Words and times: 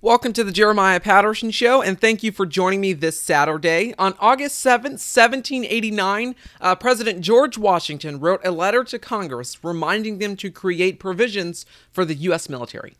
Welcome 0.00 0.32
to 0.34 0.44
the 0.44 0.52
Jeremiah 0.52 1.00
Patterson 1.00 1.50
Show, 1.50 1.82
and 1.82 2.00
thank 2.00 2.22
you 2.22 2.30
for 2.30 2.46
joining 2.46 2.80
me 2.80 2.92
this 2.92 3.18
Saturday. 3.20 3.96
On 3.98 4.14
August 4.20 4.64
7th, 4.64 5.02
1789, 5.02 6.36
uh, 6.60 6.76
President 6.76 7.20
George 7.20 7.58
Washington 7.58 8.20
wrote 8.20 8.40
a 8.44 8.52
letter 8.52 8.84
to 8.84 8.98
Congress 9.00 9.64
reminding 9.64 10.18
them 10.18 10.36
to 10.36 10.52
create 10.52 11.00
provisions 11.00 11.66
for 11.90 12.04
the 12.04 12.14
U.S. 12.14 12.48
military. 12.48 12.96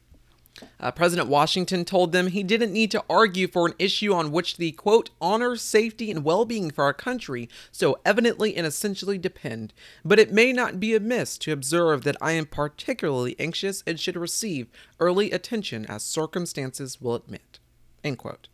Uh, 0.80 0.90
President 0.90 1.28
Washington 1.28 1.84
told 1.84 2.12
them 2.12 2.28
he 2.28 2.42
didn't 2.42 2.72
need 2.72 2.90
to 2.90 3.04
argue 3.08 3.48
for 3.48 3.66
an 3.66 3.74
issue 3.78 4.12
on 4.12 4.32
which 4.32 4.56
the 4.56 4.72
quote, 4.72 5.10
honor, 5.20 5.56
safety, 5.56 6.10
and 6.10 6.24
well 6.24 6.44
being 6.44 6.70
for 6.70 6.84
our 6.84 6.92
country 6.92 7.48
so 7.72 7.98
evidently 8.04 8.56
and 8.56 8.66
essentially 8.66 9.18
depend, 9.18 9.72
but 10.04 10.18
it 10.18 10.32
may 10.32 10.52
not 10.52 10.80
be 10.80 10.94
amiss 10.94 11.38
to 11.38 11.52
observe 11.52 12.04
that 12.04 12.16
I 12.20 12.32
am 12.32 12.46
particularly 12.46 13.36
anxious 13.38 13.82
and 13.86 13.98
should 13.98 14.16
receive 14.16 14.68
early 15.00 15.30
attention 15.30 15.86
as 15.86 16.02
circumstances 16.02 17.00
will 17.00 17.14
admit. 17.14 17.58
End 18.04 18.18
quote. 18.18 18.48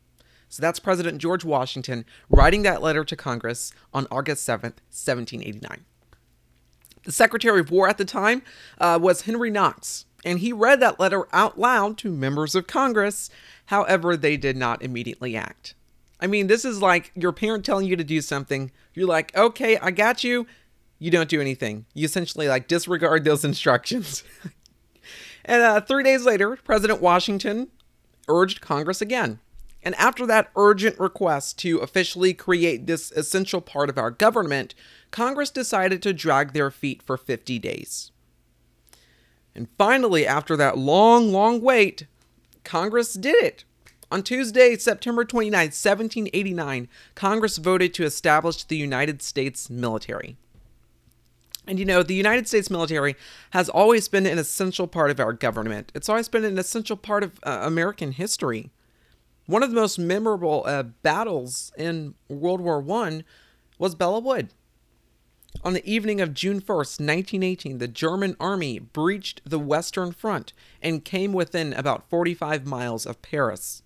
So 0.48 0.60
that's 0.60 0.79
President 0.79 1.18
George 1.18 1.45
Washington 1.45 2.05
writing 2.30 2.62
that 2.62 2.80
letter 2.80 3.05
to 3.05 3.16
Congress 3.16 3.73
on 3.93 4.07
August 4.10 4.46
7th, 4.46 4.79
1789. 4.93 5.84
The 7.02 7.12
Secretary 7.12 7.60
of 7.60 7.71
War 7.71 7.88
at 7.88 7.98
the 7.98 8.05
time 8.05 8.43
uh, 8.79 8.98
was 9.01 9.23
Henry 9.23 9.51
Knox 9.51 10.07
and 10.24 10.38
he 10.38 10.52
read 10.52 10.80
that 10.80 10.98
letter 10.98 11.27
out 11.33 11.59
loud 11.59 11.98
to 11.98 12.10
members 12.10 12.55
of 12.55 12.66
Congress. 12.66 13.30
However, 13.66 14.16
they 14.16 14.37
did 14.37 14.56
not 14.56 14.82
immediately 14.82 15.37
act. 15.37 15.74
I 16.20 16.27
mean, 16.27 16.46
this 16.46 16.65
is 16.65 16.80
like 16.80 17.10
your 17.15 17.32
parent 17.32 17.65
telling 17.65 17.87
you 17.87 17.96
to 17.96 18.05
do 18.05 18.20
something. 18.20 18.70
You're 18.95 19.06
like, 19.06 19.37
okay, 19.37 19.77
I 19.79 19.91
got 19.91 20.24
you. 20.24 20.46
You 20.98 21.10
don't 21.10 21.29
do 21.29 21.41
anything. 21.41 21.87
You 21.92 22.05
essentially 22.05 22.48
like 22.48 22.68
disregard 22.68 23.24
those 23.24 23.45
instructions. 23.45 24.24
and 25.45 25.62
uh, 25.62 25.80
three 25.80 26.02
days 26.02 26.24
later, 26.24 26.56
President 26.56 27.02
Washington 27.02 27.68
urged 28.29 28.60
Congress 28.60 29.02
again. 29.02 29.41
And 29.82 29.95
after 29.96 30.24
that 30.27 30.51
urgent 30.56 30.98
request 30.98 31.59
to 31.59 31.79
officially 31.79 32.32
create 32.32 32.87
this 32.87 33.12
essential 33.12 33.60
part 33.60 33.90
of 33.90 33.99
our 33.99 34.10
government, 34.10 34.74
Congress 35.10 35.51
decided 35.51 36.02
to 36.02 36.15
drag 36.15 36.54
their 36.54 36.71
feet 36.71 37.02
for 37.02 37.18
50 37.18 37.59
days. 37.59 38.10
And 39.55 39.69
finally, 39.79 40.27
after 40.27 40.57
that 40.57 40.77
long, 40.77 41.33
long 41.33 41.60
wait, 41.60 42.07
Congress 42.65 43.15
did 43.15 43.37
it. 43.37 43.65
On 44.11 44.23
Tuesday, 44.23 44.77
September 44.77 45.24
29, 45.24 45.59
1789, 45.59 46.88
Congress 47.15 47.57
voted 47.59 47.95
to 47.95 48.05
establish 48.05 48.65
the 48.65 48.77
United 48.77 49.23
States 49.23 49.71
military. 49.71 50.37
And 51.66 51.79
you 51.79 51.85
know, 51.85 52.02
the 52.02 52.15
United 52.15 52.46
States 52.46 52.71
military 52.71 53.16
has 53.51 53.69
always 53.69 54.09
been 54.09 54.27
an 54.27 54.38
essential 54.38 54.87
part 54.87 55.11
of 55.11 55.19
our 55.19 55.33
government. 55.33 55.91
It's 55.95 56.09
always 56.09 56.29
been 56.29 56.45
an 56.45 56.59
essential 56.59 56.96
part 56.96 57.23
of 57.24 57.41
uh, 57.43 57.61
American 57.63 58.13
history. 58.13 58.71
One 59.46 59.63
of 59.63 59.71
the 59.71 59.77
most 59.77 59.99
memorable 59.99 60.63
uh, 60.66 60.83
battles 60.83 61.73
in 61.77 62.15
World 62.29 62.61
War 62.61 62.85
I 63.05 63.24
was 63.79 63.95
Belleau 63.95 64.22
Wood. 64.22 64.50
On 65.62 65.72
the 65.72 65.91
evening 65.91 66.21
of 66.21 66.34
June 66.34 66.60
1st, 66.60 67.00
1918, 67.00 67.78
the 67.78 67.88
German 67.88 68.37
army 68.38 68.78
breached 68.78 69.41
the 69.44 69.59
Western 69.59 70.12
Front 70.12 70.53
and 70.83 71.05
came 71.05 71.33
within 71.33 71.72
about 71.72 72.09
45 72.11 72.66
miles 72.66 73.06
of 73.06 73.22
Paris. 73.22 73.83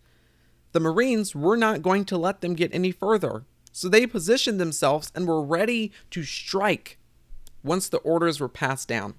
The 0.73 0.81
Marines 0.81 1.35
were 1.35 1.57
not 1.57 1.83
going 1.83 2.05
to 2.07 2.19
let 2.19 2.41
them 2.41 2.55
get 2.55 2.75
any 2.75 2.91
further, 2.91 3.45
so 3.71 3.89
they 3.89 4.07
positioned 4.07 4.59
themselves 4.59 5.13
and 5.15 5.29
were 5.29 5.43
ready 5.43 5.93
to 6.11 6.25
strike 6.25 6.99
once 7.63 7.89
the 7.89 7.99
orders 7.99 8.41
were 8.41 8.49
passed 8.49 8.89
down. 8.89 9.15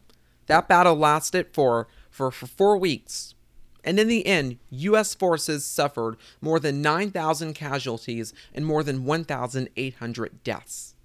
That 0.47 0.67
battle 0.67 0.95
lasted 0.95 1.47
for, 1.53 1.87
for, 2.09 2.29
for 2.29 2.47
four 2.47 2.77
weeks. 2.77 3.35
And 3.83 3.99
in 3.99 4.09
the 4.09 4.25
end, 4.25 4.57
U.S. 4.69 5.15
forces 5.15 5.65
suffered 5.65 6.17
more 6.41 6.59
than 6.59 6.81
9,000 6.81 7.53
casualties 7.53 8.33
and 8.53 8.65
more 8.65 8.83
than 8.83 9.05
1,800 9.05 10.43
deaths 10.43 10.95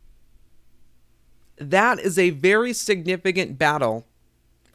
that 1.56 2.00
is 2.00 2.18
a 2.18 2.30
very 2.30 2.72
significant 2.72 3.58
battle 3.58 4.06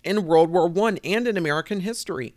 in 0.04 0.26
World 0.26 0.50
War 0.50 0.72
I 0.88 0.98
and 1.04 1.28
in 1.28 1.38
American 1.38 1.82
history. 1.82 2.36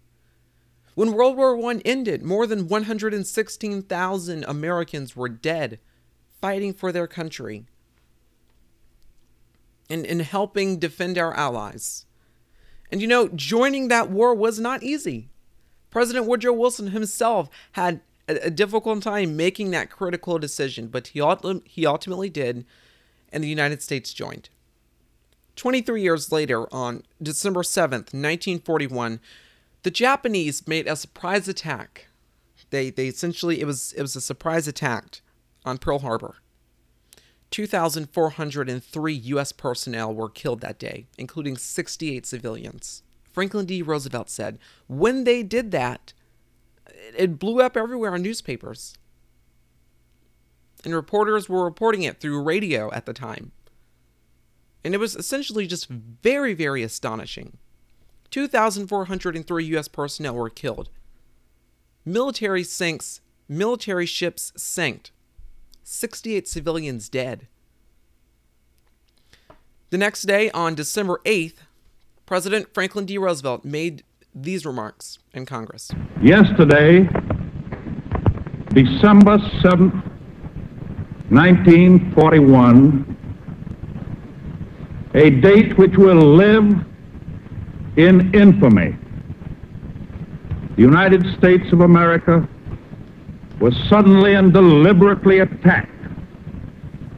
When 0.94 1.12
World 1.12 1.37
War 1.37 1.56
I 1.71 1.81
ended, 1.84 2.22
more 2.22 2.47
than 2.47 2.69
116,000 2.69 4.44
Americans 4.44 5.17
were 5.17 5.28
dead 5.28 5.78
fighting 6.41 6.75
for 6.75 6.93
their 6.93 7.06
country 7.06 7.65
and, 9.89 10.05
and 10.05 10.22
helping 10.22 10.78
defend 10.78 11.17
our 11.17 11.33
allies. 11.34 12.06
And 12.91 13.00
you 13.00 13.06
know, 13.06 13.28
joining 13.28 13.88
that 13.88 14.11
war 14.11 14.34
was 14.34 14.59
not 14.59 14.83
easy. 14.83 15.28
President 15.91 16.27
Woodrow 16.27 16.53
Wilson 16.53 16.88
himself 16.88 17.49
had 17.72 18.00
a, 18.28 18.47
a 18.47 18.50
difficult 18.50 19.03
time 19.03 19.37
making 19.37 19.71
that 19.71 19.91
critical 19.91 20.38
decision, 20.38 20.88
but 20.88 21.09
he, 21.09 21.22
he 21.65 21.87
ultimately 21.87 22.28
did 22.28 22.67
and 23.32 23.43
the 23.43 23.48
United 23.48 23.82
States 23.82 24.12
joined. 24.12 24.48
23 25.56 26.03
years 26.03 26.32
later, 26.32 26.72
on 26.72 27.03
December 27.22 27.62
7, 27.62 27.98
1941, 27.98 29.20
the 29.82 29.91
Japanese 29.91 30.66
made 30.66 30.87
a 30.87 30.97
surprise 30.97 31.48
attack. 31.48 32.09
They, 32.70 32.91
they 32.91 33.09
essentially, 33.09 33.60
it 33.60 33.66
was, 33.66 33.93
it 33.94 34.03
was 34.03 34.16
a 34.16 34.20
surprise 34.20 34.66
attack 34.66 35.20
on 35.65 35.78
Pearl 35.78 36.00
Harbor. 36.00 36.37
2,403 37.50 39.12
U.S. 39.12 39.53
personnel 39.53 40.14
were 40.14 40.31
killed 40.31 40.60
that 40.62 40.78
day, 40.78 41.06
including 41.19 41.59
68 41.59 42.25
civilians. 42.25 43.03
Franklin 43.31 43.66
D. 43.66 43.82
Roosevelt 43.82 44.31
said, 44.31 44.59
when 44.87 45.25
they 45.25 45.43
did 45.43 45.70
that, 45.70 46.14
it 47.16 47.38
blew 47.38 47.60
up 47.60 47.76
everywhere 47.76 48.14
on 48.14 48.22
newspapers 48.22 48.97
and 50.84 50.94
reporters 50.94 51.48
were 51.48 51.65
reporting 51.65 52.03
it 52.03 52.20
through 52.20 52.43
radio 52.43 52.93
at 52.93 53.06
the 53.06 53.12
time. 53.12 53.53
And 54.84 54.94
it 54.94 54.98
was 54.98 55.15
essentially 55.15 55.66
just 55.66 55.88
very, 55.88 56.54
very 56.54 56.82
astonishing. 56.82 57.59
2,403 58.31 59.65
U.S. 59.66 59.88
personnel 59.88 60.34
were 60.34 60.50
killed. 60.50 60.88
Military 62.04 62.65
sinks, 62.65 63.20
military 63.48 64.06
ships 64.06 64.53
sank. 64.56 65.12
68 65.84 66.48
civilians 66.48 67.09
dead. 67.09 67.47
The 69.91 69.99
next 69.99 70.22
day, 70.22 70.50
on 70.53 70.75
December 70.75 71.20
8th, 71.25 71.56
President 72.25 72.72
Franklin 72.72 73.04
D. 73.04 73.19
Roosevelt 73.19 73.64
made 73.64 74.04
these 74.34 74.64
remarks 74.64 75.19
in 75.34 75.44
Congress. 75.44 75.91
Yesterday, 76.22 77.00
December 78.70 79.37
7th, 79.62 80.12
1941, 81.32 83.16
a 85.15 85.31
date 85.31 85.78
which 85.78 85.97
will 85.97 86.34
live 86.37 86.84
in 87.97 88.34
infamy. 88.34 88.94
The 90.76 90.82
United 90.82 91.25
States 91.38 91.72
of 91.72 91.81
America 91.81 92.47
was 93.60 93.75
suddenly 93.88 94.34
and 94.34 94.53
deliberately 94.53 95.38
attacked 95.38 95.88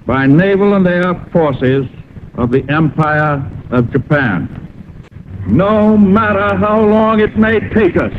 by 0.06 0.26
naval 0.26 0.75
and 0.75 0.86
air 0.86 1.14
forces 1.32 1.84
of 2.34 2.52
the 2.52 2.64
Empire 2.69 3.44
of 3.70 3.91
Japan. 3.91 4.48
No 5.48 5.96
matter 5.98 6.54
how 6.54 6.81
long 6.86 7.19
it 7.19 7.36
may 7.36 7.58
take 7.70 7.96
us 7.96 8.12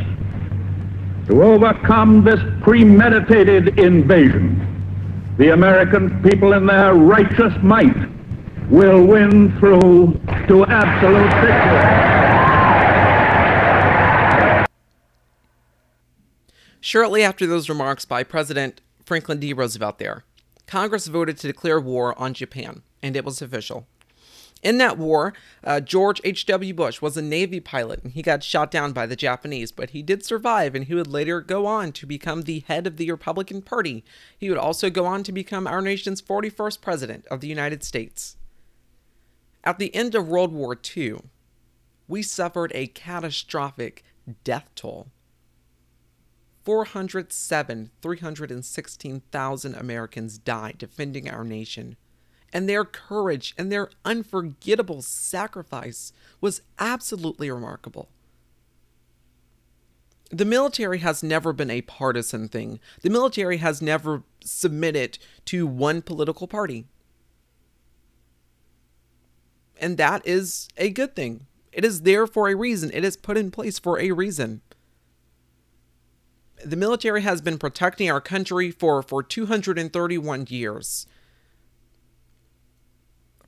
to 1.28 1.42
overcome 1.42 2.22
this 2.22 2.40
premeditated 2.60 3.78
invasion, 3.78 4.75
the 5.38 5.52
American 5.52 6.22
people 6.22 6.54
in 6.54 6.66
their 6.66 6.94
righteous 6.94 7.52
might 7.62 7.94
will 8.70 9.04
win 9.04 9.56
through 9.58 10.18
to 10.48 10.64
absolute 10.66 11.32
victory. 11.42 12.16
Shortly 16.80 17.22
after 17.22 17.46
those 17.46 17.68
remarks 17.68 18.04
by 18.04 18.22
President 18.22 18.80
Franklin 19.04 19.38
D. 19.38 19.52
Roosevelt 19.52 19.98
there, 19.98 20.24
Congress 20.66 21.06
voted 21.06 21.36
to 21.38 21.46
declare 21.46 21.80
war 21.80 22.18
on 22.18 22.32
Japan, 22.32 22.82
and 23.02 23.14
it 23.14 23.24
was 23.24 23.42
official. 23.42 23.86
In 24.66 24.78
that 24.78 24.98
war, 24.98 25.32
uh, 25.62 25.78
George 25.78 26.20
H.W. 26.24 26.74
Bush 26.74 27.00
was 27.00 27.16
a 27.16 27.22
Navy 27.22 27.60
pilot 27.60 28.02
and 28.02 28.12
he 28.14 28.20
got 28.20 28.42
shot 28.42 28.68
down 28.68 28.92
by 28.92 29.06
the 29.06 29.14
Japanese, 29.14 29.70
but 29.70 29.90
he 29.90 30.02
did 30.02 30.24
survive 30.24 30.74
and 30.74 30.86
he 30.86 30.94
would 30.96 31.06
later 31.06 31.40
go 31.40 31.66
on 31.66 31.92
to 31.92 32.04
become 32.04 32.42
the 32.42 32.64
head 32.66 32.84
of 32.84 32.96
the 32.96 33.08
Republican 33.12 33.62
Party. 33.62 34.04
He 34.36 34.48
would 34.48 34.58
also 34.58 34.90
go 34.90 35.06
on 35.06 35.22
to 35.22 35.30
become 35.30 35.68
our 35.68 35.80
nation's 35.80 36.20
41st 36.20 36.80
President 36.80 37.26
of 37.28 37.40
the 37.40 37.46
United 37.46 37.84
States. 37.84 38.38
At 39.62 39.78
the 39.78 39.94
end 39.94 40.16
of 40.16 40.26
World 40.26 40.52
War 40.52 40.76
II, 40.96 41.20
we 42.08 42.22
suffered 42.24 42.72
a 42.74 42.88
catastrophic 42.88 44.02
death 44.42 44.68
toll. 44.74 45.06
407, 46.64 47.92
316,000 48.02 49.74
Americans 49.76 50.38
died 50.38 50.74
defending 50.76 51.30
our 51.30 51.44
nation 51.44 51.96
and 52.56 52.66
their 52.66 52.86
courage 52.86 53.54
and 53.58 53.70
their 53.70 53.90
unforgettable 54.06 55.02
sacrifice 55.02 56.10
was 56.40 56.62
absolutely 56.78 57.50
remarkable. 57.50 58.08
the 60.30 60.46
military 60.46 60.98
has 61.00 61.22
never 61.22 61.52
been 61.52 61.70
a 61.70 61.82
partisan 61.82 62.48
thing. 62.48 62.80
The 63.02 63.10
military 63.10 63.58
has 63.58 63.82
never 63.82 64.22
submitted 64.42 65.18
to 65.44 65.66
one 65.66 66.00
political 66.00 66.48
party. 66.48 66.86
And 69.78 69.98
that 69.98 70.26
is 70.26 70.68
a 70.78 70.88
good 70.88 71.14
thing. 71.14 71.46
It 71.72 71.84
is 71.84 72.02
there 72.02 72.26
for 72.26 72.48
a 72.48 72.56
reason. 72.56 72.90
It 72.94 73.04
is 73.04 73.18
put 73.18 73.36
in 73.36 73.50
place 73.50 73.78
for 73.78 74.00
a 74.00 74.12
reason. 74.12 74.62
The 76.64 76.76
military 76.76 77.20
has 77.20 77.42
been 77.42 77.58
protecting 77.58 78.10
our 78.10 78.20
country 78.20 78.70
for, 78.70 79.02
for 79.02 79.22
231 79.22 80.46
years, 80.48 81.06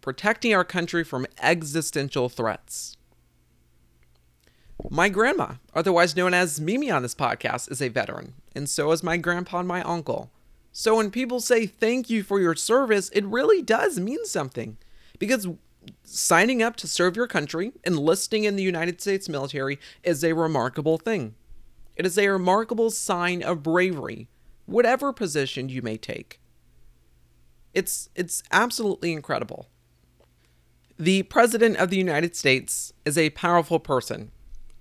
protecting 0.01 0.55
our 0.55 0.65
country 0.65 1.05
from 1.05 1.27
existential 1.41 2.29
threats. 2.29 2.97
My 4.91 5.09
grandma, 5.09 5.55
otherwise 5.75 6.17
known 6.17 6.35
as 6.35 6.61
Mimi 6.61 6.91
on 6.91 7.03
this 7.03 7.15
podcast, 7.15 7.71
is 7.71 7.83
a 7.83 7.89
veteran, 7.89 8.35
and 8.55 8.71
so 8.71 8.93
is 8.93 9.03
my 9.03 9.17
grandpa 9.17 9.59
and 9.59 9.69
my 9.69 9.83
uncle. 9.83 10.31
So 10.73 10.97
when 10.97 11.11
people 11.11 11.41
say 11.41 11.67
thank 11.67 12.09
you 12.09 12.23
for 12.23 12.41
your 12.41 12.55
service, 12.55 13.09
it 13.11 13.25
really 13.25 13.61
does 13.61 13.99
mean 13.99 14.25
something. 14.25 14.79
Because 15.19 15.49
signing 16.05 16.63
up 16.63 16.77
to 16.77 16.87
serve 16.87 17.17
your 17.17 17.27
country, 17.27 17.73
enlisting 17.85 18.45
in 18.45 18.55
the 18.55 18.63
United 18.63 19.01
States 19.01 19.29
military, 19.29 19.81
is 20.05 20.23
a 20.23 20.35
remarkable 20.35 20.97
thing. 20.97 21.35
It 21.97 22.07
is 22.07 22.17
a 22.17 22.29
remarkable 22.29 22.91
sign 22.91 23.43
of 23.43 23.65
bravery, 23.65 24.29
whatever 24.67 25.13
position 25.13 25.69
you 25.69 25.83
may 25.83 25.97
take. 25.97 26.41
It's, 27.75 28.09
it's 28.15 28.45
absolutely 28.53 29.13
incredible. 29.13 29.67
The 31.01 31.23
President 31.23 31.77
of 31.77 31.91
the 31.91 31.97
United 31.97 32.35
States 32.35 32.93
is 33.05 33.17
a 33.17 33.31
powerful 33.31 33.79
person 33.79 34.33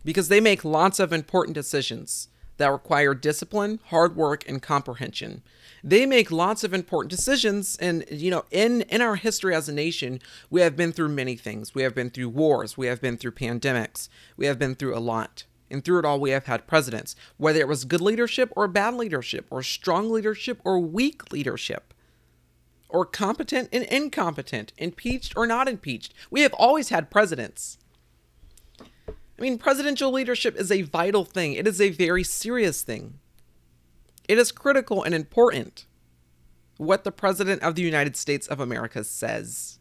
because 0.04 0.30
they 0.30 0.40
make 0.40 0.66
lots 0.66 1.00
of 1.00 1.14
important 1.14 1.54
decisions 1.54 2.30
that 2.58 2.72
require 2.72 3.14
discipline, 3.14 3.80
hard 3.90 4.16
work, 4.16 4.44
and 4.50 4.60
comprehension. 4.60 5.44
They 5.84 6.08
make 6.08 6.32
lots 6.32 6.64
of 6.64 6.74
important 6.74 7.12
decisions 7.12 7.78
and 7.78 8.04
you 8.10 8.32
know, 8.32 8.46
in 8.50 8.82
in 8.90 9.00
our 9.00 9.16
history 9.16 9.54
as 9.54 9.70
a 9.70 9.74
nation, 9.74 10.20
we 10.50 10.62
have 10.62 10.76
been 10.76 10.92
through 10.92 11.10
many 11.10 11.36
things. 11.36 11.76
We 11.76 11.84
have 11.84 11.94
been 11.94 12.10
through 12.10 12.30
wars, 12.30 12.76
we 12.76 12.88
have 12.88 13.00
been 13.00 13.18
through 13.18 13.34
pandemics, 13.34 14.10
we 14.36 14.48
have 14.48 14.58
been 14.58 14.74
through 14.74 14.98
a 14.98 15.00
lot. 15.00 15.44
And 15.70 15.84
through 15.86 16.00
it 16.00 16.06
all, 16.06 16.20
we 16.20 16.32
have 16.32 16.46
had 16.46 16.66
presidents, 16.66 17.16
whether 17.36 17.60
it 17.60 17.68
was 17.68 17.86
good 17.86 18.02
leadership 18.02 18.52
or 18.56 18.68
bad 18.68 18.96
leadership, 18.96 19.46
or 19.52 19.62
strong 19.62 20.10
leadership 20.10 20.62
or 20.64 20.80
weak 20.80 21.32
leadership, 21.32 21.87
or 22.90 23.06
competent 23.06 23.70
and 23.72 23.84
incompetent, 23.86 24.74
impeached 24.78 25.34
or 25.36 25.46
not 25.46 25.68
impeached. 25.68 26.14
We 26.30 26.42
have 26.42 26.54
always 26.54 26.90
had 26.90 27.12
presidents. 27.12 27.78
I 28.80 29.42
mean, 29.42 29.58
presidential 29.58 30.12
leadership 30.12 30.56
is 30.56 30.72
a 30.72 30.82
vital 30.82 31.26
thing, 31.26 31.54
it 31.54 31.68
is 31.68 31.80
a 31.80 31.90
very 31.90 32.24
serious 32.24 32.82
thing. 32.82 33.20
It 34.28 34.38
is 34.38 34.52
critical 34.52 35.04
and 35.04 35.14
important 35.14 35.86
what 36.78 37.04
the 37.04 37.12
President 37.12 37.62
of 37.64 37.76
the 37.76 37.82
United 37.82 38.16
States 38.16 38.48
of 38.48 38.60
America 38.60 39.04
says. 39.04 39.80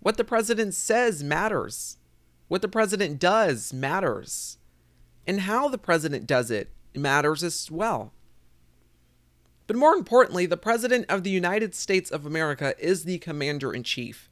What 0.00 0.16
the 0.16 0.24
President 0.24 0.74
says 0.74 1.24
matters. 1.24 1.98
What 2.48 2.62
the 2.62 2.68
President 2.68 3.18
does 3.18 3.72
matters. 3.72 4.58
And 5.26 5.40
how 5.40 5.68
the 5.68 5.78
President 5.78 6.26
does 6.26 6.50
it 6.50 6.70
matters 6.94 7.42
as 7.42 7.70
well. 7.70 8.12
But 9.66 9.76
more 9.76 9.94
importantly, 9.94 10.46
the 10.46 10.56
President 10.56 11.06
of 11.08 11.22
the 11.22 11.30
United 11.30 11.74
States 11.74 12.10
of 12.10 12.24
America 12.24 12.74
is 12.78 13.04
the 13.04 13.18
Commander 13.18 13.72
in 13.72 13.82
Chief, 13.82 14.30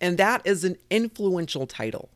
and 0.00 0.18
that 0.18 0.42
is 0.44 0.64
an 0.64 0.76
influential 0.90 1.66
title. 1.66 2.10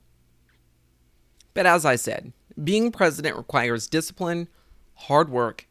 But 1.54 1.66
as 1.66 1.84
I 1.84 1.96
said, 1.96 2.32
being 2.62 2.92
president 2.92 3.36
requires 3.36 3.86
discipline, 3.86 4.48
hard 4.94 5.28
work, 5.28 5.66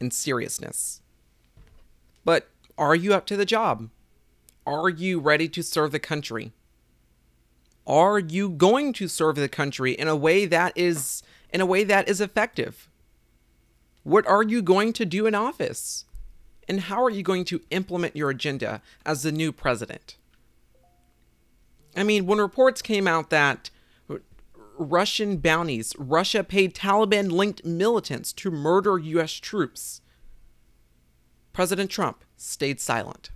and 0.00 0.12
seriousness. 0.12 1.00
But 2.24 2.48
are 2.76 2.94
you 2.94 3.14
up 3.14 3.26
to 3.26 3.36
the 3.36 3.44
job? 3.44 3.90
Are 4.66 4.88
you 4.88 5.18
ready 5.18 5.48
to 5.48 5.62
serve 5.62 5.92
the 5.92 5.98
country? 5.98 6.52
Are 7.86 8.18
you 8.18 8.50
going 8.50 8.92
to 8.94 9.08
serve 9.08 9.36
the 9.36 9.48
country 9.48 9.92
in 9.92 10.08
a 10.08 10.16
way 10.16 10.44
that 10.44 10.72
is 10.76 11.22
in 11.50 11.62
a 11.62 11.66
way 11.66 11.84
that 11.84 12.08
is 12.08 12.20
effective? 12.20 12.88
What 14.02 14.26
are 14.26 14.42
you 14.42 14.60
going 14.62 14.92
to 14.94 15.06
do 15.06 15.26
in 15.26 15.34
office? 15.34 16.04
And 16.68 16.80
how 16.82 17.02
are 17.02 17.10
you 17.10 17.22
going 17.22 17.44
to 17.46 17.62
implement 17.70 18.14
your 18.14 18.30
agenda 18.30 18.82
as 19.06 19.22
the 19.22 19.32
new 19.32 19.52
president? 19.52 20.16
I 21.96 22.02
mean, 22.02 22.26
when 22.26 22.38
reports 22.38 22.82
came 22.82 23.08
out 23.08 23.30
that 23.30 23.70
Russian 24.78 25.38
bounties. 25.38 25.92
Russia 25.98 26.44
paid 26.44 26.74
Taliban 26.74 27.30
linked 27.30 27.64
militants 27.64 28.32
to 28.34 28.50
murder 28.50 28.98
U.S. 28.98 29.32
troops. 29.32 30.00
President 31.52 31.90
Trump 31.90 32.24
stayed 32.36 32.80
silent. 32.80 33.30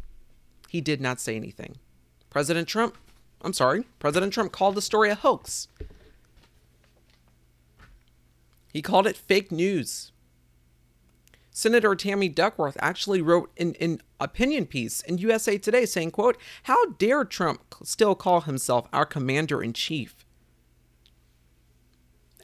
He 0.68 0.80
did 0.80 1.00
not 1.00 1.20
say 1.20 1.36
anything. 1.36 1.76
President 2.30 2.68
Trump, 2.68 2.96
I'm 3.42 3.52
sorry, 3.52 3.84
President 3.98 4.32
Trump 4.32 4.52
called 4.52 4.76
the 4.76 4.82
story 4.82 5.10
a 5.10 5.14
hoax. 5.14 5.68
He 8.72 8.80
called 8.80 9.06
it 9.06 9.16
fake 9.16 9.52
news. 9.52 10.11
Senator 11.52 11.94
Tammy 11.94 12.28
Duckworth 12.28 12.76
actually 12.80 13.22
wrote 13.22 13.50
an, 13.58 13.76
an 13.80 14.00
opinion 14.18 14.66
piece 14.66 15.02
in 15.02 15.18
USA 15.18 15.58
Today 15.58 15.86
saying, 15.86 16.10
quote, 16.10 16.36
How 16.64 16.86
dare 16.92 17.24
Trump 17.24 17.74
still 17.84 18.14
call 18.14 18.40
himself 18.42 18.88
our 18.92 19.06
commander 19.06 19.62
in 19.62 19.72
chief? 19.72 20.24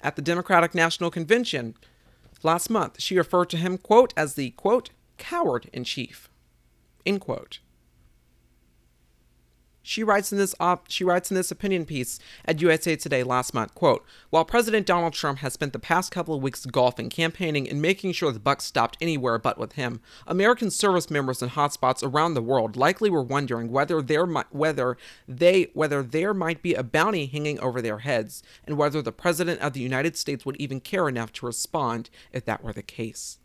at 0.02 0.16
the 0.16 0.22
Democratic 0.22 0.74
National 0.74 1.10
Convention 1.10 1.74
last 2.42 2.70
month. 2.70 3.00
She 3.00 3.16
referred 3.16 3.50
to 3.50 3.56
him, 3.56 3.78
quote, 3.78 4.14
as 4.16 4.34
the, 4.34 4.50
quote, 4.50 4.90
coward 5.16 5.68
in 5.72 5.84
chief, 5.84 6.28
end 7.04 7.20
quote. 7.20 7.58
She 9.88 10.04
writes 10.04 10.30
in 10.32 10.36
this 10.36 10.54
op- 10.60 10.90
she 10.90 11.02
writes 11.02 11.30
in 11.30 11.34
this 11.34 11.50
opinion 11.50 11.86
piece 11.86 12.18
at 12.44 12.60
USA 12.60 12.94
Today 12.94 13.22
last 13.22 13.54
month, 13.54 13.74
quote, 13.74 14.04
"While 14.28 14.44
President 14.44 14.86
Donald 14.86 15.14
Trump 15.14 15.38
has 15.38 15.54
spent 15.54 15.72
the 15.72 15.78
past 15.78 16.12
couple 16.12 16.34
of 16.34 16.42
weeks 16.42 16.66
golfing, 16.66 17.08
campaigning, 17.08 17.66
and 17.66 17.80
making 17.80 18.12
sure 18.12 18.30
the 18.30 18.38
buck 18.38 18.60
stopped 18.60 18.98
anywhere 19.00 19.38
but 19.38 19.56
with 19.56 19.72
him, 19.72 20.02
American 20.26 20.70
service 20.70 21.08
members 21.08 21.40
in 21.40 21.48
hotspots 21.48 22.02
around 22.02 22.34
the 22.34 22.42
world 22.42 22.76
likely 22.76 23.08
were 23.08 23.22
wondering 23.22 23.70
whether 23.70 24.02
there 24.02 24.26
might 24.26 24.54
whether 24.54 24.98
they 25.26 25.70
whether 25.72 26.02
there 26.02 26.34
might 26.34 26.60
be 26.60 26.74
a 26.74 26.82
bounty 26.82 27.24
hanging 27.24 27.58
over 27.58 27.80
their 27.80 28.00
heads, 28.00 28.42
and 28.66 28.76
whether 28.76 29.00
the 29.00 29.10
President 29.10 29.58
of 29.62 29.72
the 29.72 29.80
United 29.80 30.18
States 30.18 30.44
would 30.44 30.56
even 30.56 30.80
care 30.80 31.08
enough 31.08 31.32
to 31.32 31.46
respond 31.46 32.10
if 32.30 32.44
that 32.44 32.62
were 32.62 32.74
the 32.74 32.82
case." 32.82 33.38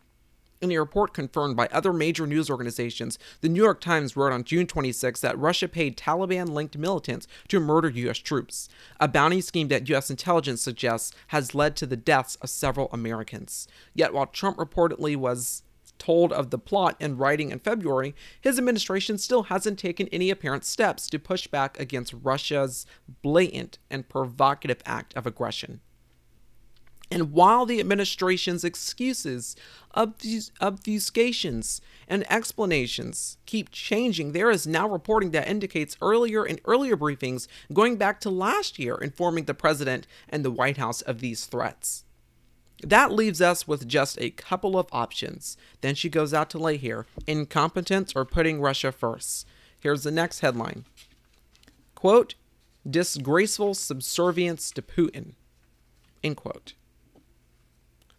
In 0.64 0.72
a 0.72 0.78
report 0.78 1.12
confirmed 1.12 1.56
by 1.56 1.66
other 1.66 1.92
major 1.92 2.26
news 2.26 2.48
organizations, 2.48 3.18
the 3.42 3.50
New 3.50 3.62
York 3.62 3.82
Times 3.82 4.16
wrote 4.16 4.32
on 4.32 4.44
June 4.44 4.66
26 4.66 5.20
that 5.20 5.38
Russia 5.38 5.68
paid 5.68 5.94
Taliban 5.94 6.48
linked 6.48 6.78
militants 6.78 7.28
to 7.48 7.60
murder 7.60 7.90
U.S. 7.90 8.16
troops, 8.16 8.70
a 8.98 9.06
bounty 9.06 9.42
scheme 9.42 9.68
that 9.68 9.90
U.S. 9.90 10.08
intelligence 10.08 10.62
suggests 10.62 11.12
has 11.26 11.54
led 11.54 11.76
to 11.76 11.84
the 11.84 11.98
deaths 11.98 12.36
of 12.36 12.48
several 12.48 12.88
Americans. 12.92 13.68
Yet, 13.92 14.14
while 14.14 14.24
Trump 14.24 14.56
reportedly 14.56 15.16
was 15.16 15.64
told 15.98 16.32
of 16.32 16.48
the 16.48 16.58
plot 16.58 16.96
in 16.98 17.18
writing 17.18 17.50
in 17.50 17.58
February, 17.58 18.14
his 18.40 18.56
administration 18.56 19.18
still 19.18 19.42
hasn't 19.42 19.78
taken 19.78 20.08
any 20.08 20.30
apparent 20.30 20.64
steps 20.64 21.08
to 21.08 21.18
push 21.18 21.46
back 21.46 21.78
against 21.78 22.14
Russia's 22.22 22.86
blatant 23.20 23.76
and 23.90 24.08
provocative 24.08 24.80
act 24.86 25.14
of 25.14 25.26
aggression. 25.26 25.82
And 27.10 27.32
while 27.32 27.66
the 27.66 27.80
administration's 27.80 28.64
excuses, 28.64 29.56
obfuscations, 29.94 31.80
and 32.08 32.32
explanations 32.32 33.38
keep 33.46 33.70
changing, 33.70 34.32
there 34.32 34.50
is 34.50 34.66
now 34.66 34.88
reporting 34.88 35.30
that 35.32 35.48
indicates 35.48 35.96
earlier 36.00 36.44
and 36.44 36.60
earlier 36.64 36.96
briefings 36.96 37.46
going 37.72 37.96
back 37.96 38.20
to 38.20 38.30
last 38.30 38.78
year 38.78 38.96
informing 38.96 39.44
the 39.44 39.54
president 39.54 40.06
and 40.28 40.44
the 40.44 40.50
White 40.50 40.78
House 40.78 41.02
of 41.02 41.20
these 41.20 41.46
threats. 41.46 42.04
That 42.82 43.12
leaves 43.12 43.40
us 43.40 43.66
with 43.68 43.88
just 43.88 44.20
a 44.20 44.30
couple 44.30 44.78
of 44.78 44.88
options. 44.92 45.56
Then 45.80 45.94
she 45.94 46.08
goes 46.08 46.34
out 46.34 46.50
to 46.50 46.58
lay 46.58 46.76
here 46.76 47.06
incompetence 47.26 48.12
or 48.14 48.24
putting 48.24 48.60
Russia 48.60 48.92
first. 48.92 49.46
Here's 49.78 50.02
the 50.02 50.10
next 50.10 50.40
headline 50.40 50.84
Quote, 51.94 52.34
disgraceful 52.88 53.74
subservience 53.74 54.70
to 54.72 54.82
Putin. 54.82 55.32
End 56.22 56.36
quote. 56.36 56.74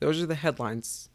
Those 0.05 0.21
are 0.21 0.27
the 0.27 0.35
headlines 0.35 1.09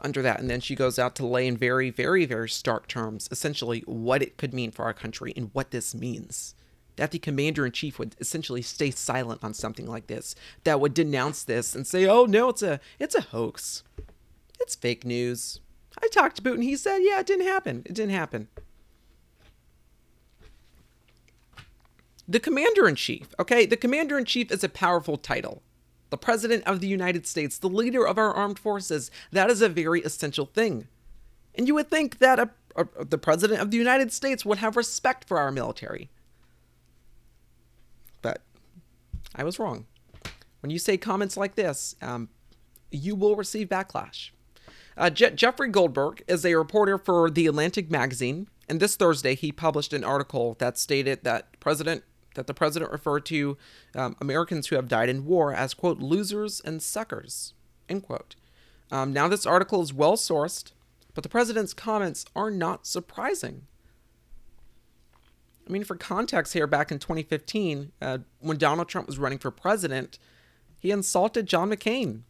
under 0.00 0.22
that. 0.22 0.40
And 0.40 0.48
then 0.48 0.62
she 0.62 0.74
goes 0.74 0.98
out 0.98 1.14
to 1.16 1.26
lay 1.26 1.46
in 1.46 1.54
very, 1.54 1.90
very, 1.90 2.24
very 2.24 2.48
stark 2.48 2.88
terms, 2.88 3.28
essentially 3.30 3.80
what 3.80 4.22
it 4.22 4.38
could 4.38 4.54
mean 4.54 4.70
for 4.70 4.86
our 4.86 4.94
country 4.94 5.34
and 5.36 5.50
what 5.52 5.70
this 5.70 5.94
means. 5.94 6.54
That 6.96 7.10
the 7.10 7.18
commander 7.18 7.66
in 7.66 7.72
chief 7.72 7.98
would 7.98 8.16
essentially 8.18 8.62
stay 8.62 8.90
silent 8.90 9.44
on 9.44 9.52
something 9.52 9.86
like 9.86 10.06
this, 10.06 10.34
that 10.64 10.80
would 10.80 10.94
denounce 10.94 11.44
this 11.44 11.74
and 11.74 11.86
say, 11.86 12.06
"Oh 12.06 12.24
no, 12.24 12.48
it's 12.48 12.62
a 12.62 12.80
it's 12.98 13.14
a 13.14 13.20
hoax, 13.20 13.82
it's 14.58 14.74
fake 14.74 15.04
news." 15.04 15.60
I 16.02 16.08
talked 16.08 16.36
to 16.36 16.42
Putin. 16.42 16.62
He 16.62 16.74
said, 16.74 17.00
"Yeah, 17.02 17.20
it 17.20 17.26
didn't 17.26 17.46
happen. 17.46 17.82
It 17.84 17.92
didn't 17.92 18.14
happen." 18.14 18.48
The 22.26 22.40
commander 22.40 22.88
in 22.88 22.94
chief, 22.94 23.34
okay, 23.38 23.66
the 23.66 23.76
commander 23.76 24.16
in 24.16 24.24
chief 24.24 24.50
is 24.50 24.64
a 24.64 24.70
powerful 24.70 25.18
title. 25.18 25.62
The 26.12 26.18
President 26.18 26.62
of 26.64 26.80
the 26.80 26.86
United 26.86 27.26
States, 27.26 27.56
the 27.56 27.70
leader 27.70 28.06
of 28.06 28.18
our 28.18 28.34
armed 28.34 28.58
forces. 28.58 29.10
That 29.30 29.48
is 29.48 29.62
a 29.62 29.68
very 29.70 30.02
essential 30.02 30.44
thing. 30.44 30.86
And 31.54 31.66
you 31.66 31.74
would 31.74 31.88
think 31.88 32.18
that 32.18 32.38
a, 32.38 32.50
a, 32.76 33.06
the 33.06 33.16
President 33.16 33.62
of 33.62 33.70
the 33.70 33.78
United 33.78 34.12
States 34.12 34.44
would 34.44 34.58
have 34.58 34.76
respect 34.76 35.26
for 35.26 35.38
our 35.38 35.50
military. 35.50 36.10
But 38.20 38.42
I 39.34 39.42
was 39.42 39.58
wrong. 39.58 39.86
When 40.60 40.68
you 40.68 40.78
say 40.78 40.98
comments 40.98 41.38
like 41.38 41.54
this, 41.54 41.96
um, 42.02 42.28
you 42.90 43.14
will 43.14 43.34
receive 43.34 43.70
backlash. 43.70 44.32
Uh, 44.98 45.08
Je- 45.08 45.30
Jeffrey 45.30 45.70
Goldberg 45.70 46.22
is 46.28 46.44
a 46.44 46.56
reporter 46.56 46.98
for 46.98 47.30
The 47.30 47.46
Atlantic 47.46 47.90
magazine, 47.90 48.48
and 48.68 48.80
this 48.80 48.96
Thursday 48.96 49.34
he 49.34 49.50
published 49.50 49.94
an 49.94 50.04
article 50.04 50.56
that 50.58 50.76
stated 50.76 51.24
that 51.24 51.58
President 51.58 52.04
that 52.34 52.46
the 52.46 52.54
president 52.54 52.90
referred 52.92 53.24
to 53.26 53.56
um, 53.94 54.16
Americans 54.20 54.68
who 54.68 54.76
have 54.76 54.88
died 54.88 55.08
in 55.08 55.24
war 55.24 55.52
as 55.52 55.74
quote 55.74 55.98
losers 55.98 56.60
and 56.60 56.82
suckers 56.82 57.54
end 57.88 58.02
quote. 58.02 58.34
Um, 58.90 59.12
now 59.12 59.28
this 59.28 59.46
article 59.46 59.82
is 59.82 59.92
well 59.92 60.16
sourced, 60.16 60.72
but 61.14 61.22
the 61.22 61.28
president's 61.28 61.74
comments 61.74 62.24
are 62.34 62.50
not 62.50 62.86
surprising. 62.86 63.66
I 65.66 65.70
mean, 65.70 65.84
for 65.84 65.94
context 65.94 66.54
here, 66.54 66.66
back 66.66 66.90
in 66.90 66.98
2015, 66.98 67.92
uh, 68.00 68.18
when 68.40 68.58
Donald 68.58 68.88
Trump 68.88 69.06
was 69.06 69.18
running 69.18 69.38
for 69.38 69.50
president, 69.50 70.18
he 70.78 70.90
insulted 70.90 71.46
John 71.46 71.70
McCain. 71.70 72.22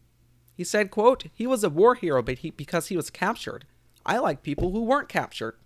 He 0.55 0.65
said, 0.65 0.91
quote, 0.91 1.25
he 1.33 1.47
was 1.47 1.65
a 1.65 1.71
war 1.71 1.95
hero 1.95 2.23
but 2.23 2.39
he, 2.39 2.51
because 2.51 2.89
he 2.89 2.97
was 2.97 3.09
captured. 3.09 3.65
I 4.05 4.19
like 4.19 4.43
people 4.43 4.71
who 4.73 4.83
weren't 4.83 5.09
captured. 5.09 5.57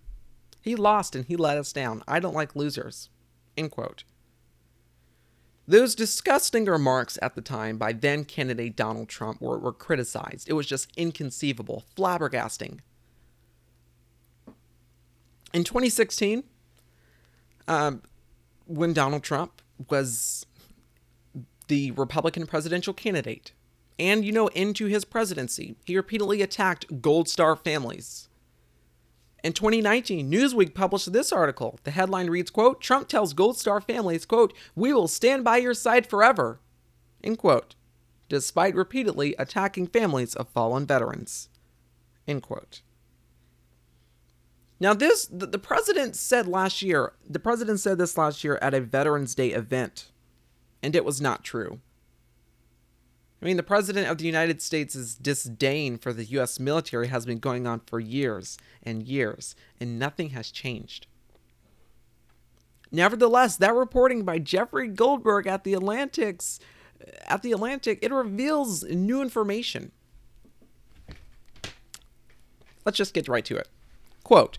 He 0.61 0.75
lost 0.75 1.15
and 1.15 1.25
he 1.25 1.35
let 1.35 1.57
us 1.57 1.73
down. 1.73 2.03
I 2.07 2.19
don't 2.19 2.35
like 2.35 2.55
losers. 2.55 3.09
End 3.57 3.71
quote. 3.71 4.03
Those 5.67 5.95
disgusting 5.95 6.65
remarks 6.65 7.19
at 7.21 7.35
the 7.35 7.41
time 7.41 7.77
by 7.77 7.91
then 7.91 8.23
candidate 8.23 8.77
Donald 8.77 9.09
Trump 9.09 9.41
were, 9.41 9.59
were 9.59 9.73
criticized. 9.73 10.47
It 10.47 10.53
was 10.53 10.65
just 10.65 10.89
inconceivable, 10.95 11.83
flabbergasting. 11.97 12.79
In 15.53 15.63
2016, 15.65 16.43
um, 17.67 18.01
when 18.65 18.93
Donald 18.93 19.23
Trump 19.23 19.61
was 19.89 20.45
the 21.67 21.91
Republican 21.91 22.45
presidential 22.47 22.93
candidate, 22.93 23.51
and, 23.99 24.23
you 24.23 24.31
know, 24.31 24.47
into 24.49 24.85
his 24.85 25.03
presidency, 25.03 25.75
he 25.85 25.97
repeatedly 25.97 26.41
attacked 26.41 27.01
Gold 27.01 27.27
Star 27.27 27.55
families. 27.55 28.26
In 29.43 29.53
2019, 29.53 30.31
Newsweek 30.31 30.73
published 30.73 31.13
this 31.13 31.31
article. 31.31 31.79
The 31.83 31.91
headline 31.91 32.29
reads, 32.29 32.49
quote, 32.49 32.81
Trump 32.81 33.07
tells 33.07 33.33
Gold 33.33 33.57
Star 33.57 33.79
families, 33.79 34.25
quote, 34.25 34.53
we 34.75 34.93
will 34.93 35.07
stand 35.07 35.43
by 35.43 35.57
your 35.57 35.73
side 35.73 36.07
forever, 36.07 36.59
end 37.23 37.37
quote, 37.37 37.75
despite 38.29 38.75
repeatedly 38.75 39.35
attacking 39.37 39.87
families 39.87 40.35
of 40.35 40.49
fallen 40.49 40.85
veterans, 40.85 41.49
end 42.27 42.41
quote. 42.41 42.81
Now, 44.79 44.93
this, 44.93 45.25
the, 45.25 45.47
the 45.47 45.57
president 45.57 46.15
said 46.15 46.47
last 46.47 46.81
year, 46.81 47.13
the 47.27 47.39
president 47.39 47.79
said 47.79 47.97
this 47.97 48.17
last 48.17 48.43
year 48.43 48.59
at 48.61 48.73
a 48.73 48.81
Veterans 48.81 49.33
Day 49.33 49.51
event, 49.51 50.11
and 50.83 50.95
it 50.95 51.05
was 51.05 51.19
not 51.19 51.43
true. 51.43 51.79
I 53.41 53.45
mean, 53.45 53.57
the 53.57 53.63
President 53.63 54.07
of 54.07 54.17
the 54.17 54.25
United 54.25 54.61
States' 54.61 55.13
disdain 55.13 55.97
for 55.97 56.11
the 56.11 56.25
U.S. 56.25 56.59
military 56.59 57.07
has 57.07 57.25
been 57.25 57.37
going 57.37 57.67
on 57.67 57.81
for 57.81 57.99
years 57.99 58.57
and 58.81 59.03
years, 59.03 59.55
and 59.79 59.99
nothing 59.99 60.29
has 60.29 60.49
changed. 60.49 61.05
Nevertheless, 62.91 63.55
that 63.57 63.75
reporting 63.75 64.23
by 64.23 64.39
Jeffrey 64.39 64.87
Goldberg 64.87 65.45
at 65.45 65.63
the 65.63 65.73
Atlantic's 65.73 66.59
uh, 66.99 67.11
at 67.25 67.43
the 67.43 67.51
Atlantic, 67.51 67.99
it 68.01 68.11
reveals 68.11 68.83
new 68.83 69.21
information. 69.21 69.91
Let's 72.85 72.97
just 72.97 73.13
get 73.13 73.27
right 73.27 73.45
to 73.45 73.57
it. 73.57 73.67
Quote 74.23 74.57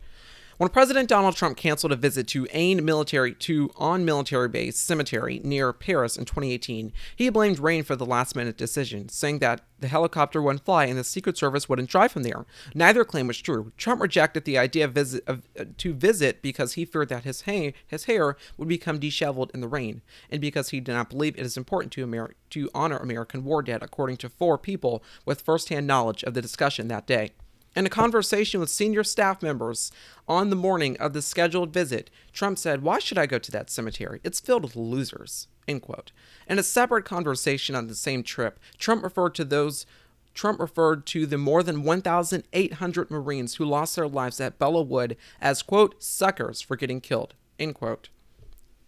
when 0.58 0.70
President 0.70 1.08
Donald 1.08 1.36
Trump 1.36 1.56
canceled 1.56 1.92
a 1.92 1.96
visit 1.96 2.26
to 2.28 2.48
Ain 2.52 2.84
military 2.84 3.32
to 3.34 3.70
on 3.76 4.04
military 4.04 4.48
base 4.48 4.76
cemetery 4.76 5.40
near 5.44 5.72
Paris 5.72 6.16
in 6.16 6.24
2018, 6.24 6.92
he 7.14 7.30
blamed 7.30 7.60
rain 7.60 7.84
for 7.84 7.94
the 7.94 8.04
last-minute 8.04 8.56
decision, 8.56 9.08
saying 9.08 9.38
that 9.38 9.60
the 9.78 9.86
helicopter 9.86 10.42
wouldn't 10.42 10.64
fly 10.64 10.86
and 10.86 10.98
the 10.98 11.04
Secret 11.04 11.38
Service 11.38 11.68
wouldn't 11.68 11.88
drive 11.88 12.14
him 12.14 12.24
there. 12.24 12.44
Neither 12.74 13.04
claim 13.04 13.28
was 13.28 13.38
true. 13.38 13.72
Trump 13.76 14.02
rejected 14.02 14.44
the 14.44 14.58
idea 14.58 14.84
of 14.84 14.92
visit 14.92 15.22
of, 15.28 15.48
uh, 15.58 15.64
to 15.78 15.94
visit 15.94 16.42
because 16.42 16.72
he 16.72 16.84
feared 16.84 17.08
that 17.10 17.22
his 17.22 17.42
hair, 17.42 17.72
his 17.86 18.04
hair 18.04 18.36
would 18.56 18.68
become 18.68 18.98
disheveled 18.98 19.52
in 19.54 19.60
the 19.60 19.68
rain, 19.68 20.02
and 20.28 20.40
because 20.40 20.70
he 20.70 20.80
did 20.80 20.92
not 20.92 21.10
believe 21.10 21.38
it 21.38 21.46
is 21.46 21.56
important 21.56 21.92
to 21.92 22.28
to 22.50 22.70
honor 22.74 22.96
American 22.96 23.44
war 23.44 23.62
dead, 23.62 23.82
according 23.82 24.16
to 24.16 24.28
four 24.28 24.58
people 24.58 25.04
with 25.24 25.42
firsthand 25.42 25.86
knowledge 25.86 26.24
of 26.24 26.34
the 26.34 26.42
discussion 26.42 26.88
that 26.88 27.06
day. 27.06 27.30
In 27.78 27.86
a 27.86 27.90
conversation 27.90 28.58
with 28.58 28.70
senior 28.70 29.04
staff 29.04 29.40
members 29.40 29.92
on 30.26 30.50
the 30.50 30.56
morning 30.56 30.96
of 30.96 31.12
the 31.12 31.22
scheduled 31.22 31.72
visit, 31.72 32.10
Trump 32.32 32.58
said, 32.58 32.82
Why 32.82 32.98
should 32.98 33.18
I 33.18 33.26
go 33.26 33.38
to 33.38 33.52
that 33.52 33.70
cemetery? 33.70 34.18
It's 34.24 34.40
filled 34.40 34.64
with 34.64 34.74
losers. 34.74 35.46
End 35.68 35.82
quote. 35.82 36.10
In 36.48 36.58
a 36.58 36.64
separate 36.64 37.04
conversation 37.04 37.76
on 37.76 37.86
the 37.86 37.94
same 37.94 38.24
trip, 38.24 38.58
Trump 38.78 39.04
referred 39.04 39.36
to 39.36 39.44
those 39.44 39.86
Trump 40.34 40.58
referred 40.58 41.06
to 41.06 41.24
the 41.24 41.38
more 41.38 41.62
than 41.62 41.84
1,800 41.84 43.10
Marines 43.12 43.54
who 43.54 43.64
lost 43.64 43.94
their 43.94 44.08
lives 44.08 44.40
at 44.40 44.58
Belleau 44.58 44.84
Wood 44.84 45.16
as, 45.40 45.62
quote, 45.62 46.02
suckers 46.02 46.60
for 46.60 46.74
getting 46.74 47.00
killed, 47.00 47.34
end 47.60 47.76
quote. 47.76 48.08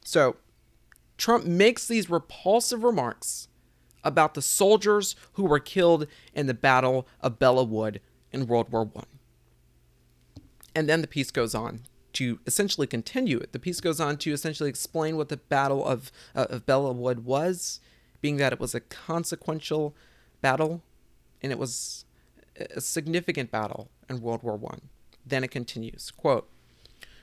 So, 0.05 0.35
Trump 1.17 1.45
makes 1.45 1.87
these 1.87 2.11
repulsive 2.11 2.83
remarks 2.83 3.47
about 4.03 4.35
the 4.35 4.43
soldiers 4.43 5.15
who 5.35 5.45
were 5.45 5.61
killed 5.61 6.09
in 6.35 6.49
the 6.49 6.55
Battle 6.55 7.07
of 7.21 7.39
Belleau 7.39 7.69
Wood 7.69 8.01
in 8.33 8.47
World 8.47 8.71
War 8.71 8.85
One. 8.85 9.07
And 10.75 10.89
then 10.89 11.01
the 11.01 11.07
piece 11.07 11.31
goes 11.31 11.55
on 11.55 11.83
to 12.15 12.41
essentially 12.47 12.87
continue 12.87 13.39
it. 13.39 13.53
The 13.53 13.59
piece 13.59 13.81
goes 13.81 14.01
on 14.01 14.17
to 14.19 14.33
essentially 14.33 14.69
explain 14.69 15.17
what 15.17 15.29
the 15.29 15.37
Battle 15.37 15.85
of, 15.87 16.11
uh, 16.35 16.47
of 16.51 16.67
Belleau 16.67 16.95
Wood 16.95 17.25
was, 17.25 17.81
being 18.21 18.37
that 18.37 18.53
it 18.53 18.61
was 18.61 18.75
a 18.75 18.81
consequential 18.81 19.95
battle 20.41 20.83
and 21.43 21.53
it 21.53 21.59
was 21.59 22.05
a 22.75 22.81
significant 22.81 23.51
battle 23.51 23.89
in 24.09 24.21
World 24.21 24.43
War 24.43 24.57
One. 24.57 24.83
Then 25.25 25.45
it 25.45 25.51
continues, 25.51 26.11
quote, 26.11 26.49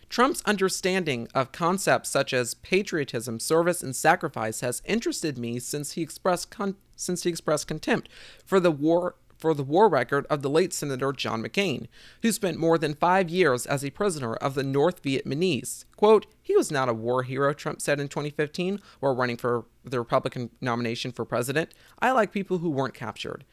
Trump's 0.10 0.42
understanding 0.46 1.28
of 1.36 1.52
concepts 1.52 2.10
such 2.10 2.34
as 2.34 2.54
patriotism, 2.54 3.40
service, 3.40 3.84
and 3.84 3.96
sacrifice 3.96 4.62
has 4.62 4.82
interested 4.86 5.38
me 5.38 5.60
since 5.60 5.94
he 5.94 6.02
expressed 6.02 6.50
con- 6.50 6.78
since 6.96 7.24
he 7.24 7.30
expressed 7.30 7.68
contempt 7.68 8.10
for 8.46 8.60
the 8.60 8.72
war 8.72 9.16
for 9.38 9.53
the 9.53 9.63
war 9.63 9.88
record 9.88 10.25
of 10.29 10.41
the 10.41 10.50
late 10.50 10.74
Senator 10.74 11.13
John 11.13 11.44
McCain, 11.44 11.88
who 12.22 12.32
spent 12.32 12.58
more 12.58 12.77
than 12.77 12.94
five 12.94 13.29
years 13.29 13.65
as 13.65 13.84
a 13.84 13.91
prisoner 13.91 14.34
of 14.36 14.56
the 14.56 14.63
North 14.63 15.01
Vietnamese. 15.03 15.86
Quote, 15.96 16.25
he 16.41 16.56
was 16.56 16.72
not 16.72 16.89
a 16.89 16.94
war 16.94 17.24
hero, 17.24 17.53
Trump 17.53 17.82
said 17.82 18.00
in 18.00 18.08
2015 18.08 18.79
while 19.00 19.15
running 19.15 19.38
for 19.38 19.65
the 19.84 20.00
Republican 20.00 20.50
nomination 20.62 21.12
for 21.12 21.25
president. 21.25 21.74
I 22.00 22.12
like 22.12 22.32
people 22.32 22.60
who 22.60 22.70
weren't 22.70 22.94
captured. 22.94 23.46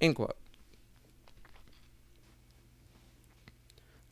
End 0.00 0.16
quote. 0.16 0.36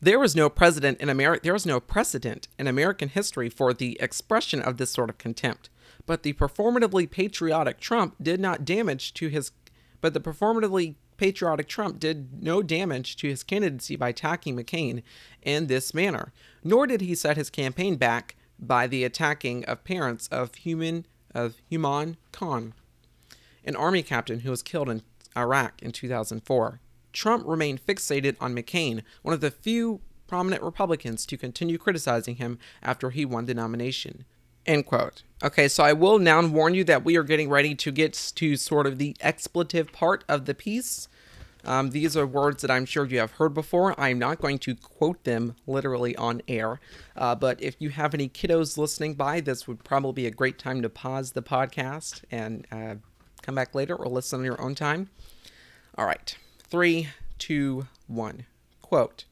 There 0.03 0.19
was 0.19 0.35
no 0.35 0.47
in 0.49 1.41
there 1.43 1.53
was 1.53 1.67
no 1.67 1.79
precedent 1.79 2.49
in 2.59 2.67
American 2.67 3.11
history 3.11 3.51
for 3.51 3.75
the 3.75 3.99
expression 4.01 4.63
of 4.63 4.79
this 4.79 4.91
sort 4.91 5.11
of 5.11 5.19
contempt. 5.19 5.69
But 6.07 6.23
the 6.23 6.33
performatively 6.33 7.11
patriotic 7.11 7.81
Trump 7.81 8.15
did 8.21 8.41
not 8.41 8.65
damage 8.65 9.13
to 9.15 9.29
his 9.29 9.53
but 10.01 10.15
the 10.15 10.21
performatively 10.21 10.95
patriotic 11.21 11.69
Trump 11.69 12.01
did 12.01 12.43
no 12.43 12.63
damage 12.63 13.15
to 13.15 13.29
his 13.29 13.43
candidacy 13.43 13.95
by 13.95 14.09
attacking 14.09 14.57
McCain 14.57 15.03
in 15.43 15.67
this 15.67 15.93
manner, 15.93 16.33
nor 16.65 16.87
did 16.87 17.03
he 17.03 17.15
set 17.15 17.37
his 17.37 17.51
campaign 17.51 17.97
back 17.97 18.37
by 18.59 18.87
the 18.87 19.05
attacking 19.05 19.63
of 19.67 19.85
parents 19.85 20.29
of 20.29 20.55
human 20.55 21.05
of 21.35 21.61
Humayun 21.71 22.17
Khan, 22.33 22.73
an 23.67 23.77
army 23.77 24.03
captain 24.03 24.41
who 24.41 24.51
was 24.51 24.63
killed 24.63 24.89
in 24.89 25.03
Iraq 25.37 25.83
in 25.83 25.93
2004. 25.93 26.81
Trump 27.13 27.47
remained 27.47 27.85
fixated 27.85 28.37
on 28.41 28.55
McCain, 28.55 29.03
one 29.21 29.35
of 29.35 29.43
the 29.43 29.51
few 29.51 30.01
prominent 30.27 30.63
Republicans 30.63 31.27
to 31.27 31.37
continue 31.37 31.77
criticizing 31.77 32.37
him 32.37 32.59
after 32.83 33.11
he 33.11 33.27
won 33.27 33.45
the 33.45 33.53
nomination. 33.53 34.25
End 34.67 34.87
quote. 34.87 35.23
Okay, 35.43 35.69
so 35.69 35.83
I 35.83 35.95
will 35.95 36.19
now 36.19 36.47
warn 36.47 36.75
you 36.75 36.85
that 36.85 37.05
we 37.05 37.17
are 37.17 37.23
getting 37.23 37.49
ready 37.49 37.75
to 37.75 37.91
get 37.91 38.13
to 38.37 38.57
sort 38.57 38.87
of 38.87 38.99
the 38.99 39.17
expletive 39.21 39.91
part 39.91 40.23
of 40.29 40.45
the 40.45 40.55
piece. 40.55 41.09
Um, 41.65 41.91
these 41.91 42.17
are 42.17 42.27
words 42.27 42.63
that 42.63 42.71
I'm 42.71 42.87
sure 42.87 43.07
you 43.07 43.19
have 43.19 43.33
heard 43.33 43.55
before. 43.55 43.99
I'm 43.99 44.19
not 44.19 44.41
going 44.41 44.59
to 44.61 44.75
quote 44.75 45.25
them 45.25 45.57
literally 45.67 46.17
on 46.17 46.43
air, 46.49 46.81
uh, 47.17 47.35
but 47.35 47.63
if 47.63 47.77
you 47.79 47.91
have 47.91 48.15
any 48.15 48.29
kiddos 48.29 48.79
listening 48.79 49.15
by, 49.15 49.41
this 49.41 49.67
would 49.67 49.85
probably 49.85 50.23
be 50.23 50.27
a 50.27 50.31
great 50.31 50.59
time 50.59 50.83
to 50.83 50.89
pause 50.89 51.33
the 51.33 51.43
podcast 51.43 52.23
and 52.31 52.67
uh, 52.73 52.95
come 53.43 53.55
back 53.55 53.75
later 53.75 53.95
or 53.95 54.07
listen 54.07 54.41
on 54.41 54.45
your 54.45 54.61
own 54.61 54.75
time. 54.75 55.11
All 55.97 56.07
right, 56.07 56.35
three, 56.69 57.09
two, 57.39 57.87
one. 58.07 58.47
Quote 58.81 59.25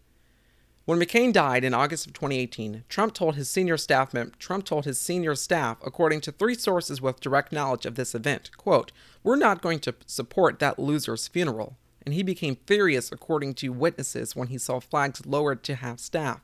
When 0.89 0.99
McCain 0.99 1.35
died 1.35 1.65
in 1.65 1.75
August 1.75 2.07
of 2.07 2.15
2018, 2.15 2.85
Trump 2.89 3.13
told 3.13 3.35
his 3.35 3.51
senior 3.51 3.77
staff 3.77 4.15
Trump 4.39 4.65
told 4.65 4.87
his 4.87 4.99
senior 4.99 5.35
staff, 5.35 5.77
according 5.85 6.23
to 6.23 6.33
three 6.33 6.55
sources 6.55 7.03
with 7.03 7.21
direct 7.21 7.53
knowledge 7.53 7.85
of 7.85 7.95
this 7.95 8.15
event, 8.15 8.57
quote, 8.57 8.91
"We're 9.23 9.37
not 9.37 9.61
going 9.61 9.81
to 9.81 9.95
support 10.07 10.61
that 10.61 10.79
loser's 10.79 11.29
funeral." 11.29 11.77
And 12.07 12.15
he 12.15 12.23
became 12.23 12.57
furious 12.67 13.13
according 13.13 13.53
to 13.57 13.69
witnesses 13.69 14.35
when 14.35 14.49
he 14.49 14.57
saw 14.57 14.81
flags 14.81 15.27
lowered 15.27 15.63
to 15.65 15.75
half 15.75 16.01
staff. 16.01 16.41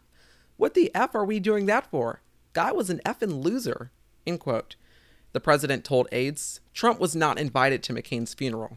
What 0.58 0.74
the 0.74 0.94
F 0.94 1.14
are 1.14 1.24
we 1.24 1.40
doing 1.40 1.64
that 1.64 1.90
for? 1.90 2.20
Guy 2.52 2.70
was 2.70 2.90
an 2.90 3.00
effing 3.06 3.42
loser. 3.42 3.92
End 4.26 4.40
quote. 4.40 4.76
The 5.32 5.40
president 5.40 5.86
told 5.86 6.06
aides 6.12 6.60
Trump 6.74 7.00
was 7.00 7.16
not 7.16 7.38
invited 7.38 7.82
to 7.84 7.94
McCain's 7.94 8.34
funeral. 8.34 8.76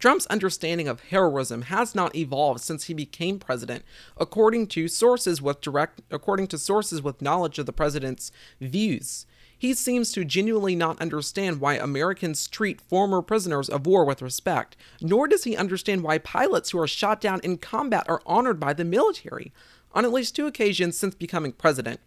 Trump's 0.00 0.26
understanding 0.28 0.88
of 0.88 1.02
heroism 1.10 1.62
has 1.62 1.94
not 1.94 2.16
evolved 2.16 2.62
since 2.62 2.84
he 2.84 2.94
became 2.94 3.38
president, 3.38 3.84
according 4.16 4.66
to 4.68 4.88
sources 4.88 5.42
with 5.42 5.60
direct 5.60 6.00
according 6.10 6.46
to 6.48 6.58
sources 6.58 7.02
with 7.02 7.20
knowledge 7.20 7.58
of 7.58 7.66
the 7.66 7.72
president's 7.72 8.32
views. 8.62 9.26
He 9.58 9.74
seems 9.74 10.10
to 10.12 10.24
genuinely 10.24 10.74
not 10.74 11.02
understand 11.02 11.60
why 11.60 11.74
Americans 11.74 12.48
treat 12.48 12.80
former 12.80 13.20
prisoners 13.20 13.68
of 13.68 13.86
war 13.86 14.06
with 14.06 14.22
respect, 14.22 14.74
nor 15.02 15.28
does 15.28 15.44
he 15.44 15.54
understand 15.54 16.02
why 16.02 16.16
pilots 16.16 16.70
who 16.70 16.78
are 16.78 16.88
shot 16.88 17.20
down 17.20 17.40
in 17.44 17.58
combat 17.58 18.08
are 18.08 18.22
honored 18.24 18.58
by 18.58 18.72
the 18.72 18.86
military. 18.86 19.52
On 19.92 20.06
at 20.06 20.12
least 20.12 20.34
two 20.34 20.46
occasions 20.46 20.96
since 20.96 21.14
becoming 21.14 21.52
president, 21.52 22.00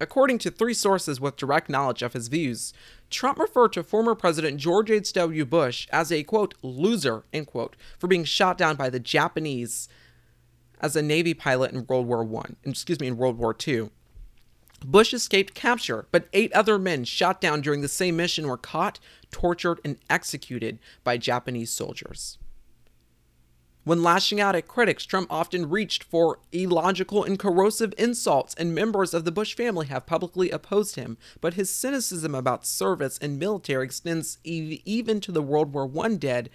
According 0.00 0.38
to 0.38 0.50
three 0.50 0.74
sources 0.74 1.20
with 1.20 1.36
direct 1.36 1.68
knowledge 1.68 2.02
of 2.02 2.12
his 2.12 2.28
views, 2.28 2.72
Trump 3.10 3.38
referred 3.38 3.72
to 3.72 3.82
former 3.82 4.14
President 4.14 4.58
George 4.58 4.90
H.W. 4.90 5.44
Bush 5.44 5.88
as 5.90 6.12
a 6.12 6.22
quote 6.22 6.54
loser 6.62 7.24
end 7.32 7.48
quote 7.48 7.74
for 7.98 8.06
being 8.06 8.24
shot 8.24 8.56
down 8.56 8.76
by 8.76 8.90
the 8.90 9.00
Japanese 9.00 9.88
as 10.80 10.94
a 10.94 11.02
Navy 11.02 11.34
pilot 11.34 11.72
in 11.72 11.86
World 11.86 12.06
War 12.06 12.22
One. 12.22 12.56
Excuse 12.64 13.00
me, 13.00 13.08
in 13.08 13.16
World 13.16 13.38
War 13.38 13.52
Two. 13.52 13.90
Bush 14.84 15.12
escaped 15.12 15.54
capture, 15.54 16.06
but 16.12 16.28
eight 16.32 16.52
other 16.52 16.78
men 16.78 17.04
shot 17.04 17.40
down 17.40 17.60
during 17.60 17.80
the 17.80 17.88
same 17.88 18.16
mission 18.16 18.46
were 18.46 18.56
caught, 18.56 19.00
tortured, 19.32 19.80
and 19.84 19.98
executed 20.08 20.78
by 21.02 21.16
Japanese 21.16 21.72
soldiers. 21.72 22.38
When 23.88 24.02
lashing 24.02 24.38
out 24.38 24.54
at 24.54 24.68
critics, 24.68 25.06
Trump 25.06 25.32
often 25.32 25.70
reached 25.70 26.04
for 26.04 26.40
illogical 26.52 27.24
and 27.24 27.38
corrosive 27.38 27.94
insults, 27.96 28.52
and 28.56 28.74
members 28.74 29.14
of 29.14 29.24
the 29.24 29.32
Bush 29.32 29.54
family 29.54 29.86
have 29.86 30.04
publicly 30.04 30.50
opposed 30.50 30.96
him. 30.96 31.16
But 31.40 31.54
his 31.54 31.70
cynicism 31.70 32.34
about 32.34 32.66
service 32.66 33.16
and 33.16 33.38
military 33.38 33.86
extends 33.86 34.36
even 34.44 35.22
to 35.22 35.32
the 35.32 35.40
World 35.40 35.72
War 35.72 35.90
I 36.04 36.16
dead 36.16 36.50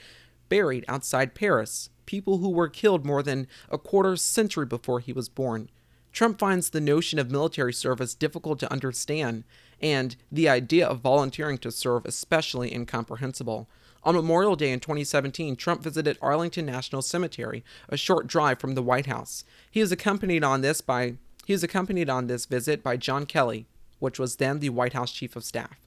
buried 0.48 0.86
outside 0.88 1.34
Paris, 1.34 1.90
people 2.06 2.38
who 2.38 2.52
were 2.52 2.70
killed 2.70 3.04
more 3.04 3.24
than 3.24 3.48
a 3.68 3.80
quarter 3.80 4.16
century 4.16 4.68
before 4.68 5.00
he 5.00 5.12
was 5.12 5.28
born. 5.28 5.72
Trump 6.12 6.38
finds 6.38 6.70
the 6.70 6.80
notion 6.80 7.18
of 7.18 7.32
military 7.32 7.74
service 7.74 8.14
difficult 8.14 8.60
to 8.60 8.72
understand, 8.72 9.44
and 9.82 10.18
the 10.32 10.48
idea 10.48 10.86
of 10.86 11.00
volunteering 11.00 11.58
to 11.58 11.72
serve 11.72 12.06
especially 12.06 12.72
incomprehensible. 12.72 13.68
On 14.06 14.16
Memorial 14.16 14.58
Day 14.58 14.72
in 14.72 14.82
2017, 14.82 15.56
Trump 15.56 15.82
visited 15.82 16.18
Arlington 16.22 16.66
National 16.66 17.02
Cemetery, 17.02 17.64
a 17.88 17.96
short 17.96 18.28
drive 18.28 18.60
from 18.60 18.76
the 18.76 18.84
White 18.84 19.06
House. 19.06 19.46
He 19.72 19.80
was 19.80 19.94
accompanied 19.94 20.44
on 20.44 20.62
this 20.62 20.82
by 20.82 21.16
he 21.46 21.54
was 21.54 21.64
accompanied 21.64 22.10
on 22.10 22.28
this 22.28 22.46
visit 22.46 22.84
by 22.84 22.96
John 22.96 23.26
Kelly, 23.26 23.66
which 24.00 24.18
was 24.18 24.38
then 24.38 24.60
the 24.60 24.70
White 24.70 24.94
House 24.94 25.12
Chief 25.12 25.36
of 25.36 25.44
Staff. 25.44 25.78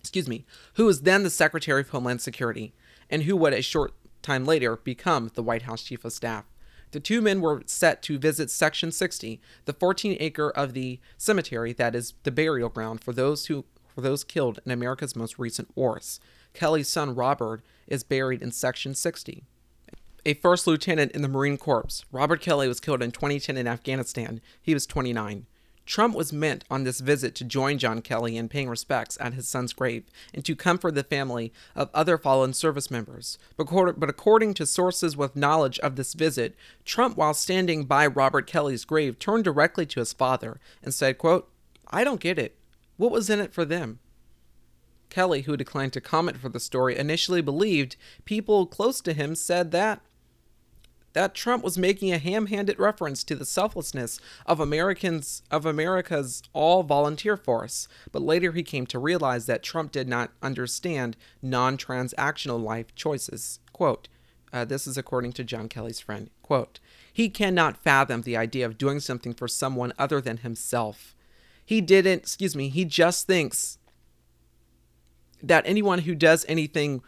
Excuse 0.00 0.28
me, 0.28 0.44
who 0.74 0.84
was 0.84 1.02
then 1.02 1.24
the 1.24 1.30
Secretary 1.30 1.80
of 1.80 1.88
Homeland 1.90 2.20
Security, 2.20 2.72
and 3.10 3.24
who 3.24 3.36
would 3.36 3.52
a 3.52 3.62
short 3.62 3.92
time 4.22 4.44
later 4.44 4.76
become 4.76 5.30
the 5.34 5.42
White 5.42 5.62
House 5.62 5.82
Chief 5.82 6.04
of 6.04 6.12
Staff. 6.12 6.44
The 6.92 7.00
two 7.00 7.20
men 7.20 7.40
were 7.40 7.62
set 7.66 8.02
to 8.02 8.18
visit 8.18 8.50
Section 8.50 8.92
60, 8.92 9.40
the 9.64 9.72
14 9.72 10.16
acre 10.20 10.50
of 10.50 10.72
the 10.72 11.00
cemetery 11.18 11.72
that 11.72 11.94
is 11.94 12.14
the 12.22 12.30
burial 12.30 12.68
ground 12.68 13.02
for 13.02 13.12
those 13.12 13.46
who 13.46 13.64
for 13.94 14.02
those 14.02 14.24
killed 14.24 14.60
in 14.64 14.70
America's 14.70 15.16
most 15.16 15.38
recent 15.38 15.74
wars. 15.74 16.20
Kelly's 16.56 16.88
son 16.88 17.14
Robert 17.14 17.62
is 17.86 18.02
buried 18.02 18.42
in 18.42 18.50
Section 18.50 18.94
60. 18.94 19.44
A 20.24 20.34
first 20.34 20.66
lieutenant 20.66 21.12
in 21.12 21.22
the 21.22 21.28
Marine 21.28 21.56
Corps, 21.56 22.02
Robert 22.10 22.40
Kelly 22.40 22.66
was 22.66 22.80
killed 22.80 23.02
in 23.02 23.12
2010 23.12 23.56
in 23.56 23.68
Afghanistan. 23.68 24.40
He 24.60 24.74
was 24.74 24.86
29. 24.86 25.46
Trump 25.86 26.16
was 26.16 26.32
meant 26.32 26.64
on 26.68 26.82
this 26.82 26.98
visit 26.98 27.36
to 27.36 27.44
join 27.44 27.78
John 27.78 28.02
Kelly 28.02 28.36
in 28.36 28.48
paying 28.48 28.68
respects 28.68 29.16
at 29.20 29.34
his 29.34 29.46
son's 29.46 29.72
grave 29.72 30.02
and 30.34 30.44
to 30.44 30.56
comfort 30.56 30.96
the 30.96 31.04
family 31.04 31.52
of 31.76 31.90
other 31.94 32.18
fallen 32.18 32.52
service 32.54 32.90
members. 32.90 33.38
But 33.56 33.68
according 34.08 34.54
to 34.54 34.66
sources 34.66 35.16
with 35.16 35.36
knowledge 35.36 35.78
of 35.78 35.94
this 35.94 36.14
visit, 36.14 36.56
Trump, 36.84 37.16
while 37.16 37.34
standing 37.34 37.84
by 37.84 38.08
Robert 38.08 38.48
Kelly's 38.48 38.84
grave, 38.84 39.20
turned 39.20 39.44
directly 39.44 39.86
to 39.86 40.00
his 40.00 40.12
father 40.12 40.58
and 40.82 40.92
said, 40.92 41.18
quote, 41.18 41.48
I 41.86 42.02
don't 42.02 42.18
get 42.18 42.36
it. 42.36 42.56
What 42.96 43.12
was 43.12 43.30
in 43.30 43.38
it 43.38 43.54
for 43.54 43.64
them? 43.64 44.00
Kelly, 45.10 45.42
who 45.42 45.56
declined 45.56 45.92
to 45.94 46.00
comment 46.00 46.38
for 46.38 46.48
the 46.48 46.60
story, 46.60 46.96
initially 46.96 47.40
believed 47.40 47.96
people 48.24 48.66
close 48.66 49.00
to 49.00 49.12
him 49.12 49.34
said 49.34 49.70
that 49.72 50.00
that 51.12 51.34
Trump 51.34 51.64
was 51.64 51.78
making 51.78 52.12
a 52.12 52.18
ham-handed 52.18 52.78
reference 52.78 53.24
to 53.24 53.34
the 53.34 53.46
selflessness 53.46 54.20
of 54.44 54.60
Americans 54.60 55.42
of 55.50 55.64
America's 55.64 56.42
all-volunteer 56.52 57.38
force, 57.38 57.88
but 58.12 58.20
later 58.20 58.52
he 58.52 58.62
came 58.62 58.84
to 58.84 58.98
realize 58.98 59.46
that 59.46 59.62
Trump 59.62 59.92
did 59.92 60.06
not 60.06 60.32
understand 60.42 61.16
non-transactional 61.40 62.62
life 62.62 62.94
choices. 62.94 63.60
Quote, 63.72 64.08
uh, 64.52 64.66
this 64.66 64.86
is 64.86 64.98
according 64.98 65.32
to 65.32 65.42
John 65.42 65.70
Kelly's 65.70 66.00
friend. 66.00 66.28
Quote, 66.42 66.80
he 67.10 67.30
cannot 67.30 67.82
fathom 67.82 68.20
the 68.20 68.36
idea 68.36 68.66
of 68.66 68.76
doing 68.76 69.00
something 69.00 69.32
for 69.32 69.48
someone 69.48 69.94
other 69.98 70.20
than 70.20 70.36
himself. 70.38 71.14
He 71.64 71.80
didn't, 71.80 72.24
excuse 72.24 72.54
me, 72.54 72.68
he 72.68 72.84
just 72.84 73.26
thinks 73.26 73.78
that 75.42 75.66
anyone 75.66 76.00
who 76.00 76.14
does 76.14 76.44
anything 76.48 77.02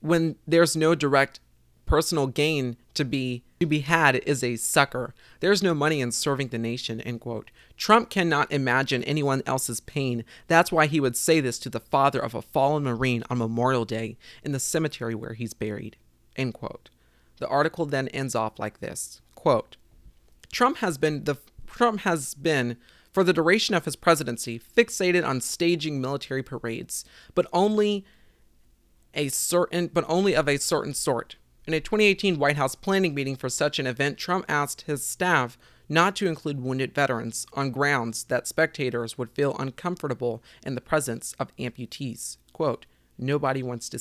when 0.00 0.36
there's 0.46 0.76
no 0.76 0.94
direct 0.94 1.40
personal 1.86 2.26
gain 2.26 2.76
to 2.94 3.04
be 3.04 3.42
to 3.60 3.66
be 3.66 3.80
had 3.80 4.16
is 4.16 4.44
a 4.44 4.56
sucker. 4.56 5.14
There's 5.40 5.62
no 5.62 5.72
money 5.72 6.00
in 6.00 6.12
serving 6.12 6.48
the 6.48 6.58
nation, 6.58 7.00
end 7.00 7.20
quote. 7.20 7.50
Trump 7.76 8.10
cannot 8.10 8.52
imagine 8.52 9.02
anyone 9.04 9.42
else's 9.46 9.80
pain. 9.80 10.24
That's 10.46 10.70
why 10.70 10.86
he 10.86 11.00
would 11.00 11.16
say 11.16 11.40
this 11.40 11.58
to 11.60 11.70
the 11.70 11.80
father 11.80 12.20
of 12.20 12.34
a 12.34 12.42
fallen 12.42 12.82
Marine 12.82 13.24
on 13.30 13.38
Memorial 13.38 13.86
Day 13.86 14.18
in 14.42 14.52
the 14.52 14.60
cemetery 14.60 15.14
where 15.14 15.32
he's 15.32 15.54
buried. 15.54 15.96
End 16.36 16.52
quote. 16.52 16.90
The 17.38 17.48
article 17.48 17.86
then 17.86 18.08
ends 18.08 18.34
off 18.34 18.58
like 18.58 18.80
this 18.80 19.20
quote, 19.34 19.76
Trump 20.50 20.78
has 20.78 20.98
been 20.98 21.22
the 21.24 21.36
Trump 21.66 22.00
has 22.00 22.34
been 22.34 22.76
for 23.16 23.24
the 23.24 23.32
duration 23.32 23.74
of 23.74 23.86
his 23.86 23.96
presidency, 23.96 24.58
fixated 24.58 25.26
on 25.26 25.40
staging 25.40 26.02
military 26.02 26.42
parades, 26.42 27.02
but 27.34 27.46
only 27.50 28.04
a 29.14 29.28
certain 29.28 29.86
but 29.86 30.04
only 30.06 30.36
of 30.36 30.46
a 30.46 30.58
certain 30.58 30.92
sort. 30.92 31.36
In 31.66 31.72
a 31.72 31.80
2018 31.80 32.38
White 32.38 32.58
House 32.58 32.74
planning 32.74 33.14
meeting 33.14 33.34
for 33.34 33.48
such 33.48 33.78
an 33.78 33.86
event, 33.86 34.18
Trump 34.18 34.44
asked 34.50 34.82
his 34.82 35.02
staff 35.02 35.56
not 35.88 36.14
to 36.16 36.26
include 36.26 36.62
wounded 36.62 36.94
veterans 36.94 37.46
on 37.54 37.70
grounds 37.70 38.24
that 38.24 38.46
spectators 38.46 39.16
would 39.16 39.30
feel 39.30 39.56
uncomfortable 39.58 40.42
in 40.62 40.74
the 40.74 40.82
presence 40.82 41.34
of 41.38 41.56
amputees. 41.56 42.36
Quote, 42.52 42.84
nobody 43.16 43.62
wants 43.62 43.88
to 43.88 43.98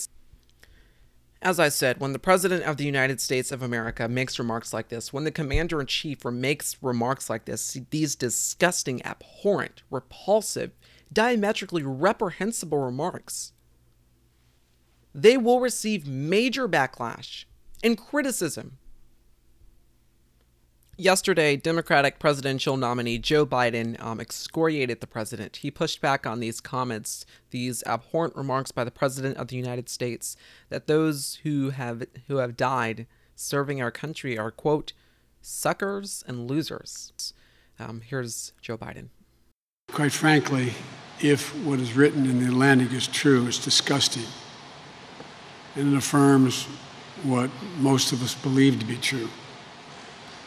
as 1.41 1.59
I 1.59 1.69
said, 1.69 1.99
when 1.99 2.13
the 2.13 2.19
President 2.19 2.63
of 2.63 2.77
the 2.77 2.85
United 2.85 3.21
States 3.21 3.51
of 3.51 3.61
America 3.61 4.07
makes 4.07 4.39
remarks 4.39 4.73
like 4.73 4.89
this, 4.89 5.13
when 5.13 5.25
the 5.25 5.31
Commander 5.31 5.79
in 5.79 5.87
Chief 5.87 6.23
makes 6.25 6.77
remarks 6.81 7.29
like 7.29 7.45
this, 7.45 7.77
these 7.89 8.15
disgusting, 8.15 9.05
abhorrent, 9.05 9.83
repulsive, 9.91 10.71
diametrically 11.11 11.83
reprehensible 11.83 12.79
remarks, 12.79 13.53
they 15.13 15.37
will 15.37 15.59
receive 15.59 16.07
major 16.07 16.67
backlash 16.67 17.45
and 17.83 17.97
criticism 17.97 18.77
Yesterday, 20.97 21.57
Democratic 21.57 22.19
presidential 22.19 22.77
nominee 22.77 23.17
Joe 23.17 23.45
Biden 23.45 24.01
um, 24.01 24.21
excoriated 24.21 25.01
the 25.01 25.07
president. 25.07 25.57
He 25.57 25.69
pushed 25.69 25.99
back 25.99 26.25
on 26.25 26.39
these 26.39 26.61
comments, 26.61 27.25
these 27.51 27.83
abhorrent 27.83 28.33
remarks 28.37 28.71
by 28.71 28.85
the 28.85 28.91
president 28.91 29.35
of 29.35 29.49
the 29.49 29.57
United 29.57 29.89
States, 29.89 30.37
that 30.69 30.87
those 30.87 31.39
who 31.43 31.71
have 31.71 32.05
who 32.29 32.37
have 32.37 32.55
died 32.55 33.07
serving 33.35 33.81
our 33.81 33.91
country 33.91 34.37
are 34.37 34.51
quote 34.51 34.93
suckers 35.41 36.23
and 36.27 36.49
losers. 36.49 37.33
Um, 37.77 37.99
here's 37.99 38.53
Joe 38.61 38.77
Biden. 38.77 39.09
Quite 39.91 40.13
frankly, 40.13 40.75
if 41.19 41.53
what 41.65 41.81
is 41.81 41.93
written 41.93 42.25
in 42.25 42.39
the 42.39 42.47
Atlantic 42.47 42.93
is 42.93 43.07
true, 43.07 43.47
it's 43.47 43.61
disgusting, 43.61 44.23
and 45.75 45.93
it 45.93 45.97
affirms 45.97 46.63
what 47.23 47.49
most 47.79 48.13
of 48.13 48.23
us 48.23 48.33
believe 48.33 48.79
to 48.79 48.85
be 48.85 48.95
true 48.95 49.27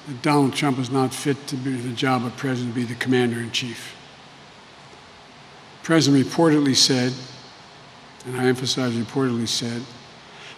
that 0.09 0.23
Donald 0.23 0.55
Trump 0.55 0.79
is 0.79 0.91
not 0.91 1.13
fit 1.13 1.47
to 1.49 1.55
be 1.55 1.73
the 1.73 1.93
job 1.93 2.25
of 2.25 2.35
president, 2.39 2.75
to 2.75 2.81
be 2.81 2.87
the 2.87 2.95
commander 2.95 3.41
in 3.41 3.51
chief. 3.51 3.95
The 5.83 5.85
president 5.85 6.27
reportedly 6.27 6.75
said, 6.75 7.13
and 8.25 8.41
I 8.41 8.47
emphasize 8.47 8.95
reportedly 8.95 9.47
said, 9.47 9.83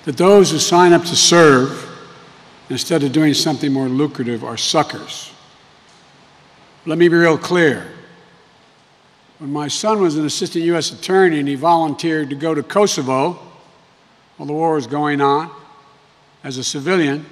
that 0.04 0.16
those 0.16 0.52
who 0.52 0.58
sign 0.58 0.92
up 0.92 1.02
to 1.02 1.16
serve 1.16 1.84
instead 2.68 3.02
of 3.02 3.10
doing 3.10 3.34
something 3.34 3.72
more 3.72 3.88
lucrative 3.88 4.44
are 4.44 4.56
suckers. 4.56 5.32
Let 6.86 6.98
me 6.98 7.08
be 7.08 7.16
real 7.16 7.36
clear. 7.36 7.90
When 9.40 9.52
my 9.52 9.66
son 9.66 10.00
was 10.00 10.16
an 10.16 10.24
assistant 10.24 10.64
U.S. 10.66 10.92
attorney 10.92 11.40
and 11.40 11.48
he 11.48 11.56
volunteered 11.56 12.30
to 12.30 12.36
go 12.36 12.54
to 12.54 12.62
Kosovo 12.62 13.32
while 14.36 14.46
the 14.46 14.52
war 14.52 14.74
was 14.74 14.86
going 14.86 15.20
on 15.20 15.50
as 16.44 16.56
a 16.56 16.62
civilian, 16.62 17.26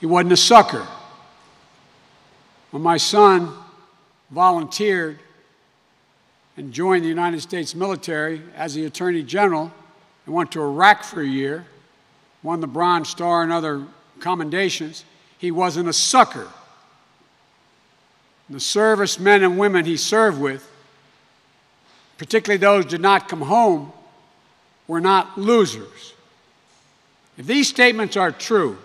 he 0.00 0.06
wasn't 0.06 0.32
a 0.32 0.36
sucker. 0.36 0.84
When 2.72 2.82
my 2.82 2.96
son 2.96 3.52
volunteered 4.30 5.18
and 6.56 6.72
joined 6.72 7.04
the 7.04 7.08
United 7.08 7.42
States 7.42 7.74
military 7.74 8.40
as 8.56 8.72
the 8.74 8.86
Attorney 8.86 9.22
General 9.22 9.70
and 10.24 10.34
went 10.34 10.52
to 10.52 10.62
Iraq 10.62 11.04
for 11.04 11.20
a 11.20 11.26
year, 11.26 11.66
won 12.42 12.60
the 12.60 12.66
Bronze 12.66 13.10
Star 13.10 13.42
and 13.42 13.52
other 13.52 13.84
commendations, 14.20 15.04
he 15.36 15.50
wasn't 15.50 15.86
a 15.86 15.92
sucker. 15.92 16.48
The 18.48 18.58
servicemen 18.58 19.44
and 19.44 19.58
women 19.58 19.84
he 19.84 19.98
served 19.98 20.40
with, 20.40 20.66
particularly 22.16 22.56
those 22.56 22.84
who 22.84 22.90
did 22.90 23.02
not 23.02 23.28
come 23.28 23.42
home, 23.42 23.92
were 24.88 25.00
not 25.00 25.38
losers. 25.38 26.14
If 27.36 27.46
these 27.46 27.68
statements 27.68 28.16
are 28.16 28.32
true, 28.32 28.78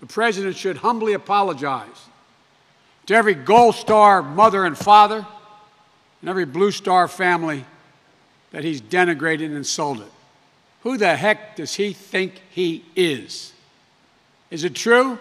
the 0.00 0.06
President 0.06 0.56
should 0.56 0.78
humbly 0.78 1.12
apologize 1.12 2.08
to 3.06 3.14
every 3.14 3.34
Gold 3.34 3.74
Star 3.74 4.22
mother 4.22 4.64
and 4.64 4.76
father 4.76 5.26
and 6.20 6.30
every 6.30 6.44
Blue 6.44 6.70
Star 6.70 7.08
family 7.08 7.64
that 8.50 8.64
he's 8.64 8.80
denigrated 8.80 9.46
and 9.46 9.56
insulted. 9.56 10.06
Who 10.82 10.96
the 10.96 11.16
heck 11.16 11.56
does 11.56 11.74
he 11.74 11.92
think 11.92 12.40
he 12.50 12.84
is? 12.94 13.52
Is 14.50 14.64
it 14.64 14.74
true? 14.74 15.18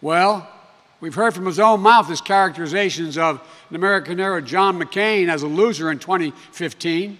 Well, 0.00 0.48
we've 1.00 1.14
heard 1.14 1.34
from 1.34 1.46
his 1.46 1.58
own 1.58 1.80
mouth 1.80 2.08
his 2.08 2.20
characterizations 2.20 3.18
of 3.18 3.40
an 3.68 3.76
American 3.76 4.18
hero, 4.18 4.40
John 4.40 4.78
McCain, 4.78 5.28
as 5.28 5.42
a 5.42 5.46
loser 5.48 5.90
in 5.90 5.98
2015. 5.98 7.18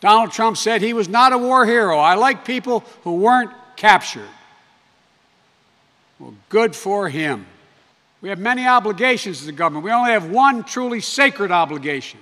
Donald 0.00 0.32
Trump 0.32 0.56
said 0.56 0.82
he 0.82 0.92
was 0.92 1.08
not 1.08 1.32
a 1.32 1.38
war 1.38 1.64
hero. 1.64 1.96
I 1.96 2.14
like 2.14 2.44
people 2.44 2.80
who 3.02 3.14
weren't 3.14 3.50
captured. 3.76 4.28
Well, 6.18 6.34
good 6.48 6.76
for 6.76 7.08
him. 7.08 7.46
We 8.20 8.30
have 8.30 8.38
many 8.38 8.66
obligations 8.66 9.42
as 9.42 9.48
a 9.48 9.52
government. 9.52 9.84
We 9.84 9.92
only 9.92 10.12
have 10.12 10.30
one 10.30 10.64
truly 10.64 11.00
sacred 11.00 11.50
obligation 11.50 12.20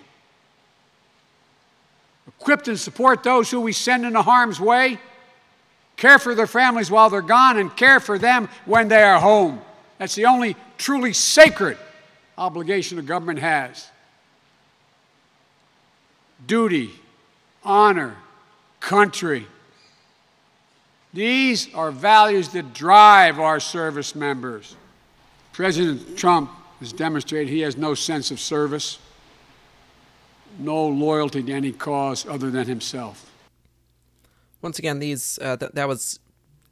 equip 2.40 2.66
and 2.66 2.78
support 2.78 3.22
those 3.22 3.50
who 3.50 3.60
we 3.60 3.72
send 3.72 4.04
into 4.04 4.20
harm's 4.22 4.60
way, 4.60 4.98
care 5.96 6.18
for 6.18 6.34
their 6.34 6.46
families 6.46 6.90
while 6.90 7.08
they're 7.08 7.22
gone, 7.22 7.58
and 7.58 7.74
care 7.74 8.00
for 8.00 8.18
them 8.18 8.48
when 8.66 8.88
they 8.88 9.02
are 9.02 9.18
home. 9.18 9.60
That's 9.98 10.14
the 10.14 10.26
only 10.26 10.56
truly 10.76 11.12
sacred 11.12 11.78
obligation 12.36 12.98
a 12.98 13.02
government 13.02 13.38
has. 13.38 13.88
Duty, 16.46 16.90
honor, 17.62 18.16
country. 18.80 19.46
These 21.14 21.72
are 21.74 21.90
values 21.90 22.50
that 22.50 22.74
drive 22.74 23.38
our 23.38 23.60
service 23.60 24.14
members. 24.14 24.76
President 25.54 26.18
Trump 26.18 26.50
has 26.80 26.92
demonstrated 26.92 27.48
he 27.48 27.60
has 27.60 27.76
no 27.76 27.94
sense 27.94 28.32
of 28.32 28.40
service, 28.40 28.98
no 30.58 30.88
loyalty 30.88 31.44
to 31.44 31.52
any 31.52 31.70
cause 31.70 32.26
other 32.26 32.50
than 32.50 32.66
himself. 32.66 33.30
Once 34.60 34.80
again, 34.80 34.98
these 34.98 35.38
uh, 35.40 35.56
th- 35.56 35.70
that 35.72 35.86
was 35.86 36.18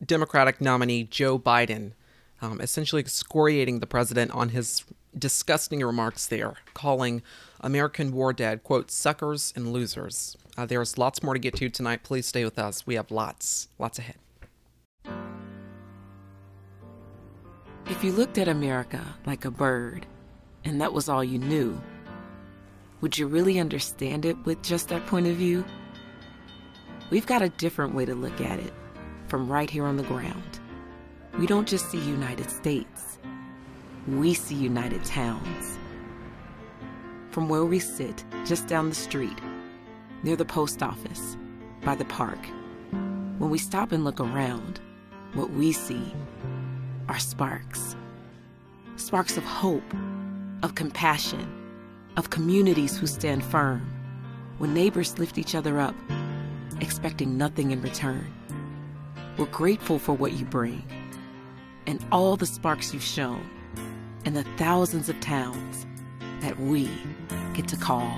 Democratic 0.05 0.61
nominee 0.61 1.05
Joe 1.05 1.39
Biden, 1.39 1.93
um, 2.41 2.61
essentially 2.61 2.99
excoriating 2.99 3.79
the 3.79 3.87
president 3.87 4.33
on 4.33 4.49
his 4.49 4.83
disgusting 5.17 5.81
remarks 5.81 6.27
there, 6.27 6.55
calling 6.75 7.23
American 7.61 8.11
war 8.11 8.33
dead, 8.33 8.65
quote, 8.65 8.91
suckers 8.91 9.53
and 9.55 9.73
losers. 9.73 10.37
Uh, 10.59 10.67
there's 10.67 10.99
lots 10.99 11.23
more 11.23 11.35
to 11.35 11.41
get 11.41 11.55
to 11.55 11.69
tonight. 11.69 12.03
Please 12.03 12.27
stay 12.27 12.45
with 12.45 12.59
us. 12.59 12.85
We 12.85 12.97
have 12.97 13.13
lots, 13.13 13.69
lots 13.79 14.01
ahead. 14.01 14.17
If 17.87 18.05
you 18.05 18.13
looked 18.13 18.39
at 18.39 18.47
America 18.47 19.05
like 19.27 19.45
a 19.45 19.51
bird, 19.51 20.07
and 20.65 20.81
that 20.81 20.93
was 20.93 21.09
all 21.09 21.25
you 21.25 21.39
knew, 21.39 21.81
would 23.01 23.19
you 23.19 23.27
really 23.27 23.59
understand 23.59 24.25
it 24.25 24.37
with 24.45 24.63
just 24.63 24.89
that 24.89 25.05
point 25.07 25.27
of 25.27 25.35
view? 25.35 25.65
We've 27.11 27.27
got 27.27 27.43
a 27.43 27.49
different 27.49 27.95
way 27.95 28.05
to 28.05 28.15
look 28.15 28.41
at 28.41 28.61
it 28.61 28.73
from 29.27 29.51
right 29.51 29.69
here 29.69 29.85
on 29.85 29.97
the 29.97 30.05
ground. 30.05 30.61
We 31.39 31.47
don't 31.47 31.67
just 31.67 31.91
see 31.91 31.99
United 31.99 32.51
States, 32.51 33.19
we 34.07 34.33
see 34.33 34.55
United 34.55 35.05
Towns. 35.05 35.79
From 37.31 37.49
where 37.49 37.65
we 37.65 37.81
sit, 37.81 38.25
just 38.45 38.69
down 38.69 38.91
the 38.91 38.95
street, 38.95 39.39
near 40.23 40.37
the 40.37 40.45
post 40.45 40.85
office, 40.85 41.37
by 41.83 41.97
the 41.97 42.05
park, 42.05 42.39
when 43.39 43.51
we 43.51 43.59
stop 43.59 43.91
and 43.91 44.05
look 44.05 44.21
around, 44.21 44.81
what 45.35 45.51
we 45.51 45.73
see 45.73 46.13
are 47.13 47.19
sparks. 47.19 47.95
Sparks 48.97 49.37
of 49.37 49.45
hope, 49.45 49.85
of 50.63 50.75
compassion, 50.75 51.47
of 52.17 52.31
communities 52.31 52.97
who 52.97 53.07
stand 53.07 53.45
firm. 53.45 53.83
When 54.57 54.73
neighbors 54.73 55.19
lift 55.19 55.37
each 55.37 55.55
other 55.55 55.79
up, 55.79 55.95
expecting 56.81 57.37
nothing 57.37 57.71
in 57.71 57.83
return. 57.83 58.33
We're 59.37 59.45
grateful 59.45 59.99
for 59.99 60.15
what 60.15 60.33
you 60.33 60.47
bring 60.47 60.83
and 61.87 62.03
all 62.11 62.39
the 62.39 62.47
sparks 62.47 62.95
you've 62.95 63.03
shown, 63.03 63.45
and 64.25 64.35
the 64.35 64.45
thousands 64.57 65.11
of 65.11 65.21
towns 65.21 65.85
that 66.41 66.59
we 66.59 66.89
get 67.53 67.69
to 67.69 67.77
call 67.77 68.09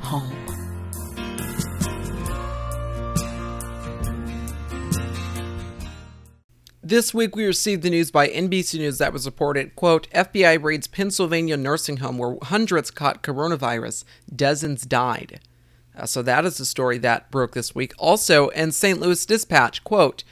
home. 0.00 0.63
This 6.86 7.14
week, 7.14 7.34
we 7.34 7.46
received 7.46 7.82
the 7.82 7.88
news 7.88 8.10
by 8.10 8.28
NBC 8.28 8.78
News 8.78 8.98
that 8.98 9.14
was 9.14 9.24
reported, 9.24 9.74
quote, 9.74 10.06
FBI 10.10 10.62
raids 10.62 10.86
Pennsylvania 10.86 11.56
nursing 11.56 11.96
home 11.96 12.18
where 12.18 12.36
hundreds 12.42 12.90
caught 12.90 13.22
coronavirus, 13.22 14.04
dozens 14.36 14.82
died. 14.82 15.40
Uh, 15.96 16.04
so 16.04 16.20
that 16.20 16.44
is 16.44 16.58
the 16.58 16.66
story 16.66 16.98
that 16.98 17.30
broke 17.30 17.54
this 17.54 17.74
week. 17.74 17.94
Also, 17.96 18.48
in 18.48 18.70
St. 18.70 19.00
Louis 19.00 19.24
Dispatch, 19.24 19.82
quote, 19.82 20.24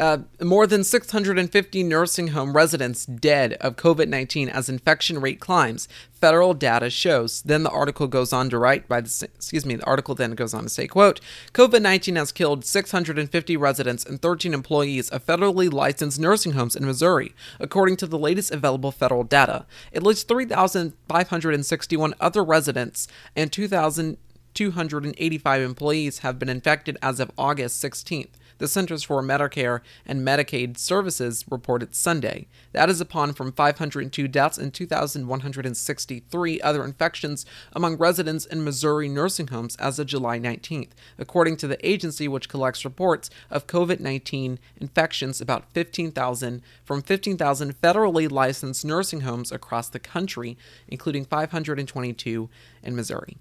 uh, 0.00 0.18
more 0.40 0.66
than 0.66 0.82
650 0.82 1.82
nursing 1.82 2.28
home 2.28 2.56
residents 2.56 3.04
dead 3.04 3.52
of 3.60 3.76
COVID 3.76 4.08
19 4.08 4.48
as 4.48 4.70
infection 4.70 5.20
rate 5.20 5.40
climbs, 5.40 5.88
federal 6.12 6.54
data 6.54 6.88
shows. 6.88 7.42
Then 7.42 7.64
the 7.64 7.70
article 7.70 8.06
goes 8.06 8.32
on 8.32 8.48
to 8.48 8.58
write 8.58 8.88
by 8.88 9.02
the 9.02 9.28
excuse 9.34 9.66
me, 9.66 9.76
the 9.76 9.84
article 9.84 10.14
then 10.14 10.30
goes 10.32 10.54
on 10.54 10.62
to 10.62 10.70
say, 10.70 10.86
quote, 10.86 11.20
COVID 11.52 11.82
19 11.82 12.16
has 12.16 12.32
killed 12.32 12.64
650 12.64 13.58
residents 13.58 14.02
and 14.02 14.22
13 14.22 14.54
employees 14.54 15.10
of 15.10 15.26
federally 15.26 15.70
licensed 15.70 16.18
nursing 16.18 16.52
homes 16.52 16.74
in 16.74 16.86
Missouri, 16.86 17.34
according 17.58 17.98
to 17.98 18.06
the 18.06 18.18
latest 18.18 18.50
available 18.50 18.92
federal 18.92 19.22
data. 19.22 19.66
At 19.92 20.02
least 20.02 20.28
3,561 20.28 22.14
other 22.18 22.42
residents 22.42 23.06
and 23.36 23.52
2,285 23.52 25.62
employees 25.62 26.20
have 26.20 26.38
been 26.38 26.48
infected 26.48 26.96
as 27.02 27.20
of 27.20 27.30
August 27.36 27.84
16th 27.84 28.30
the 28.60 28.68
Centers 28.68 29.02
for 29.02 29.22
Medicare 29.22 29.80
and 30.06 30.20
Medicaid 30.20 30.76
Services 30.78 31.44
reported 31.50 31.94
Sunday. 31.94 32.46
That 32.72 32.90
is 32.90 33.00
upon 33.00 33.32
from 33.32 33.52
502 33.52 34.28
deaths 34.28 34.58
and 34.58 34.72
2,163 34.72 36.60
other 36.60 36.84
infections 36.84 37.46
among 37.72 37.96
residents 37.96 38.44
in 38.44 38.62
Missouri 38.62 39.08
nursing 39.08 39.48
homes 39.48 39.76
as 39.76 39.98
of 39.98 40.06
July 40.06 40.38
19th, 40.38 40.90
according 41.18 41.56
to 41.56 41.66
the 41.66 41.84
agency 41.86 42.28
which 42.28 42.50
collects 42.50 42.84
reports 42.84 43.30
of 43.50 43.66
COVID 43.66 43.98
19 43.98 44.58
infections 44.78 45.40
about 45.40 45.72
15,000 45.72 46.62
from 46.84 47.02
15,000 47.02 47.80
federally 47.80 48.30
licensed 48.30 48.84
nursing 48.84 49.22
homes 49.22 49.50
across 49.50 49.88
the 49.88 49.98
country, 49.98 50.58
including 50.86 51.24
522 51.24 52.50
in 52.82 52.94
Missouri. 52.94 53.38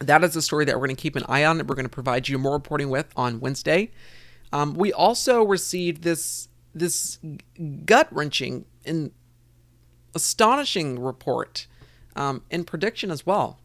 That 0.00 0.22
is 0.22 0.36
a 0.36 0.42
story 0.42 0.64
that 0.66 0.76
we're 0.76 0.86
going 0.86 0.96
to 0.96 1.02
keep 1.02 1.16
an 1.16 1.24
eye 1.26 1.44
on. 1.44 1.58
and 1.58 1.68
we're 1.68 1.74
going 1.74 1.86
to 1.86 1.88
provide 1.88 2.28
you 2.28 2.38
more 2.38 2.52
reporting 2.52 2.90
with 2.90 3.06
on 3.16 3.40
Wednesday. 3.40 3.90
Um, 4.52 4.74
we 4.74 4.92
also 4.92 5.42
received 5.42 6.02
this 6.02 6.48
this 6.74 7.18
gut 7.84 8.08
wrenching 8.10 8.64
and 8.84 9.10
astonishing 10.14 10.98
report 10.98 11.66
um, 12.14 12.42
and 12.50 12.66
prediction 12.66 13.10
as 13.10 13.26
well. 13.26 13.58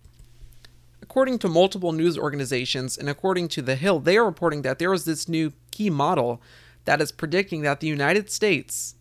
According 1.02 1.40
to 1.40 1.50
multiple 1.50 1.92
news 1.92 2.18
organizations 2.18 2.98
and 2.98 3.10
according 3.10 3.50
to 3.50 3.62
The 3.62 3.76
Hill, 3.76 4.00
they 4.00 4.18
are 4.18 4.26
reporting 4.26 4.62
that 4.64 4.80
there 4.80 4.94
is 4.94 5.06
this 5.06 5.28
new 5.28 5.54
key 5.72 5.90
model 5.90 6.42
that 6.86 7.02
is 7.02 7.12
predicting 7.12 7.62
that 7.62 7.82
the 7.82 7.88
United 7.88 8.32
States 8.32 8.96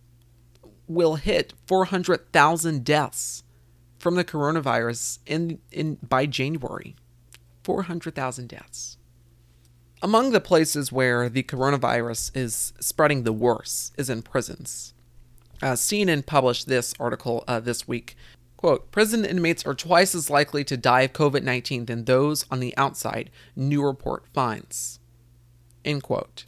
will 0.87 1.15
hit 1.15 1.55
400,000 1.67 2.85
deaths 2.85 3.45
from 3.99 4.17
the 4.17 4.25
coronavirus 4.25 5.21
in, 5.27 5.59
in 5.71 5.97
by 6.03 6.27
January. 6.27 6.97
400,000 7.65 8.49
deaths. 8.49 8.99
Among 10.03 10.33
the 10.33 10.41
places 10.41 10.91
where 10.91 11.29
the 11.29 11.45
coronavirus 11.45 12.37
is 12.37 12.73
spreading 12.81 13.23
the 13.23 13.33
worst 13.33 13.95
is 13.97 14.11
in 14.11 14.23
prisons. 14.23 14.95
Uh, 15.63 15.75
CNN 15.75 16.27
published 16.27 16.67
this 16.67 16.93
article 16.99 17.45
uh, 17.47 17.61
this 17.61 17.87
week. 17.87 18.17
Quote 18.57 18.91
Prison 18.91 19.25
inmates 19.25 19.65
are 19.65 19.75
twice 19.75 20.13
as 20.17 20.29
likely 20.29 20.65
to 20.65 20.77
die 20.77 21.03
of 21.03 21.13
COVID 21.13 21.45
19 21.45 21.87
than 21.87 22.05
those 22.05 22.45
on 22.51 22.59
the 22.59 22.77
outside, 22.77 23.31
new 23.55 23.85
report 23.85 24.25
finds. 24.35 24.99
End 25.85 26.03
quote. 26.03 26.47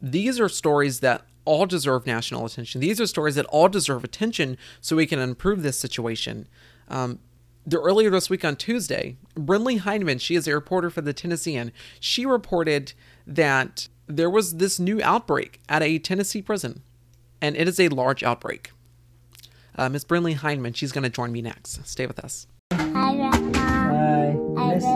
These 0.00 0.38
are 0.38 0.48
stories 0.48 1.00
that 1.00 1.26
all 1.44 1.66
deserve 1.66 2.06
national 2.06 2.46
attention. 2.46 2.80
These 2.80 3.00
are 3.00 3.06
stories 3.08 3.34
that 3.34 3.46
all 3.46 3.68
deserve 3.68 4.04
attention 4.04 4.56
so 4.80 4.94
we 4.94 5.06
can 5.06 5.18
improve 5.18 5.62
this 5.62 5.78
situation. 5.78 6.46
Um, 6.88 7.18
the 7.66 7.80
earlier 7.80 8.10
this 8.10 8.28
week 8.28 8.44
on 8.44 8.56
Tuesday, 8.56 9.16
Brinley 9.34 9.80
Hineman, 9.80 10.20
she 10.20 10.34
is 10.34 10.46
a 10.46 10.54
reporter 10.54 10.90
for 10.90 11.00
the 11.00 11.12
Tennessean, 11.12 11.72
she 11.98 12.26
reported 12.26 12.92
that 13.26 13.88
there 14.06 14.28
was 14.28 14.56
this 14.56 14.78
new 14.78 15.00
outbreak 15.02 15.60
at 15.68 15.82
a 15.82 15.98
Tennessee 15.98 16.42
prison, 16.42 16.82
and 17.40 17.56
it 17.56 17.66
is 17.66 17.80
a 17.80 17.88
large 17.88 18.22
outbreak. 18.22 18.70
Uh, 19.76 19.88
Miss 19.88 20.04
Brinley 20.04 20.36
Hineman, 20.36 20.76
she's 20.76 20.92
going 20.92 21.04
to 21.04 21.10
join 21.10 21.32
me 21.32 21.42
next. 21.42 21.86
Stay 21.86 22.06
with 22.06 22.18
us. 22.18 22.46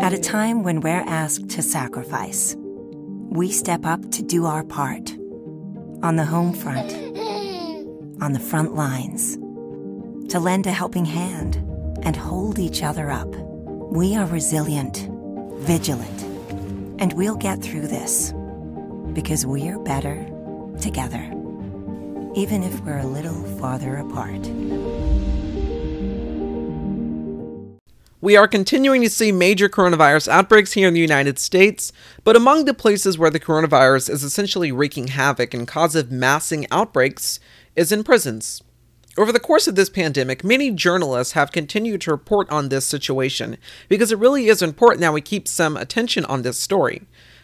At 0.02 0.12
a 0.12 0.20
time 0.20 0.62
when 0.62 0.80
we're 0.80 0.90
asked 0.90 1.48
to 1.50 1.62
sacrifice, 1.62 2.54
we 2.58 3.50
step 3.50 3.84
up 3.84 4.10
to 4.12 4.22
do 4.22 4.46
our 4.46 4.64
part. 4.64 5.10
On 6.00 6.14
the 6.14 6.24
home 6.24 6.52
front, 6.52 6.92
on 8.22 8.32
the 8.32 8.38
front 8.38 8.76
lines, 8.76 9.36
to 10.30 10.38
lend 10.38 10.66
a 10.66 10.70
helping 10.70 11.04
hand 11.04 11.67
and 12.02 12.16
hold 12.16 12.58
each 12.58 12.82
other 12.82 13.10
up. 13.10 13.28
We 13.90 14.16
are 14.16 14.26
resilient, 14.26 15.08
vigilant, 15.60 16.22
and 17.00 17.12
we'll 17.14 17.36
get 17.36 17.62
through 17.62 17.88
this 17.88 18.32
because 19.12 19.46
we're 19.46 19.78
better 19.78 20.24
together, 20.80 21.22
even 22.34 22.62
if 22.62 22.80
we're 22.80 22.98
a 22.98 23.06
little 23.06 23.42
farther 23.58 23.96
apart. 23.96 24.48
We 28.20 28.36
are 28.36 28.48
continuing 28.48 29.02
to 29.02 29.10
see 29.10 29.30
major 29.30 29.68
coronavirus 29.68 30.26
outbreaks 30.26 30.72
here 30.72 30.88
in 30.88 30.94
the 30.94 31.00
United 31.00 31.38
States, 31.38 31.92
but 32.24 32.34
among 32.34 32.64
the 32.64 32.74
places 32.74 33.16
where 33.16 33.30
the 33.30 33.38
coronavirus 33.38 34.10
is 34.10 34.24
essentially 34.24 34.72
wreaking 34.72 35.08
havoc 35.08 35.54
and 35.54 35.68
causes 35.68 36.10
massing 36.10 36.66
outbreaks 36.72 37.38
is 37.76 37.92
in 37.92 38.02
prisons. 38.02 38.60
Over 39.18 39.32
the 39.32 39.40
course 39.40 39.66
of 39.66 39.74
this 39.74 39.90
pandemic, 39.90 40.44
many 40.44 40.70
journalists 40.70 41.32
have 41.32 41.50
continued 41.50 42.00
to 42.02 42.12
report 42.12 42.48
on 42.50 42.68
this 42.68 42.86
situation 42.86 43.56
because 43.88 44.12
it 44.12 44.18
really 44.18 44.46
is 44.46 44.62
important 44.62 45.00
that 45.00 45.12
we 45.12 45.20
keep 45.20 45.48
some 45.48 45.76
attention 45.76 46.24
on 46.26 46.42
this 46.42 46.56
story. 46.56 47.02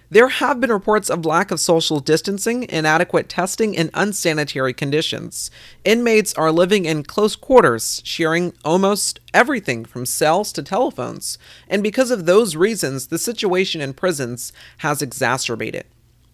There 0.08 0.28
have 0.28 0.60
been 0.60 0.70
reports 0.70 1.10
of 1.10 1.26
lack 1.26 1.50
of 1.50 1.58
social 1.58 1.98
distancing, 1.98 2.62
inadequate 2.68 3.28
testing, 3.28 3.76
and 3.76 3.90
unsanitary 3.92 4.72
conditions. 4.72 5.50
Inmates 5.84 6.32
are 6.34 6.52
living 6.52 6.84
in 6.84 7.02
close 7.02 7.34
quarters, 7.34 8.00
sharing 8.04 8.52
almost 8.64 9.18
everything 9.32 9.84
from 9.84 10.06
cells 10.06 10.52
to 10.52 10.62
telephones, 10.62 11.38
and 11.66 11.82
because 11.82 12.12
of 12.12 12.24
those 12.24 12.54
reasons, 12.54 13.08
the 13.08 13.18
situation 13.18 13.80
in 13.80 13.94
prisons 13.94 14.52
has 14.78 15.02
exacerbated. 15.02 15.86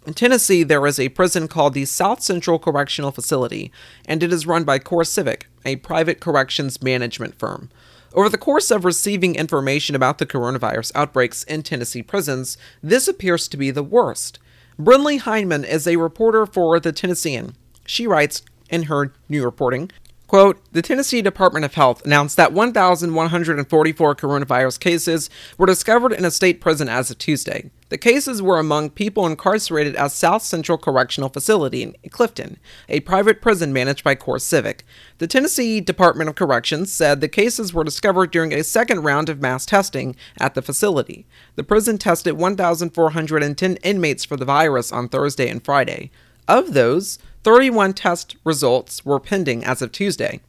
In 0.07 0.15
Tennessee, 0.15 0.63
there 0.63 0.87
is 0.87 0.99
a 0.99 1.11
prison 1.11 1.47
called 1.47 1.75
the 1.75 1.85
South 1.85 2.23
Central 2.23 2.59
Correctional 2.59 3.11
Facility, 3.11 3.71
and 4.07 4.23
it 4.23 4.33
is 4.33 4.47
run 4.47 4.65
by 4.65 4.79
CoreCivic, 4.79 5.43
a 5.65 5.77
private 5.77 6.21
corrections 6.21 6.83
management 6.83 7.39
firm. 7.39 7.71
Over 8.15 8.31
the 8.31 8.39
course 8.39 8.71
of 8.71 8.87
receiving 8.87 9.35
information 9.35 9.95
about 9.95 10.17
the 10.17 10.25
coronavirus 10.25 10.93
outbreaks 10.95 11.43
in 11.43 11.63
Tennessee 11.63 12.03
prisons, 12.03 12.57
this 12.83 13.09
appears 13.09 13.47
to 13.49 13.59
be 13.59 13.71
the 13.71 13.83
worst. 13.83 14.39
Brinley 14.79 15.21
Hineman 15.21 15.67
is 15.67 15.87
a 15.87 15.97
reporter 15.97 16.47
for 16.47 16.81
The 16.81 16.93
Tennessean. 16.93 17.55
She 17.85 18.07
writes 18.07 18.43
in 18.71 18.85
her 18.85 19.13
new 19.29 19.45
reporting 19.45 19.91
Quote, 20.31 20.63
the 20.71 20.81
Tennessee 20.81 21.23
Department 21.23 21.65
of 21.65 21.75
Health 21.75 22.07
announced 22.07 22.37
that 22.37 22.53
1,144 22.53 24.15
coronavirus 24.15 24.79
cases 24.79 25.29
were 25.59 25.67
discovered 25.67 26.13
in 26.13 26.25
a 26.25 26.31
state 26.31 26.61
prison 26.61 26.89
as 26.89 27.11
of 27.11 27.19
Tuesday. 27.19 27.69
The 27.89 27.99
cases 27.99 28.41
were 28.41 28.61
among 28.61 28.91
people 28.91 29.27
incarcerated 29.27 29.97
at 29.97 30.13
South 30.13 30.45
Central 30.45 30.79
Correctional 30.79 31.31
Facility 31.31 31.83
in 31.83 31.97
Clifton, 32.11 32.59
a 32.89 33.01
private 33.01 33.43
prison 33.43 33.73
managed 33.73 34.05
by 34.05 34.15
CoreCivic. 34.15 34.83
The 35.19 35.27
Tennessee 35.27 35.81
Department 35.81 36.31
of 36.31 36.37
Corrections 36.37 36.93
said 36.93 37.21
the 37.21 37.27
cases 37.27 37.75
were 37.75 37.83
discovered 37.83 38.31
during 38.31 38.55
a 38.55 38.63
second 38.63 39.03
round 39.03 39.29
of 39.29 39.41
mass 39.41 39.67
testing 39.67 40.15
at 40.39 40.55
the 40.55 40.63
facility. 40.63 41.27
The 41.57 41.65
prison 41.65 41.99
tested 41.99 42.35
1,410 42.35 43.77
inmates 43.79 44.25
for 44.25 44.37
the 44.37 44.45
virus 44.45 44.93
on 44.93 45.09
Thursday 45.09 45.49
and 45.49 45.65
Friday. 45.65 46.13
Of 46.47 46.73
those, 46.73 47.19
31 47.43 47.95
test 47.95 48.37
results 48.45 49.05
were 49.05 49.19
pending 49.19 49.65
as 49.65 49.81
of 49.81 49.93
Tuesday. 49.93 50.41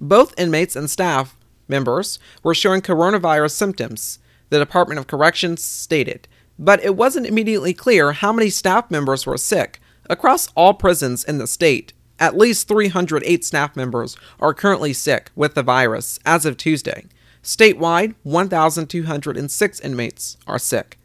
Both 0.00 0.38
inmates 0.38 0.74
and 0.76 0.90
staff 0.90 1.36
members 1.68 2.18
were 2.42 2.54
showing 2.54 2.80
coronavirus 2.80 3.52
symptoms, 3.52 4.18
the 4.48 4.58
Department 4.58 4.98
of 4.98 5.06
Corrections 5.06 5.62
stated, 5.62 6.26
but 6.58 6.82
it 6.82 6.96
wasn't 6.96 7.26
immediately 7.26 7.74
clear 7.74 8.12
how 8.12 8.32
many 8.32 8.50
staff 8.50 8.90
members 8.90 9.26
were 9.26 9.36
sick. 9.36 9.80
Across 10.08 10.48
all 10.54 10.74
prisons 10.74 11.22
in 11.22 11.38
the 11.38 11.46
state, 11.46 11.92
at 12.18 12.36
least 12.36 12.68
308 12.68 13.44
staff 13.44 13.76
members 13.76 14.16
are 14.40 14.54
currently 14.54 14.92
sick 14.92 15.30
with 15.34 15.54
the 15.54 15.62
virus 15.62 16.18
as 16.24 16.46
of 16.46 16.56
Tuesday. 16.56 17.06
Statewide, 17.42 18.14
1,206 18.22 19.80
inmates 19.80 20.36
are 20.46 20.58
sick. 20.58 20.98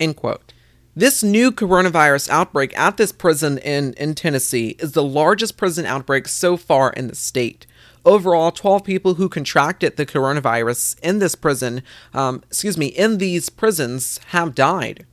End 0.00 0.16
quote. 0.16 0.52
This 0.94 1.22
new 1.22 1.50
coronavirus 1.50 2.28
outbreak 2.28 2.78
at 2.78 2.98
this 2.98 3.12
prison 3.12 3.56
in, 3.56 3.94
in 3.94 4.14
Tennessee 4.14 4.76
is 4.78 4.92
the 4.92 5.02
largest 5.02 5.56
prison 5.56 5.86
outbreak 5.86 6.28
so 6.28 6.58
far 6.58 6.92
in 6.92 7.06
the 7.06 7.14
state. 7.14 7.66
Overall, 8.04 8.50
12 8.50 8.84
people 8.84 9.14
who 9.14 9.30
contracted 9.30 9.96
the 9.96 10.04
coronavirus 10.04 11.00
in 11.00 11.18
this 11.18 11.34
prison, 11.34 11.82
um, 12.12 12.42
excuse 12.48 12.76
me, 12.76 12.88
in 12.88 13.16
these 13.16 13.48
prisons 13.48 14.20
have 14.28 14.54
died. 14.54 15.06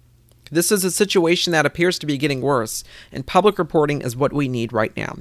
This 0.52 0.70
is 0.70 0.84
a 0.84 0.92
situation 0.92 1.54
that 1.54 1.66
appears 1.66 1.98
to 2.00 2.06
be 2.06 2.18
getting 2.18 2.42
worse, 2.42 2.84
and 3.10 3.26
public 3.26 3.58
reporting 3.58 4.02
is 4.02 4.18
what 4.18 4.34
we 4.34 4.50
need 4.50 4.74
right 4.74 4.96
now. 4.98 5.16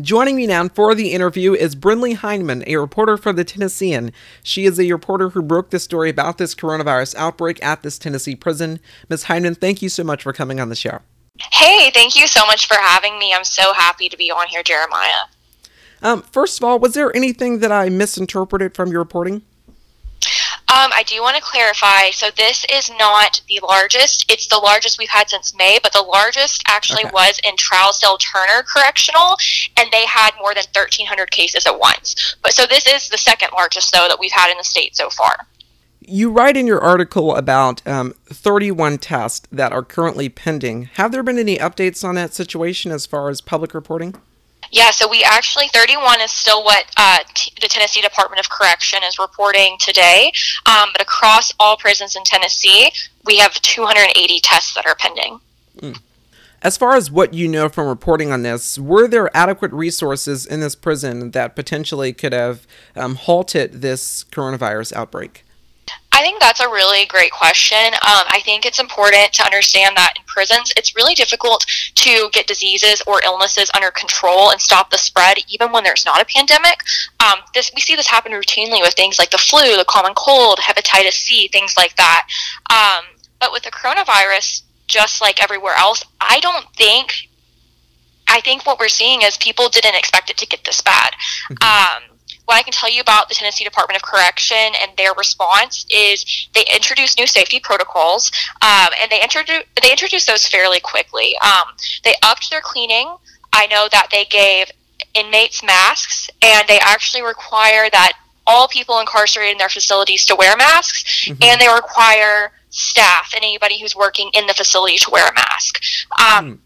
Joining 0.00 0.34
me 0.34 0.48
now 0.48 0.66
for 0.66 0.92
the 0.92 1.12
interview 1.12 1.52
is 1.52 1.76
Brinley 1.76 2.16
Hineman, 2.16 2.64
a 2.66 2.78
reporter 2.78 3.16
for 3.16 3.32
the 3.32 3.44
Tennessean. 3.44 4.10
She 4.42 4.64
is 4.64 4.80
a 4.80 4.90
reporter 4.90 5.28
who 5.28 5.40
broke 5.40 5.70
the 5.70 5.78
story 5.78 6.10
about 6.10 6.36
this 6.36 6.52
coronavirus 6.52 7.14
outbreak 7.14 7.64
at 7.64 7.84
this 7.84 7.96
Tennessee 7.96 8.34
prison. 8.34 8.80
Ms. 9.08 9.26
Hineman, 9.26 9.56
thank 9.56 9.82
you 9.82 9.88
so 9.88 10.02
much 10.02 10.24
for 10.24 10.32
coming 10.32 10.58
on 10.58 10.68
the 10.68 10.74
show. 10.74 10.98
Hey, 11.52 11.92
thank 11.92 12.16
you 12.16 12.26
so 12.26 12.44
much 12.44 12.66
for 12.66 12.74
having 12.74 13.20
me. 13.20 13.32
I'm 13.32 13.44
so 13.44 13.72
happy 13.72 14.08
to 14.08 14.16
be 14.16 14.32
on 14.32 14.48
here, 14.48 14.64
Jeremiah. 14.64 15.26
Um, 16.02 16.22
first 16.22 16.58
of 16.58 16.64
all, 16.64 16.80
was 16.80 16.94
there 16.94 17.14
anything 17.14 17.60
that 17.60 17.70
I 17.70 17.88
misinterpreted 17.88 18.74
from 18.74 18.90
your 18.90 18.98
reporting? 18.98 19.42
Um, 20.74 20.90
I 20.92 21.04
do 21.06 21.22
want 21.22 21.36
to 21.36 21.42
clarify. 21.42 22.10
So 22.10 22.30
this 22.36 22.66
is 22.68 22.90
not 22.98 23.40
the 23.48 23.60
largest. 23.62 24.28
It's 24.28 24.48
the 24.48 24.58
largest 24.58 24.98
we've 24.98 25.08
had 25.08 25.30
since 25.30 25.54
May, 25.54 25.78
but 25.80 25.92
the 25.92 26.02
largest 26.02 26.64
actually 26.66 27.04
Okay. 27.04 27.12
was 27.12 27.38
in 27.46 27.54
Trousdale 27.54 28.18
Turner 28.18 28.64
Correctional, 28.64 29.36
and 29.76 29.88
they 29.92 30.04
had 30.04 30.32
more 30.36 30.52
than 30.52 30.64
1,300 30.72 31.30
cases 31.30 31.64
at 31.66 31.78
once. 31.78 32.34
But 32.42 32.54
so 32.54 32.66
this 32.66 32.88
is 32.88 33.08
the 33.08 33.18
second 33.18 33.50
largest, 33.54 33.92
though, 33.92 34.08
that 34.08 34.18
we've 34.18 34.32
had 34.32 34.50
in 34.50 34.58
the 34.58 34.64
state 34.64 34.96
so 34.96 35.10
far. 35.10 35.46
You 36.00 36.32
write 36.32 36.56
in 36.56 36.66
your 36.66 36.80
article 36.80 37.36
about 37.36 37.86
um, 37.86 38.12
31 38.26 38.98
tests 38.98 39.46
that 39.52 39.72
are 39.72 39.84
currently 39.84 40.28
pending. 40.28 40.90
Have 40.94 41.12
there 41.12 41.22
been 41.22 41.38
any 41.38 41.56
updates 41.56 42.02
on 42.02 42.16
that 42.16 42.34
situation 42.34 42.90
as 42.90 43.06
far 43.06 43.28
as 43.30 43.40
public 43.40 43.74
reporting? 43.74 44.16
Yeah, 44.74 44.90
so 44.90 45.08
we 45.08 45.22
actually 45.22 45.68
31 45.68 46.20
is 46.20 46.32
still 46.32 46.64
what 46.64 46.86
uh, 46.96 47.18
t- 47.32 47.52
the 47.60 47.68
Tennessee 47.68 48.00
Department 48.00 48.40
of 48.40 48.50
Correction 48.50 48.98
is 49.04 49.20
reporting 49.20 49.76
today. 49.78 50.32
Um, 50.66 50.88
but 50.90 51.00
across 51.00 51.52
all 51.60 51.76
prisons 51.76 52.16
in 52.16 52.24
Tennessee, 52.24 52.90
we 53.24 53.38
have 53.38 53.54
280 53.54 54.40
tests 54.40 54.74
that 54.74 54.84
are 54.84 54.96
pending. 54.96 55.38
As 56.60 56.76
far 56.76 56.96
as 56.96 57.08
what 57.08 57.32
you 57.32 57.46
know 57.46 57.68
from 57.68 57.86
reporting 57.86 58.32
on 58.32 58.42
this, 58.42 58.76
were 58.76 59.06
there 59.06 59.34
adequate 59.36 59.70
resources 59.70 60.44
in 60.44 60.58
this 60.58 60.74
prison 60.74 61.30
that 61.30 61.54
potentially 61.54 62.12
could 62.12 62.32
have 62.32 62.66
um, 62.96 63.14
halted 63.14 63.80
this 63.80 64.24
coronavirus 64.24 64.92
outbreak? 64.94 65.44
I 66.14 66.22
think 66.22 66.38
that's 66.38 66.60
a 66.60 66.68
really 66.68 67.06
great 67.06 67.32
question. 67.32 67.92
Um, 67.94 68.24
I 68.30 68.40
think 68.44 68.64
it's 68.64 68.78
important 68.78 69.32
to 69.32 69.44
understand 69.44 69.96
that 69.96 70.14
in 70.16 70.22
prisons, 70.26 70.72
it's 70.76 70.94
really 70.94 71.14
difficult 71.14 71.66
to 71.96 72.30
get 72.32 72.46
diseases 72.46 73.02
or 73.04 73.20
illnesses 73.24 73.68
under 73.74 73.90
control 73.90 74.52
and 74.52 74.60
stop 74.60 74.90
the 74.90 74.96
spread, 74.96 75.38
even 75.48 75.72
when 75.72 75.82
there's 75.82 76.04
not 76.04 76.22
a 76.22 76.24
pandemic. 76.24 76.78
Um, 77.18 77.40
this 77.52 77.72
we 77.74 77.80
see 77.80 77.96
this 77.96 78.06
happen 78.06 78.30
routinely 78.30 78.80
with 78.80 78.94
things 78.94 79.18
like 79.18 79.30
the 79.30 79.38
flu, 79.38 79.76
the 79.76 79.84
common 79.88 80.12
cold, 80.14 80.58
hepatitis 80.58 81.14
C, 81.14 81.48
things 81.48 81.74
like 81.76 81.96
that. 81.96 82.28
Um, 82.70 83.04
but 83.40 83.50
with 83.50 83.64
the 83.64 83.72
coronavirus, 83.72 84.62
just 84.86 85.20
like 85.20 85.42
everywhere 85.42 85.74
else, 85.76 86.04
I 86.20 86.38
don't 86.38 86.66
think. 86.76 87.28
I 88.28 88.40
think 88.40 88.64
what 88.64 88.78
we're 88.78 88.88
seeing 88.88 89.22
is 89.22 89.36
people 89.36 89.68
didn't 89.68 89.96
expect 89.96 90.30
it 90.30 90.38
to 90.38 90.46
get 90.46 90.64
this 90.64 90.80
bad. 90.80 91.10
Um, 91.60 92.13
what 92.46 92.56
I 92.56 92.62
can 92.62 92.72
tell 92.72 92.90
you 92.90 93.00
about 93.00 93.28
the 93.28 93.34
Tennessee 93.34 93.64
Department 93.64 93.96
of 93.96 94.02
Correction 94.02 94.56
and 94.82 94.96
their 94.96 95.14
response 95.14 95.86
is 95.90 96.48
they 96.54 96.64
introduced 96.72 97.18
new 97.18 97.26
safety 97.26 97.60
protocols, 97.60 98.30
um, 98.62 98.88
and 99.00 99.10
they 99.10 99.22
introduced 99.22 99.64
they 99.82 99.90
introduced 99.90 100.26
those 100.26 100.46
fairly 100.46 100.80
quickly. 100.80 101.36
Um, 101.38 101.74
they 102.04 102.14
upped 102.22 102.50
their 102.50 102.60
cleaning. 102.60 103.14
I 103.52 103.66
know 103.66 103.88
that 103.92 104.08
they 104.10 104.24
gave 104.26 104.70
inmates 105.14 105.62
masks, 105.62 106.28
and 106.42 106.66
they 106.68 106.78
actually 106.80 107.22
require 107.22 107.88
that 107.90 108.12
all 108.46 108.68
people 108.68 109.00
incarcerated 109.00 109.52
in 109.52 109.58
their 109.58 109.68
facilities 109.68 110.24
to 110.26 110.36
wear 110.36 110.56
masks, 110.56 111.26
mm-hmm. 111.26 111.42
and 111.42 111.60
they 111.60 111.68
require 111.68 112.52
staff 112.70 113.32
and 113.34 113.44
anybody 113.44 113.80
who's 113.80 113.94
working 113.94 114.30
in 114.34 114.46
the 114.46 114.54
facility 114.54 114.98
to 114.98 115.10
wear 115.10 115.28
a 115.28 115.34
mask. 115.34 115.80
Um, 116.18 116.44
mm. 116.44 116.58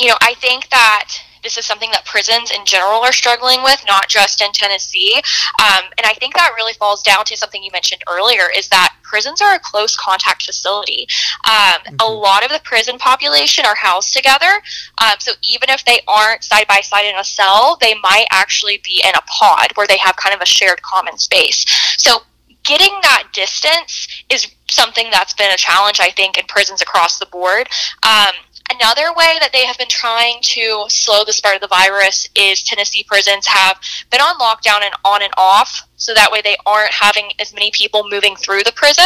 You 0.00 0.08
know, 0.08 0.16
I 0.20 0.34
think 0.34 0.68
that 0.70 1.12
this 1.46 1.56
is 1.56 1.64
something 1.64 1.92
that 1.92 2.04
prisons 2.04 2.50
in 2.50 2.64
general 2.64 3.04
are 3.04 3.12
struggling 3.12 3.62
with, 3.62 3.80
not 3.86 4.08
just 4.08 4.42
in 4.42 4.50
Tennessee. 4.50 5.14
Um, 5.60 5.84
and 5.96 6.04
I 6.04 6.12
think 6.14 6.34
that 6.34 6.54
really 6.56 6.72
falls 6.72 7.04
down 7.04 7.24
to 7.26 7.36
something 7.36 7.62
you 7.62 7.70
mentioned 7.70 8.02
earlier 8.10 8.50
is 8.54 8.68
that 8.70 8.96
prisons 9.04 9.40
are 9.40 9.54
a 9.54 9.60
close 9.60 9.96
contact 9.96 10.42
facility. 10.42 11.06
Um, 11.44 11.52
mm-hmm. 11.52 11.96
A 12.00 12.08
lot 12.10 12.44
of 12.44 12.50
the 12.50 12.60
prison 12.64 12.98
population 12.98 13.64
are 13.64 13.76
housed 13.76 14.12
together. 14.12 14.60
Um, 15.00 15.14
so 15.20 15.34
even 15.42 15.70
if 15.70 15.84
they 15.84 16.00
aren't 16.08 16.42
side 16.42 16.66
by 16.66 16.80
side 16.80 17.06
in 17.06 17.16
a 17.16 17.22
cell, 17.22 17.78
they 17.80 17.94
might 18.02 18.26
actually 18.32 18.80
be 18.84 19.00
in 19.06 19.14
a 19.14 19.22
pod 19.28 19.68
where 19.76 19.86
they 19.86 19.98
have 19.98 20.16
kind 20.16 20.34
of 20.34 20.40
a 20.40 20.46
shared 20.46 20.82
common 20.82 21.16
space. 21.16 21.64
So 21.96 22.22
getting 22.64 22.98
that 23.02 23.28
distance 23.32 24.08
is 24.28 24.48
something 24.68 25.06
that's 25.12 25.32
been 25.32 25.52
a 25.52 25.56
challenge, 25.56 26.00
I 26.00 26.10
think, 26.10 26.36
in 26.36 26.44
prisons 26.46 26.82
across 26.82 27.18
the 27.18 27.26
board. 27.26 27.68
Um, 28.02 28.34
Another 28.72 29.12
way 29.14 29.36
that 29.40 29.50
they 29.52 29.64
have 29.64 29.78
been 29.78 29.88
trying 29.88 30.38
to 30.42 30.84
slow 30.88 31.24
the 31.24 31.32
spread 31.32 31.54
of 31.54 31.60
the 31.60 31.68
virus 31.68 32.28
is 32.34 32.62
Tennessee 32.62 33.04
prisons 33.04 33.46
have 33.46 33.78
been 34.10 34.20
on 34.20 34.38
lockdown 34.38 34.82
and 34.82 34.94
on 35.04 35.22
and 35.22 35.32
off, 35.36 35.86
so 35.96 36.12
that 36.14 36.30
way 36.32 36.40
they 36.42 36.56
aren't 36.66 36.92
having 36.92 37.30
as 37.38 37.54
many 37.54 37.70
people 37.70 38.08
moving 38.10 38.34
through 38.36 38.62
the 38.64 38.72
prison. 38.72 39.04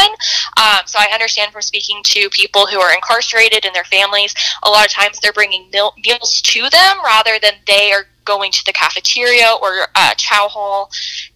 Um, 0.56 0.80
so 0.86 0.98
I 0.98 1.10
understand 1.12 1.52
from 1.52 1.62
speaking 1.62 2.00
to 2.04 2.30
people 2.30 2.66
who 2.66 2.80
are 2.80 2.94
incarcerated 2.94 3.64
and 3.64 3.74
their 3.74 3.84
families, 3.84 4.34
a 4.62 4.70
lot 4.70 4.86
of 4.86 4.92
times 4.92 5.20
they're 5.20 5.32
bringing 5.32 5.70
meals 5.70 6.40
to 6.42 6.68
them 6.70 6.96
rather 7.04 7.38
than 7.40 7.54
they 7.66 7.92
are 7.92 8.06
going 8.30 8.52
to 8.52 8.64
the 8.64 8.72
cafeteria 8.72 9.48
or 9.60 9.88
uh, 9.96 10.14
chow 10.14 10.46
hall. 10.46 10.88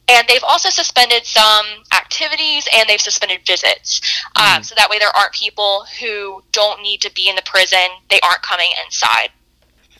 And 0.06 0.28
they've 0.28 0.44
also 0.44 0.70
suspended 0.70 1.26
some 1.26 1.66
activities 1.92 2.68
and 2.72 2.88
they've 2.88 3.00
suspended 3.00 3.40
visits. 3.44 4.00
Um, 4.36 4.60
mm. 4.60 4.64
So 4.64 4.76
that 4.76 4.88
way 4.88 5.00
there 5.00 5.14
aren't 5.18 5.32
people 5.32 5.86
who 5.98 6.44
don't 6.52 6.82
need 6.82 7.00
to 7.00 7.12
be 7.12 7.28
in 7.28 7.34
the 7.34 7.42
prison, 7.44 7.88
they 8.10 8.20
aren't 8.20 8.42
coming 8.42 8.70
inside. 8.84 9.30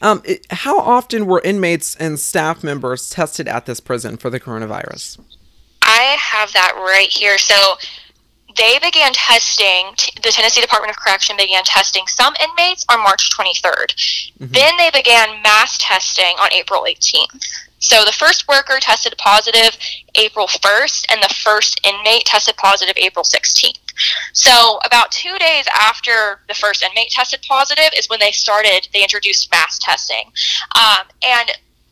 Um, 0.03 0.23
it, 0.25 0.47
how 0.51 0.79
often 0.79 1.27
were 1.27 1.41
inmates 1.45 1.97
and 1.97 2.21
staff 2.21 2.63
members 2.63 3.11
tested 3.11 3.49
at 3.49 3.67
this 3.67 3.81
prison 3.81 4.17
for 4.17 4.31
the 4.31 4.39
coronavirus? 4.39 5.19
I 5.83 6.17
have 6.21 6.53
that 6.53 6.75
right 6.77 7.09
here. 7.09 7.39
So 7.39 7.57
they 8.57 8.79
began 8.79 9.13
testing, 9.13 9.87
the 10.23 10.31
Tennessee 10.31 10.61
Department 10.61 10.91
of 10.91 10.97
Correction 10.97 11.37
began 11.37 11.65
testing 11.65 12.07
some 12.07 12.35
inmates 12.41 12.85
on 12.91 13.03
March 13.03 13.31
23rd. 13.37 13.61
Mm-hmm. 13.63 14.47
Then 14.53 14.77
they 14.77 14.91
began 14.91 15.43
mass 15.43 15.79
testing 15.79 16.37
on 16.41 16.53
April 16.53 16.83
18th. 16.83 17.41
So 17.79 18.05
the 18.05 18.13
first 18.13 18.49
worker 18.49 18.79
tested 18.81 19.15
positive 19.19 19.77
April 20.15 20.47
1st, 20.47 21.13
and 21.13 21.23
the 21.23 21.35
first 21.35 21.81
inmate 21.85 22.25
tested 22.25 22.57
positive 22.57 22.97
April 22.97 23.25
16th. 23.25 23.79
So 24.33 24.79
about 24.87 25.13
two 25.13 25.37
days 25.39 25.67
after 25.79 26.41
the 26.49 26.55
first 26.55 26.83
inmate 26.83 27.11
tested 27.11 27.43
positive 27.47 27.91
is 27.97 28.09
when 28.09 28.21
they 28.21 28.33
started, 28.33 28.89
they 28.95 29.03
introduced 29.03 29.51
mass 29.51 29.79
testing. 29.79 30.33
Um, 30.75 31.07
and 31.23 31.51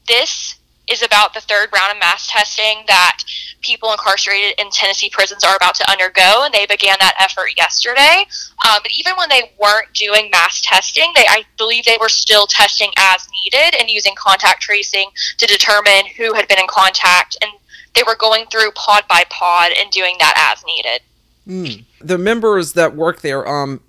this 0.09 0.57
is 0.89 1.03
about 1.03 1.35
the 1.35 1.41
third 1.41 1.69
round 1.73 1.93
of 1.93 1.99
mass 1.99 2.27
testing 2.27 2.85
that 2.89 3.19
people 3.63 3.93
incarcerated 3.93 4.59
in 4.61 4.71
Tennessee 4.71 5.11
prisons 5.11 5.45
are 5.45 5.57
about 5.57 5.75
to 5.77 5.91
undergo, 5.91 6.45
and 6.45 6.53
they 6.53 6.67
began 6.67 6.97
that 7.01 7.15
effort 7.19 7.51
yesterday. 7.57 8.27
Um, 8.69 8.81
but 8.83 8.93
even 8.97 9.15
when 9.17 9.29
they 9.29 9.53
weren't 9.59 9.93
doing 9.95 10.29
mass 10.31 10.61
testing, 10.61 11.13
they 11.15 11.25
I 11.29 11.45
believe 11.57 11.85
they 11.85 11.99
were 12.01 12.09
still 12.09 12.47
testing 12.47 12.91
as 12.97 13.27
needed 13.45 13.81
and 13.81 13.89
using 13.89 14.15
contact 14.17 14.63
tracing 14.63 15.11
to 15.39 15.47
determine 15.47 16.07
who 16.17 16.35
had 16.35 16.49
been 16.49 16.59
in 16.59 16.67
contact, 16.69 17.37
and 17.41 17.51
they 17.95 18.03
were 18.07 18.17
going 18.17 18.47
through 18.47 18.71
pod 18.73 19.05
by 19.09 19.25
pod 19.31 19.73
and 19.79 19.91
doing 19.91 20.17
that 20.19 20.55
as 20.55 20.65
needed. 20.65 21.03
Mm. 21.47 21.85
The 22.01 22.19
members 22.19 22.75
that 22.75 22.95
work 22.95 23.21
there, 23.21 23.47
um, 23.47 23.81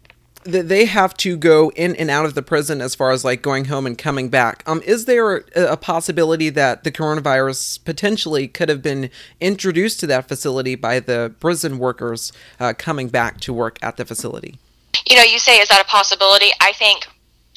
they 0.45 0.85
have 0.85 1.15
to 1.17 1.37
go 1.37 1.71
in 1.75 1.95
and 1.95 2.09
out 2.09 2.25
of 2.25 2.33
the 2.33 2.41
prison 2.41 2.81
as 2.81 2.95
far 2.95 3.11
as 3.11 3.23
like 3.23 3.41
going 3.41 3.65
home 3.65 3.85
and 3.85 3.97
coming 3.97 4.29
back. 4.29 4.63
Um, 4.65 4.81
is 4.85 5.05
there 5.05 5.37
a 5.55 5.77
possibility 5.77 6.49
that 6.49 6.83
the 6.83 6.91
coronavirus 6.91 7.83
potentially 7.85 8.47
could 8.47 8.69
have 8.69 8.81
been 8.81 9.09
introduced 9.39 9.99
to 10.01 10.07
that 10.07 10.27
facility 10.27 10.75
by 10.75 10.99
the 10.99 11.33
prison 11.39 11.79
workers 11.79 12.31
uh, 12.59 12.73
coming 12.77 13.09
back 13.09 13.39
to 13.41 13.53
work 13.53 13.79
at 13.81 13.97
the 13.97 14.05
facility? 14.05 14.57
You 15.07 15.15
know, 15.15 15.23
you 15.23 15.39
say 15.39 15.59
is 15.59 15.69
that 15.69 15.81
a 15.81 15.85
possibility? 15.85 16.51
I 16.61 16.73
think 16.73 17.07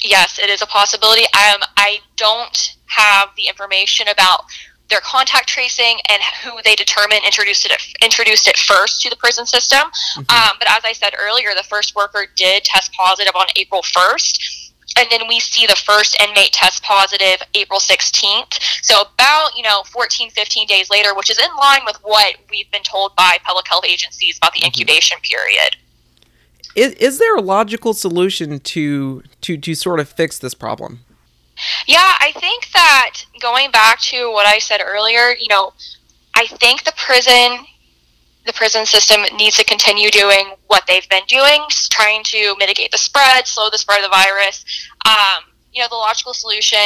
yes, 0.03 0.39
it 0.39 0.49
is 0.49 0.61
a 0.61 0.67
possibility. 0.67 1.23
Um, 1.23 1.61
I 1.75 1.99
don't 2.15 2.75
have 2.87 3.29
the 3.35 3.47
information 3.47 4.07
about 4.07 4.41
their 4.89 5.01
contact 5.01 5.47
tracing 5.47 5.97
and 6.09 6.21
who 6.43 6.61
they 6.63 6.75
determine 6.75 7.19
introduced 7.25 7.65
it 7.65 7.71
introduced 8.01 8.47
it 8.47 8.57
first 8.57 9.01
to 9.01 9.09
the 9.09 9.15
prison 9.15 9.45
system. 9.45 9.79
Mm-hmm. 9.79 10.19
Um, 10.29 10.55
but 10.59 10.69
as 10.69 10.83
I 10.85 10.93
said 10.93 11.13
earlier, 11.17 11.49
the 11.55 11.63
first 11.63 11.95
worker 11.95 12.27
did 12.35 12.63
test 12.63 12.93
positive 12.93 13.35
on 13.35 13.47
April 13.55 13.81
first. 13.83 14.73
And 14.97 15.07
then 15.11 15.27
we 15.27 15.39
see 15.39 15.67
the 15.67 15.75
first 15.75 16.19
inmate 16.21 16.53
test 16.53 16.81
positive 16.81 17.41
April 17.53 17.79
16th. 17.79 18.59
So 18.81 19.01
about, 19.01 19.55
you 19.55 19.61
know, 19.61 19.83
14, 19.83 20.31
15 20.31 20.67
days 20.67 20.89
later, 20.89 21.13
which 21.13 21.29
is 21.29 21.37
in 21.37 21.55
line 21.59 21.81
with 21.85 21.97
what 22.03 22.35
we've 22.49 22.71
been 22.71 22.83
told 22.83 23.15
by 23.15 23.37
public 23.43 23.67
health 23.67 23.85
agencies 23.85 24.37
about 24.37 24.53
the 24.53 24.59
mm-hmm. 24.59 24.67
incubation 24.67 25.19
period. 25.21 25.75
Is, 26.75 26.93
is 26.93 27.19
there 27.19 27.35
a 27.35 27.41
logical 27.41 27.93
solution 27.93 28.59
to, 28.59 29.23
to, 29.41 29.57
to 29.57 29.75
sort 29.75 29.99
of 29.99 30.09
fix 30.09 30.39
this 30.39 30.53
problem? 30.53 30.99
Yeah, 31.87 32.13
I 32.19 32.31
think 32.35 32.71
that 32.71 33.25
going 33.39 33.71
back 33.71 33.99
to 34.01 34.31
what 34.31 34.45
I 34.45 34.59
said 34.59 34.81
earlier, 34.83 35.35
you 35.39 35.47
know, 35.49 35.73
I 36.35 36.45
think 36.47 36.83
the 36.83 36.93
prison 36.95 37.65
the 38.45 38.53
prison 38.53 38.85
system 38.85 39.21
needs 39.35 39.57
to 39.57 39.63
continue 39.65 40.09
doing 40.09 40.53
what 40.67 40.83
they've 40.87 41.07
been 41.09 41.25
doing, 41.27 41.61
trying 41.89 42.23
to 42.23 42.55
mitigate 42.57 42.91
the 42.91 42.97
spread, 42.97 43.45
slow 43.45 43.69
the 43.69 43.77
spread 43.77 43.99
of 43.99 44.09
the 44.09 44.15
virus. 44.15 44.63
Um, 45.05 45.43
you 45.73 45.81
know, 45.81 45.89
the 45.89 45.95
logical 45.95 46.33
solution 46.33 46.79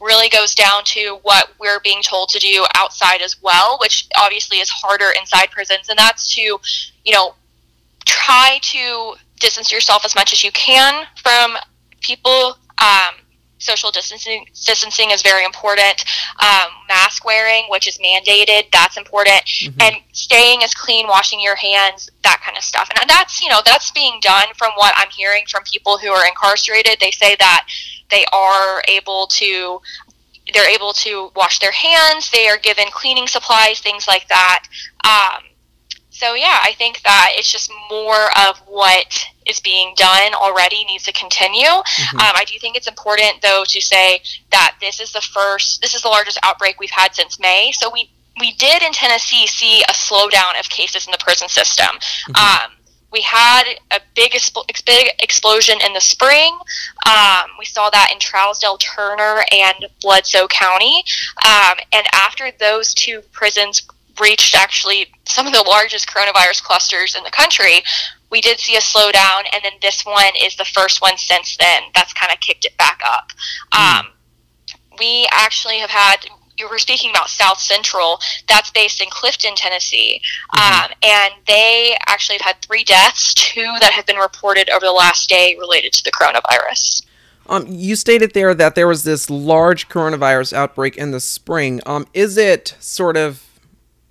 really 0.00 0.28
goes 0.28 0.54
down 0.54 0.84
to 0.84 1.18
what 1.22 1.50
we're 1.58 1.80
being 1.80 2.02
told 2.02 2.28
to 2.28 2.38
do 2.38 2.64
outside 2.76 3.20
as 3.20 3.42
well, 3.42 3.78
which 3.80 4.08
obviously 4.16 4.60
is 4.60 4.70
harder 4.70 5.10
inside 5.18 5.50
prisons, 5.50 5.88
and 5.88 5.98
that's 5.98 6.32
to, 6.36 6.40
you 6.40 7.12
know, 7.12 7.34
try 8.06 8.60
to 8.62 9.14
distance 9.40 9.72
yourself 9.72 10.04
as 10.04 10.14
much 10.14 10.32
as 10.32 10.44
you 10.44 10.52
can 10.52 11.04
from 11.20 11.56
people. 12.00 12.56
Um, 12.78 13.14
social 13.58 13.90
distancing 13.90 14.46
distancing 14.54 15.10
is 15.10 15.22
very 15.22 15.44
important. 15.44 16.04
Um, 16.40 16.70
mask 16.88 17.24
wearing, 17.24 17.64
which 17.68 17.86
is 17.86 17.98
mandated, 17.98 18.70
that's 18.72 18.96
important, 18.96 19.44
mm-hmm. 19.44 19.80
and 19.80 19.96
staying 20.12 20.62
as 20.62 20.74
clean, 20.74 21.06
washing 21.06 21.40
your 21.40 21.56
hands, 21.56 22.10
that 22.22 22.40
kind 22.44 22.56
of 22.56 22.64
stuff. 22.64 22.88
And 23.00 23.08
that's 23.08 23.42
you 23.42 23.48
know 23.48 23.60
that's 23.64 23.90
being 23.90 24.18
done 24.20 24.46
from 24.56 24.72
what 24.76 24.94
I'm 24.96 25.10
hearing 25.10 25.44
from 25.48 25.62
people 25.64 25.98
who 25.98 26.08
are 26.08 26.26
incarcerated. 26.26 26.98
They 27.00 27.10
say 27.10 27.36
that 27.38 27.66
they 28.10 28.24
are 28.32 28.82
able 28.88 29.26
to 29.26 29.80
they're 30.54 30.70
able 30.70 30.92
to 30.94 31.30
wash 31.36 31.58
their 31.58 31.72
hands. 31.72 32.30
They 32.30 32.48
are 32.48 32.58
given 32.58 32.86
cleaning 32.90 33.26
supplies, 33.26 33.80
things 33.80 34.08
like 34.08 34.26
that. 34.28 34.64
Um, 35.04 35.44
so 36.10 36.34
yeah, 36.34 36.58
I 36.62 36.72
think 36.72 37.02
that 37.02 37.32
it's 37.34 37.50
just 37.50 37.70
more 37.90 38.28
of 38.48 38.58
what 38.66 39.26
is 39.48 39.60
being 39.60 39.94
done 39.96 40.34
already 40.34 40.84
needs 40.84 41.04
to 41.04 41.12
continue. 41.12 41.64
Mm-hmm. 41.64 42.18
Um, 42.18 42.32
I 42.34 42.44
do 42.44 42.58
think 42.58 42.76
it's 42.76 42.88
important 42.88 43.40
though 43.42 43.64
to 43.66 43.80
say 43.80 44.20
that 44.50 44.76
this 44.80 45.00
is 45.00 45.12
the 45.12 45.20
first, 45.20 45.80
this 45.80 45.94
is 45.94 46.02
the 46.02 46.08
largest 46.08 46.38
outbreak 46.42 46.78
we've 46.78 46.90
had 46.90 47.14
since 47.14 47.38
May. 47.40 47.72
So 47.72 47.90
we 47.92 48.10
we 48.40 48.52
did 48.52 48.82
in 48.82 48.92
Tennessee 48.92 49.46
see 49.46 49.82
a 49.82 49.92
slowdown 49.92 50.58
of 50.60 50.68
cases 50.68 51.06
in 51.06 51.10
the 51.10 51.18
prison 51.18 51.48
system. 51.48 51.86
Mm-hmm. 51.86 52.36
Um, 52.36 52.78
we 53.10 53.22
had 53.22 53.64
a 53.90 54.00
big, 54.14 54.36
big 54.84 55.08
explosion 55.20 55.78
in 55.84 55.92
the 55.94 56.00
spring. 56.00 56.56
Um, 57.06 57.50
we 57.58 57.64
saw 57.64 57.88
that 57.90 58.10
in 58.12 58.18
Trousdale, 58.18 58.78
Turner, 58.78 59.42
and 59.50 59.86
Bledsoe 60.00 60.46
County. 60.48 61.04
Um, 61.46 61.78
and 61.92 62.06
after 62.12 62.50
those 62.60 62.92
two 62.92 63.22
prisons 63.32 63.82
reached 64.20 64.54
actually 64.54 65.06
some 65.24 65.46
of 65.46 65.52
the 65.52 65.62
largest 65.62 66.08
coronavirus 66.08 66.62
clusters 66.62 67.14
in 67.14 67.24
the 67.24 67.30
country, 67.30 67.82
we 68.30 68.40
did 68.40 68.60
see 68.60 68.76
a 68.76 68.80
slowdown, 68.80 69.44
and 69.52 69.62
then 69.64 69.72
this 69.80 70.04
one 70.04 70.32
is 70.40 70.56
the 70.56 70.64
first 70.64 71.00
one 71.00 71.16
since 71.16 71.56
then 71.56 71.82
that's 71.94 72.12
kind 72.12 72.32
of 72.32 72.40
kicked 72.40 72.64
it 72.64 72.76
back 72.76 73.00
up. 73.04 73.32
Mm. 73.72 74.00
Um, 74.00 74.06
we 74.98 75.28
actually 75.32 75.78
have 75.78 75.90
had 75.90 76.26
you 76.58 76.68
were 76.68 76.78
speaking 76.78 77.10
about 77.10 77.28
South 77.28 77.60
Central, 77.60 78.18
that's 78.48 78.70
based 78.70 79.00
in 79.00 79.08
Clifton, 79.10 79.54
Tennessee. 79.54 80.20
Mm-hmm. 80.54 80.84
Um, 80.84 80.90
and 81.02 81.34
they 81.46 81.96
actually 82.06 82.38
have 82.38 82.54
had 82.54 82.62
three 82.62 82.84
deaths, 82.84 83.32
two 83.34 83.76
that 83.80 83.92
have 83.92 84.06
been 84.06 84.16
reported 84.16 84.68
over 84.70 84.84
the 84.84 84.92
last 84.92 85.28
day 85.28 85.56
related 85.58 85.92
to 85.94 86.04
the 86.04 86.10
coronavirus. 86.10 87.04
Um, 87.48 87.66
you 87.68 87.96
stated 87.96 88.34
there 88.34 88.54
that 88.54 88.74
there 88.74 88.88
was 88.88 89.04
this 89.04 89.30
large 89.30 89.88
coronavirus 89.88 90.52
outbreak 90.52 90.96
in 90.96 91.12
the 91.12 91.20
spring. 91.20 91.80
Um, 91.86 92.06
is 92.12 92.36
it 92.36 92.76
sort 92.78 93.16
of 93.16 93.44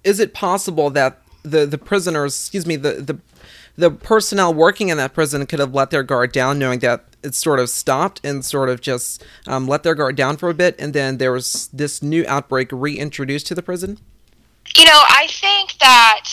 is 0.03 0.19
it 0.19 0.33
possible 0.33 0.89
that 0.91 1.21
the 1.43 1.65
the 1.67 1.77
prisoners, 1.77 2.35
excuse 2.35 2.65
me, 2.65 2.77
the 2.77 2.93
the 2.93 3.19
the 3.77 3.91
personnel 3.91 4.53
working 4.53 4.89
in 4.89 4.97
that 4.97 5.13
prison 5.13 5.45
could 5.45 5.59
have 5.59 5.73
let 5.73 5.91
their 5.91 6.03
guard 6.03 6.31
down, 6.31 6.59
knowing 6.59 6.79
that 6.79 7.05
it 7.23 7.35
sort 7.35 7.59
of 7.59 7.69
stopped 7.69 8.19
and 8.23 8.43
sort 8.43 8.69
of 8.69 8.81
just 8.81 9.23
um, 9.45 9.67
let 9.67 9.83
their 9.83 9.95
guard 9.95 10.15
down 10.15 10.35
for 10.35 10.49
a 10.49 10.53
bit, 10.53 10.75
and 10.79 10.93
then 10.93 11.17
there 11.17 11.31
was 11.31 11.69
this 11.71 12.01
new 12.01 12.25
outbreak 12.27 12.69
reintroduced 12.71 13.47
to 13.47 13.55
the 13.55 13.61
prison? 13.61 13.99
You 14.75 14.85
know, 14.85 14.99
I 15.09 15.27
think 15.29 15.77
that 15.79 16.25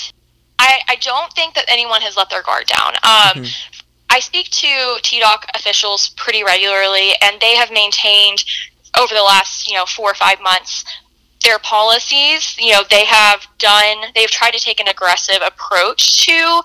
I, 0.59 0.81
I 0.89 0.97
don't 0.97 1.33
think 1.35 1.55
that 1.55 1.67
anyone 1.69 2.01
has 2.03 2.17
let 2.17 2.31
their 2.31 2.43
guard 2.43 2.67
down. 2.67 2.95
Um, 3.03 3.45
mm-hmm. 3.45 3.83
I 4.11 4.21
speak 4.21 4.51
to 4.51 4.67
TDOC 5.03 5.45
officials 5.55 6.11
pretty 6.11 6.43
regularly, 6.45 7.13
and 7.21 7.41
they 7.41 7.57
have 7.57 7.71
maintained 7.71 8.45
over 8.99 9.13
the 9.15 9.23
last 9.23 9.69
you 9.69 9.75
know 9.75 9.85
four 9.85 10.11
or 10.11 10.15
five 10.15 10.41
months 10.41 10.85
their 11.45 11.59
policies. 11.59 12.57
You 12.59 12.73
know, 12.73 12.83
they 12.91 13.05
have 13.05 13.47
done. 13.59 13.97
They've 14.15 14.31
tried 14.31 14.53
to 14.53 14.61
take 14.61 14.81
an 14.81 14.89
aggressive 14.89 15.43
approach 15.47 16.25
to 16.27 16.63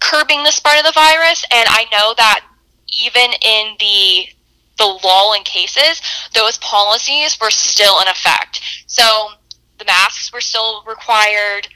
curbing 0.00 0.42
the 0.42 0.50
spread 0.50 0.78
of 0.78 0.84
the 0.84 0.98
virus, 0.98 1.44
and 1.52 1.68
I 1.68 1.86
know 1.92 2.14
that 2.16 2.44
even 2.88 3.30
in 3.42 3.76
the 3.78 4.26
the 4.78 4.98
lull 5.04 5.34
in 5.34 5.42
cases, 5.42 6.00
those 6.34 6.56
policies 6.58 7.38
were 7.38 7.50
still 7.50 8.00
in 8.00 8.08
effect. 8.08 8.62
So 8.86 9.32
the 9.78 9.84
masks 9.84 10.32
were 10.32 10.40
still 10.40 10.82
required. 10.86 11.68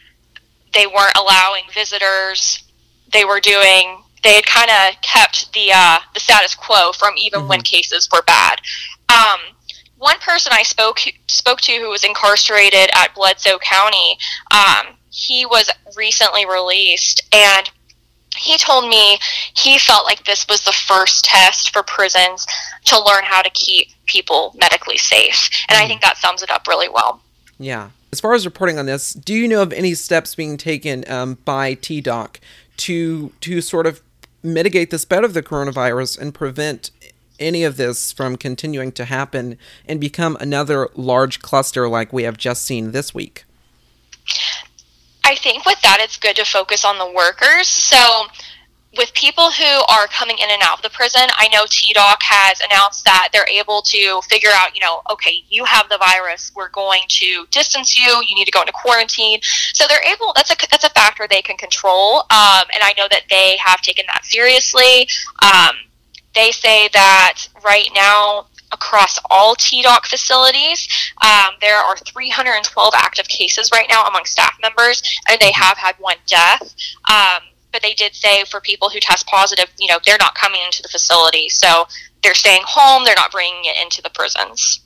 They 0.72 0.87
weren't 0.87 1.16
allowing 1.16 1.64
visitors. 1.72 2.64
They 3.12 3.25
were 3.25 3.41
doing. 3.41 4.03
They 4.22 4.37
had 4.37 4.47
kind 4.47 4.70
of 4.70 5.01
kept 5.03 5.53
the 5.53 5.70
uh, 5.75 5.99
the 6.14 6.20
status 6.20 6.55
quo 6.55 6.93
from 6.93 7.14
even 7.18 7.41
mm-hmm. 7.41 7.49
when 7.49 7.61
cases 7.61 8.09
were 8.11 8.22
bad. 8.22 8.61
Um, 9.11 9.41
one 9.99 10.18
person 10.18 10.53
I 10.55 10.62
spoke 10.62 11.01
spoke 11.29 11.61
to 11.62 11.72
who 11.72 11.91
was 11.91 12.05
incarcerated 12.05 12.91
at 12.95 13.14
Bledsoe 13.14 13.59
County, 13.59 14.18
um, 14.51 14.97
he 15.11 15.47
was 15.47 15.70
recently 15.97 16.45
released, 16.45 17.22
and 17.33 17.70
he 18.37 18.59
told 18.59 18.89
me 18.89 19.18
he 19.55 19.78
felt 19.78 20.05
like 20.05 20.24
this 20.24 20.47
was 20.49 20.64
the 20.64 20.72
first 20.72 21.24
test 21.24 21.72
for 21.72 21.82
prisons 21.82 22.47
to 22.87 23.03
learn 23.03 23.24
how 23.24 23.43
to 23.43 23.51
keep 23.51 23.89
people 24.07 24.55
medically 24.59 24.99
safe, 24.99 25.51
and. 25.68 25.78
I 25.78 25.87
think 25.87 26.01
that 26.03 26.16
sums 26.16 26.43
it 26.43 26.51
up 26.51 26.66
really 26.66 26.89
well. 26.89 27.20
Yeah. 27.59 27.91
As 28.11 28.20
far 28.20 28.35
as 28.35 28.45
reporting 28.45 28.78
on 28.78 28.87
this, 28.87 29.12
do 29.12 29.35
you 29.35 29.49
know 29.49 29.62
of 29.62 29.72
any 29.72 29.95
steps 29.95 30.35
being 30.35 30.57
taken 30.57 31.05
um, 31.11 31.39
by 31.45 31.74
TDOC 31.74 32.37
to 32.76 33.32
to 33.41 33.61
sort 33.61 33.87
of 33.87 34.01
mitigate 34.43 34.91
the 34.91 34.99
spread 34.99 35.24
of 35.24 35.35
the 35.35 35.43
coronavirus 35.43 36.20
and 36.20 36.35
prevent 36.35 36.91
any 37.39 37.64
of 37.64 37.76
this 37.76 38.12
from 38.12 38.37
continuing 38.37 38.93
to 38.93 39.05
happen 39.05 39.59
and 39.89 40.01
become 40.01 40.37
another 40.41 40.89
large 40.95 41.41
cluster 41.41 41.89
like 41.89 42.12
we 42.12 42.22
have 42.22 42.37
just 42.37 42.64
seen 42.64 42.93
this 42.93 43.14
week? 43.14 43.45
I 45.25 45.35
think 45.37 45.64
with 45.64 45.81
that, 45.81 45.99
it's 46.01 46.18
good 46.18 46.37
to 46.37 46.45
focus 46.45 46.85
on 46.85 46.99
the 46.99 47.11
workers. 47.11 47.66
So, 47.66 48.27
with 48.97 49.12
people 49.14 49.51
who 49.51 49.83
are 49.91 50.07
coming 50.07 50.39
in 50.39 50.51
and 50.51 50.62
out 50.62 50.79
of 50.79 50.83
the 50.83 50.91
prison, 50.91 51.22
I 51.37 51.49
know 51.49 51.64
TDOC 51.64 52.16
has 52.20 52.61
announced 52.61 53.05
that 53.05 53.31
they're 53.33 53.49
able 53.49 53.83
to 53.83 54.20
figure 54.29 54.51
out, 54.53 54.75
you 54.75 54.81
know, 54.81 55.03
okay, 55.11 55.43
you 55.49 55.64
have 55.64 55.89
the 55.89 55.99
virus, 55.99 56.53
we're 56.55 56.68
going 56.68 57.03
to 57.09 57.47
distance 57.51 57.99
you, 57.99 58.22
you 58.29 58.37
need 58.37 58.45
to 58.45 58.53
go 58.53 58.61
into 58.61 58.72
quarantine. 58.72 59.41
So 59.72 59.87
they're 59.89 60.05
able. 60.05 60.33
That's 60.37 60.53
a 60.53 60.57
that's 60.70 60.85
a 60.85 60.91
factor 60.91 61.27
they 61.29 61.43
can 61.43 61.57
control, 61.57 62.18
um, 62.31 62.64
and 62.72 62.83
I 62.83 62.95
know 62.97 63.09
that 63.11 63.22
they 63.31 63.57
have 63.57 63.81
taken 63.81 64.05
that 64.07 64.25
seriously. 64.25 65.09
Um, 65.43 65.75
they 66.35 66.51
say 66.51 66.89
that 66.93 67.49
right 67.64 67.89
now 67.95 68.47
across 68.72 69.18
all 69.30 69.54
TDOC 69.56 70.06
facilities. 70.06 70.88
Um, 71.22 71.54
there 71.60 71.78
are 71.78 71.96
312 71.96 72.94
active 72.96 73.28
cases 73.28 73.70
right 73.72 73.86
now 73.88 74.04
among 74.04 74.24
staff 74.24 74.56
members, 74.62 75.02
and 75.28 75.40
they 75.40 75.52
have 75.52 75.78
had 75.78 75.94
one 75.98 76.16
death. 76.26 76.74
Um, 77.10 77.42
but 77.72 77.82
they 77.82 77.94
did 77.94 78.14
say 78.14 78.44
for 78.44 78.60
people 78.60 78.88
who 78.88 79.00
test 79.00 79.26
positive, 79.26 79.66
you 79.78 79.88
know, 79.88 79.98
they're 80.06 80.16
not 80.20 80.34
coming 80.34 80.60
into 80.64 80.80
the 80.82 80.88
facility. 80.88 81.48
So 81.48 81.86
they're 82.22 82.34
staying 82.34 82.62
home, 82.64 83.04
they're 83.04 83.16
not 83.16 83.32
bringing 83.32 83.64
it 83.64 83.76
into 83.82 84.00
the 84.00 84.10
prisons. 84.10 84.80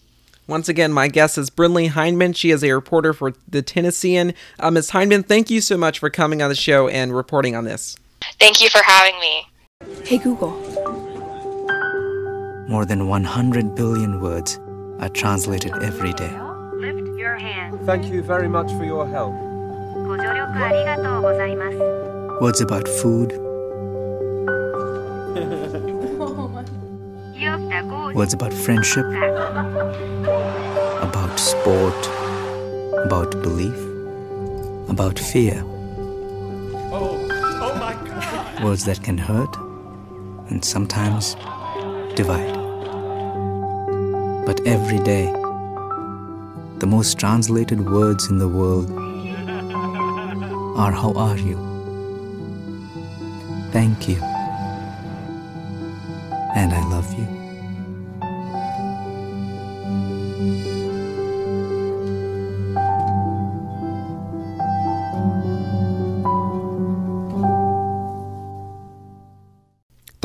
Once 0.47 0.71
again, 0.71 0.91
my 0.91 1.09
guest 1.09 1.37
is 1.37 1.51
Brinley 1.51 1.91
Hineman. 1.91 2.35
She 2.35 2.51
is 2.51 2.65
a 2.65 2.73
reporter 2.73 3.13
for 3.13 3.35
the 3.47 3.61
Tennessean. 3.61 4.33
Uh, 4.59 4.71
Ms. 4.71 4.93
Hineman, 4.93 5.27
thank 5.27 5.51
you 5.51 5.61
so 5.61 5.77
much 5.77 5.99
for 5.99 6.09
coming 6.09 6.41
on 6.41 6.49
the 6.49 6.55
show 6.55 6.89
and 6.89 7.15
reporting 7.15 7.55
on 7.55 7.65
this. 7.65 7.99
Thank 8.41 8.63
you 8.63 8.71
for 8.71 8.83
having 8.83 9.21
me. 9.21 9.47
Hey, 10.05 10.17
Google 10.17 10.68
more 12.69 12.85
than 12.85 13.09
100 13.09 13.75
billion 13.75 14.21
words 14.21 14.61
are 15.01 15.09
translated 15.09 15.73
every 15.83 16.13
day. 16.13 16.31
Lift 16.75 17.19
your 17.19 17.37
hand. 17.37 17.81
Thank 17.87 18.13
you 18.13 18.23
very 18.23 18.49
much 18.49 18.71
for 18.73 18.85
your 18.85 19.09
help. 19.09 19.33
Words 22.43 22.61
about 22.61 22.87
food. 22.87 23.33
Words 28.15 28.35
about 28.35 28.53
friendship. 28.53 29.07
About 31.03 31.39
sport. 31.39 31.95
About 33.07 33.31
belief. 33.43 33.79
About 34.91 35.19
fear. 35.19 35.63
Oh, 36.91 37.17
oh 37.63 37.75
my 37.79 37.95
God. 38.07 38.65
Words 38.65 38.85
that 38.85 39.03
can 39.03 39.17
hurt 39.17 39.57
and 40.51 40.63
sometimes 40.65 41.37
divide. 42.17 42.58
But 44.49 44.67
every 44.67 44.99
day, 45.01 45.27
the 46.79 46.87
most 46.87 47.19
translated 47.19 47.85
words 47.85 48.31
in 48.31 48.39
the 48.39 48.49
world 48.49 48.91
are 50.79 50.91
How 50.91 51.13
are 51.13 51.37
you? 51.37 51.59
Thank 53.73 54.09
you. 54.09 54.17
And 56.57 56.73
I 56.73 56.83
love 56.89 56.95
you. 56.95 56.98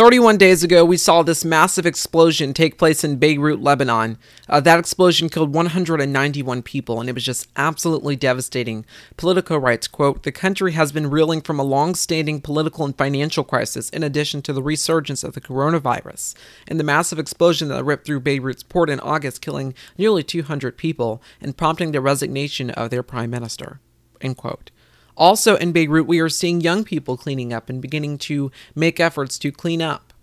31 0.03 0.37
days 0.37 0.65
ago, 0.65 0.83
we 0.83 0.97
saw 0.97 1.23
this 1.23 1.45
massive 1.45 1.85
explosion 1.85 2.53
take 2.53 2.77
place 2.77 3.05
in 3.05 3.15
Beirut, 3.15 3.61
Lebanon. 3.61 4.17
Uh, 4.49 4.59
that 4.59 4.77
explosion 4.77 5.29
killed 5.29 5.53
191 5.53 6.61
people, 6.61 6.99
and 6.99 7.07
it 7.07 7.13
was 7.13 7.23
just 7.23 7.47
absolutely 7.55 8.17
devastating. 8.17 8.85
Politico 9.15 9.57
writes, 9.57 9.87
quote, 9.87 10.23
The 10.23 10.31
country 10.33 10.73
has 10.73 10.91
been 10.91 11.09
reeling 11.09 11.39
from 11.39 11.57
a 11.57 11.63
long-standing 11.63 12.41
political 12.41 12.83
and 12.83 12.97
financial 12.97 13.45
crisis, 13.45 13.89
in 13.91 14.03
addition 14.03 14.41
to 14.41 14.51
the 14.51 14.61
resurgence 14.61 15.23
of 15.23 15.35
the 15.35 15.39
coronavirus. 15.39 16.35
And 16.67 16.77
the 16.77 16.83
massive 16.83 17.17
explosion 17.17 17.69
that 17.69 17.85
ripped 17.85 18.05
through 18.05 18.19
Beirut's 18.19 18.61
port 18.61 18.89
in 18.89 18.99
August, 18.99 19.41
killing 19.41 19.73
nearly 19.97 20.21
200 20.21 20.75
people, 20.77 21.21
and 21.39 21.55
prompting 21.55 21.93
the 21.93 22.01
resignation 22.01 22.71
of 22.71 22.89
their 22.89 23.03
prime 23.03 23.29
minister. 23.29 23.79
End 24.19 24.35
quote. 24.35 24.69
Also 25.15 25.55
in 25.57 25.71
Beirut, 25.71 26.07
we 26.07 26.19
are 26.19 26.29
seeing 26.29 26.61
young 26.61 26.83
people 26.83 27.17
cleaning 27.17 27.53
up 27.53 27.69
and 27.69 27.81
beginning 27.81 28.17
to 28.17 28.51
make 28.75 28.99
efforts 28.99 29.37
to 29.39 29.51
clean 29.51 29.81
up 29.81 30.13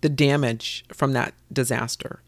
the 0.00 0.08
damage 0.08 0.84
from 0.92 1.12
that 1.12 1.34
disaster. 1.52 2.20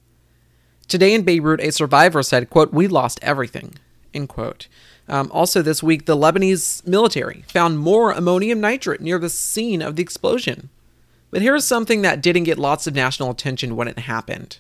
Today 0.89 1.15
in 1.15 1.23
Beirut, 1.23 1.61
a 1.61 1.73
survivor 1.73 2.23
said, 2.23 2.51
quote, 2.51 2.73
we 2.73 2.87
lost 2.87 3.19
everything, 3.23 3.75
end 4.13 4.29
quote. 4.29 4.69
Um, 5.09 5.31
also 5.33 5.63
this 5.63 5.83
week, 5.83 6.07
the 6.07 6.17
Lebanese 6.17 6.87
military 6.87 7.45
found 7.49 7.79
more 7.79 8.13
ammonium 8.13 8.61
nitrate 8.61 9.01
near 9.01 9.19
the 9.19 9.29
scene 9.29 9.83
of 9.83 9.97
the 9.97 10.03
explosion. 10.03 10.69
But 11.31 11.43
here's 11.43 11.65
something 11.65 12.03
that 12.03 12.21
didn't 12.21 12.45
get 12.45 12.59
lots 12.59 12.87
of 12.87 12.95
national 12.95 13.31
attention 13.31 13.75
when 13.75 13.89
it 13.89 14.01
happened. 14.01 14.59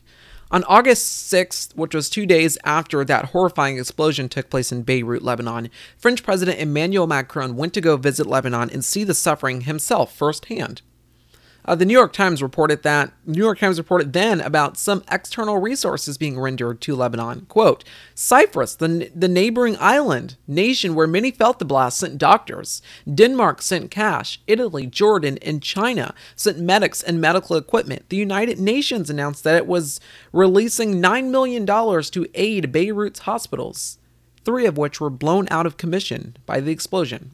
On 0.52 0.64
August 0.64 1.32
6th, 1.32 1.74
which 1.76 1.94
was 1.94 2.10
two 2.10 2.26
days 2.26 2.58
after 2.62 3.06
that 3.06 3.30
horrifying 3.30 3.78
explosion 3.78 4.28
took 4.28 4.50
place 4.50 4.70
in 4.70 4.82
Beirut, 4.82 5.22
Lebanon, 5.22 5.70
French 5.96 6.22
President 6.22 6.60
Emmanuel 6.60 7.06
Macron 7.06 7.56
went 7.56 7.72
to 7.72 7.80
go 7.80 7.96
visit 7.96 8.26
Lebanon 8.26 8.68
and 8.68 8.84
see 8.84 9.02
the 9.02 9.14
suffering 9.14 9.62
himself 9.62 10.14
firsthand. 10.14 10.82
Uh, 11.64 11.76
the 11.76 11.84
New 11.84 11.92
York 11.92 12.12
Times 12.12 12.42
reported 12.42 12.82
that 12.82 13.12
New 13.24 13.38
York 13.38 13.60
Times 13.60 13.78
reported 13.78 14.12
then 14.12 14.40
about 14.40 14.76
some 14.76 15.04
external 15.10 15.58
resources 15.58 16.18
being 16.18 16.38
rendered 16.38 16.80
to 16.80 16.96
Lebanon. 16.96 17.46
Quote: 17.46 17.84
Cyprus, 18.14 18.74
the 18.74 19.10
the 19.14 19.28
neighboring 19.28 19.76
island 19.78 20.36
nation 20.48 20.94
where 20.94 21.06
many 21.06 21.30
felt 21.30 21.60
the 21.60 21.64
blast, 21.64 21.98
sent 21.98 22.18
doctors. 22.18 22.82
Denmark 23.12 23.62
sent 23.62 23.92
cash. 23.92 24.40
Italy, 24.48 24.86
Jordan, 24.86 25.38
and 25.40 25.62
China 25.62 26.14
sent 26.34 26.58
medics 26.58 27.02
and 27.02 27.20
medical 27.20 27.56
equipment. 27.56 28.08
The 28.08 28.16
United 28.16 28.58
Nations 28.58 29.08
announced 29.08 29.44
that 29.44 29.56
it 29.56 29.68
was 29.68 30.00
releasing 30.32 31.00
nine 31.00 31.30
million 31.30 31.64
dollars 31.64 32.10
to 32.10 32.26
aid 32.34 32.72
Beirut's 32.72 33.20
hospitals, 33.20 33.98
three 34.44 34.66
of 34.66 34.76
which 34.76 35.00
were 35.00 35.10
blown 35.10 35.46
out 35.48 35.66
of 35.66 35.76
commission 35.76 36.36
by 36.44 36.58
the 36.58 36.72
explosion. 36.72 37.30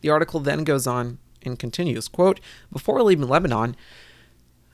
The 0.00 0.10
article 0.10 0.38
then 0.38 0.62
goes 0.62 0.86
on 0.86 1.18
and 1.44 1.58
continues, 1.58 2.08
quote, 2.08 2.40
Before 2.72 3.02
leaving 3.02 3.28
Lebanon, 3.28 3.76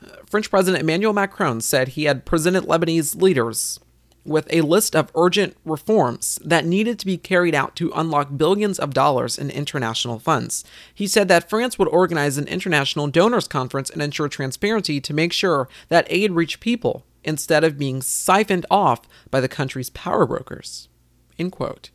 uh, 0.05 0.17
French 0.27 0.51
President 0.51 0.83
Emmanuel 0.83 1.13
Macron 1.13 1.61
said 1.61 1.89
he 1.89 2.05
had 2.05 2.25
presented 2.25 2.65
Lebanese 2.65 3.21
leaders 3.21 3.81
with 4.27 4.53
a 4.53 4.63
list 4.63 4.95
of 4.95 5.11
urgent 5.15 5.57
reforms 5.65 6.39
that 6.45 6.67
needed 6.67 6.99
to 6.99 7.07
be 7.07 7.17
carried 7.17 7.55
out 7.55 7.77
to 7.77 7.93
unlock 7.95 8.37
billions 8.37 8.79
of 8.79 8.93
dollars 8.93 9.39
in 9.39 9.51
international 9.51 10.19
funds. 10.19 10.65
He 10.93 11.07
said 11.07 11.29
that 11.29 11.49
France 11.49 11.79
would 11.79 11.89
organize 11.89 12.37
an 12.37 12.49
international 12.49 13.07
donors 13.07 13.49
conference 13.49 13.89
and 13.89 14.03
ensure 14.03 14.29
transparency 14.29 15.01
to 15.01 15.15
make 15.15 15.33
sure 15.33 15.69
that 15.89 16.07
aid 16.11 16.33
reached 16.33 16.61
people 16.61 17.05
instead 17.25 17.65
of 17.65 17.79
being 17.79 18.03
siphoned 18.03 18.67
off 18.71 19.03
by 19.31 19.41
the 19.41 19.49
country's 19.49 19.91
power 19.91 20.27
brokers. 20.27 20.89
End 21.39 21.53
quote. 21.53 21.91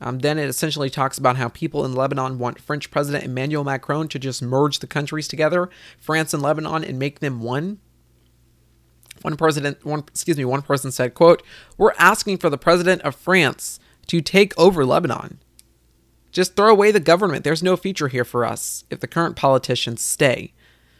Um, 0.00 0.20
then 0.20 0.38
it 0.38 0.48
essentially 0.48 0.90
talks 0.90 1.18
about 1.18 1.36
how 1.36 1.48
people 1.48 1.84
in 1.84 1.94
Lebanon 1.94 2.38
want 2.38 2.60
French 2.60 2.90
President 2.90 3.24
Emmanuel 3.24 3.64
Macron 3.64 4.08
to 4.08 4.18
just 4.18 4.42
merge 4.42 4.78
the 4.78 4.86
countries 4.86 5.26
together, 5.26 5.68
France 5.98 6.32
and 6.32 6.42
Lebanon, 6.42 6.84
and 6.84 6.98
make 6.98 7.20
them 7.20 7.40
one. 7.40 7.80
One 9.22 9.36
president, 9.36 9.84
one 9.84 10.00
excuse 10.00 10.36
me, 10.36 10.44
one 10.44 10.62
person 10.62 10.92
said, 10.92 11.14
"quote 11.14 11.42
We're 11.76 11.94
asking 11.98 12.38
for 12.38 12.48
the 12.48 12.58
president 12.58 13.02
of 13.02 13.16
France 13.16 13.80
to 14.06 14.20
take 14.20 14.56
over 14.56 14.84
Lebanon. 14.84 15.40
Just 16.30 16.54
throw 16.54 16.70
away 16.70 16.92
the 16.92 17.00
government. 17.00 17.42
There's 17.42 17.62
no 17.62 17.76
future 17.76 18.08
here 18.08 18.24
for 18.24 18.44
us 18.44 18.84
if 18.90 19.00
the 19.00 19.08
current 19.08 19.34
politicians 19.34 20.02
stay. 20.02 20.52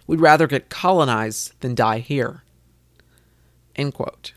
We'd 0.08 0.20
rather 0.20 0.48
get 0.48 0.70
colonized 0.70 1.52
than 1.60 1.76
die 1.76 2.00
here." 2.00 2.42
End 3.76 3.94
quote. 3.94 4.32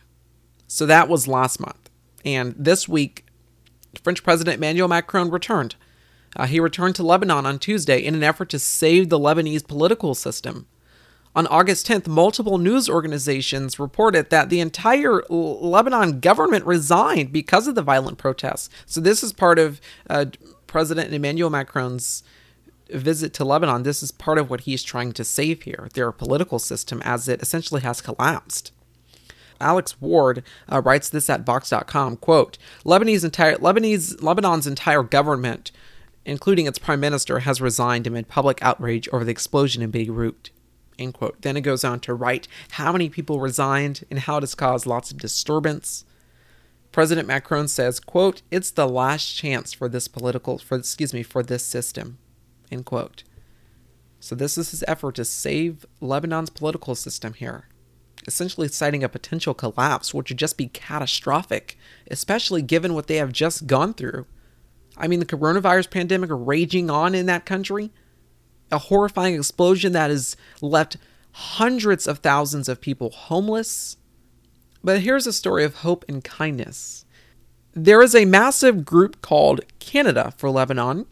So 0.68 0.86
that 0.86 1.10
was 1.10 1.28
last 1.28 1.60
month, 1.60 1.90
and 2.24 2.54
this 2.56 2.88
week 2.88 3.26
French 4.04 4.24
President 4.24 4.58
Emmanuel 4.58 4.88
Macron 4.88 5.30
returned. 5.30 5.76
Uh, 6.36 6.46
he 6.46 6.60
returned 6.60 6.96
to 6.96 7.04
Lebanon 7.04 7.46
on 7.46 7.60
Tuesday 7.60 8.00
in 8.00 8.16
an 8.16 8.24
effort 8.24 8.50
to 8.50 8.60
save 8.60 9.10
the 9.10 9.20
Lebanese 9.20 9.68
political 9.68 10.16
system. 10.16 10.68
On 11.34 11.48
August 11.48 11.88
10th, 11.88 12.08
multiple 12.08 12.58
news 12.58 12.90
organizations 12.90 13.80
reported 13.80 14.30
that 14.30 14.50
the 14.50 14.60
entire 14.60 15.24
Lebanon 15.30 16.20
government 16.20 16.66
resigned 16.66 17.32
because 17.32 17.68
of 17.68 17.76
the 17.76 17.82
violent 17.82 18.18
protests. 18.18 18.70
So, 18.86 19.00
this 19.00 19.24
is 19.24 19.32
part 19.32 19.58
of 19.58 19.80
uh, 20.10 20.26
President 20.68 21.14
Emmanuel 21.14 21.50
Macron's 21.50 22.24
visit 22.90 23.34
to 23.36 23.46
Lebanon. 23.46 23.84
This 23.84 24.04
is 24.04 24.12
part 24.12 24.38
of 24.38 24.50
what 24.50 24.62
he's 24.62 24.84
trying 24.84 25.14
to 25.14 25.24
save 25.24 25.64
here 25.64 25.88
their 25.94 26.12
political 26.12 26.60
system 26.60 27.02
as 27.04 27.30
it 27.30 27.42
essentially 27.42 27.82
has 27.82 28.02
collapsed. 28.02 28.74
Alex 29.62 30.00
Ward 30.02 30.44
uh, 30.72 30.82
writes 30.82 31.10
this 31.10 31.30
at 31.30 31.46
Vox.com, 31.46 32.18
quote, 32.18 32.58
Lebanese 32.86 33.24
entire, 33.24 33.56
Lebanese, 33.58 34.22
Lebanon's 34.22 34.68
entire 34.68 35.04
government, 35.04 35.72
including 36.26 36.68
its 36.68 36.80
prime 36.80 37.00
minister, 37.00 37.40
has 37.40 37.62
resigned 37.62 38.08
amid 38.08 38.28
public 38.28 38.62
outrage 38.62 39.08
over 39.10 39.24
the 39.24 39.32
explosion 39.32 39.82
in 39.82 39.92
Beirut. 39.92 40.50
End 41.00 41.14
quote. 41.14 41.42
Then 41.42 41.58
it 41.58 41.62
goes 41.62 41.84
on 41.84 42.00
to 42.02 42.14
write 42.14 42.48
how 42.72 42.92
many 42.92 43.10
people 43.10 43.40
resigned 43.40 44.06
and 44.10 44.20
how 44.20 44.38
it 44.38 44.44
has 44.44 44.56
caused 44.56 44.86
lots 44.86 45.12
of 45.12 45.18
disturbance. 45.18 46.06
President 46.92 47.28
Macron 47.28 47.68
says, 47.68 48.00
quote, 48.00 48.42
it's 48.52 48.72
the 48.72 48.88
last 48.88 49.34
chance 49.34 49.72
for 49.72 49.88
this 49.88 50.08
political, 50.08 50.58
for 50.58 50.78
excuse 50.78 51.14
me, 51.14 51.24
for 51.24 51.42
this 51.42 51.64
system, 51.64 52.18
end 52.72 52.86
quote. 52.86 53.24
So 54.20 54.36
this 54.36 54.58
is 54.58 54.72
his 54.72 54.84
effort 54.88 55.16
to 55.16 55.26
save 55.26 55.86
Lebanon's 56.02 56.50
political 56.50 56.94
system 56.94 57.34
here 57.34 57.66
essentially 58.28 58.68
citing 58.68 59.04
a 59.04 59.10
potential 59.10 59.54
collapse, 59.54 60.14
which 60.14 60.30
would 60.30 60.38
just 60.38 60.58
be 60.58 60.68
catastrophic, 60.68 61.78
especially 62.10 62.62
given 62.62 62.94
what 62.94 63.08
they 63.08 63.16
have 63.18 63.32
just 63.32 63.68
gone 63.68 63.94
through. 63.94 64.26
I 64.98 65.08
mean, 65.08 65.20
the 65.20 65.26
coronavirus 65.26 65.90
pandemic 65.90 66.30
raging 66.32 66.90
on 66.90 67.16
in 67.16 67.26
that 67.26 67.46
country, 67.46 67.92
a 68.72 68.78
horrifying 68.78 69.36
explosion 69.36 69.94
that 69.94 70.10
has 70.10 70.36
left 70.62 70.98
hundreds 71.34 72.08
of 72.08 72.20
thousands 72.20 72.68
of 72.68 72.82
people 72.82 73.10
homeless. 73.10 73.98
But 74.84 75.02
here's 75.02 75.28
a 75.28 75.34
story 75.34 75.64
of 75.64 75.78
hope 75.78 76.06
and 76.08 76.24
kindness. 76.24 77.06
There 77.74 78.02
is 78.02 78.14
a 78.14 78.26
massive 78.26 78.84
group 78.84 79.22
called 79.22 79.62
Canada 79.80 80.34
for 80.38 80.50
Lebanon, 80.50 81.06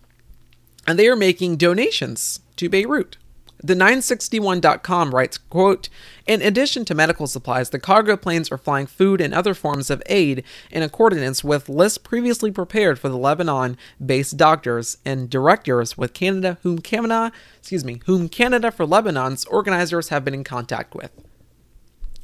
and 0.86 1.00
they 1.00 1.08
are 1.08 1.16
making 1.16 1.58
donations 1.58 2.42
to 2.58 2.68
Beirut. 2.68 3.18
The 3.62 3.76
961.com 3.76 5.14
writes, 5.14 5.38
quote, 5.38 5.90
In 6.26 6.42
addition 6.42 6.86
to 6.86 6.96
medical 6.96 7.28
supplies, 7.28 7.70
the 7.70 7.80
cargo 7.80 8.16
planes 8.16 8.52
are 8.52 8.58
flying 8.58 8.88
food 8.88 9.20
and 9.20 9.34
other 9.34 9.54
forms 9.54 9.90
of 9.90 10.02
aid 10.06 10.44
in 10.72 10.82
accordance 10.82 11.44
with 11.44 11.68
lists 11.68 11.98
previously 11.98 12.52
prepared 12.52 12.98
for 12.98 13.10
the 13.10 13.18
Lebanon-based 13.18 14.38
doctors 14.38 14.98
and 15.04 15.30
directors 15.30 15.98
with 15.98 16.14
Canada 16.14 16.58
whom 16.64 16.80
Canada, 16.80 17.34
excuse 17.58 17.84
me, 17.84 18.00
whom 18.06 18.30
Canada 18.30 18.72
for 18.72 18.86
Lebanon's 18.86 19.44
organizers 19.46 20.08
have 20.08 20.24
been 20.24 20.34
in 20.34 20.46
contact 20.46 20.96
with. 20.96 21.12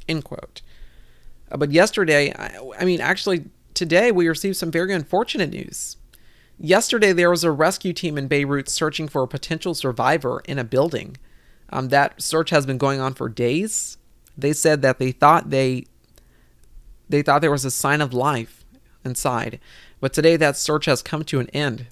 End 0.08 0.24
quote. 0.24 0.62
Uh, 1.50 1.58
but 1.58 1.70
yesterday, 1.70 2.32
I, 2.32 2.58
I 2.78 2.84
mean, 2.86 3.00
actually 3.02 3.44
today 3.74 4.10
we 4.10 4.26
received 4.26 4.56
some 4.56 4.70
very 4.70 4.94
unfortunate 4.94 5.50
news. 5.50 5.98
Yesterday, 6.58 7.12
there 7.12 7.30
was 7.30 7.44
a 7.44 7.50
rescue 7.50 7.92
team 7.92 8.16
in 8.16 8.28
Beirut 8.28 8.68
searching 8.68 9.08
for 9.08 9.22
a 9.22 9.28
potential 9.28 9.74
survivor 9.74 10.42
in 10.46 10.58
a 10.58 10.64
building. 10.64 11.16
Um, 11.70 11.88
that 11.88 12.22
search 12.22 12.50
has 12.50 12.64
been 12.64 12.78
going 12.78 13.00
on 13.00 13.14
for 13.14 13.28
days. 13.28 13.98
They 14.38 14.52
said 14.52 14.82
that 14.82 14.98
they 14.98 15.12
thought 15.12 15.50
they 15.50 15.86
they 17.08 17.22
thought 17.22 17.40
there 17.40 17.50
was 17.52 17.64
a 17.64 17.70
sign 17.70 18.00
of 18.00 18.12
life 18.12 18.64
inside, 19.04 19.60
but 20.00 20.12
today 20.12 20.36
that 20.36 20.56
search 20.56 20.86
has 20.86 21.02
come 21.02 21.24
to 21.24 21.38
an 21.40 21.48
end. 21.50 21.86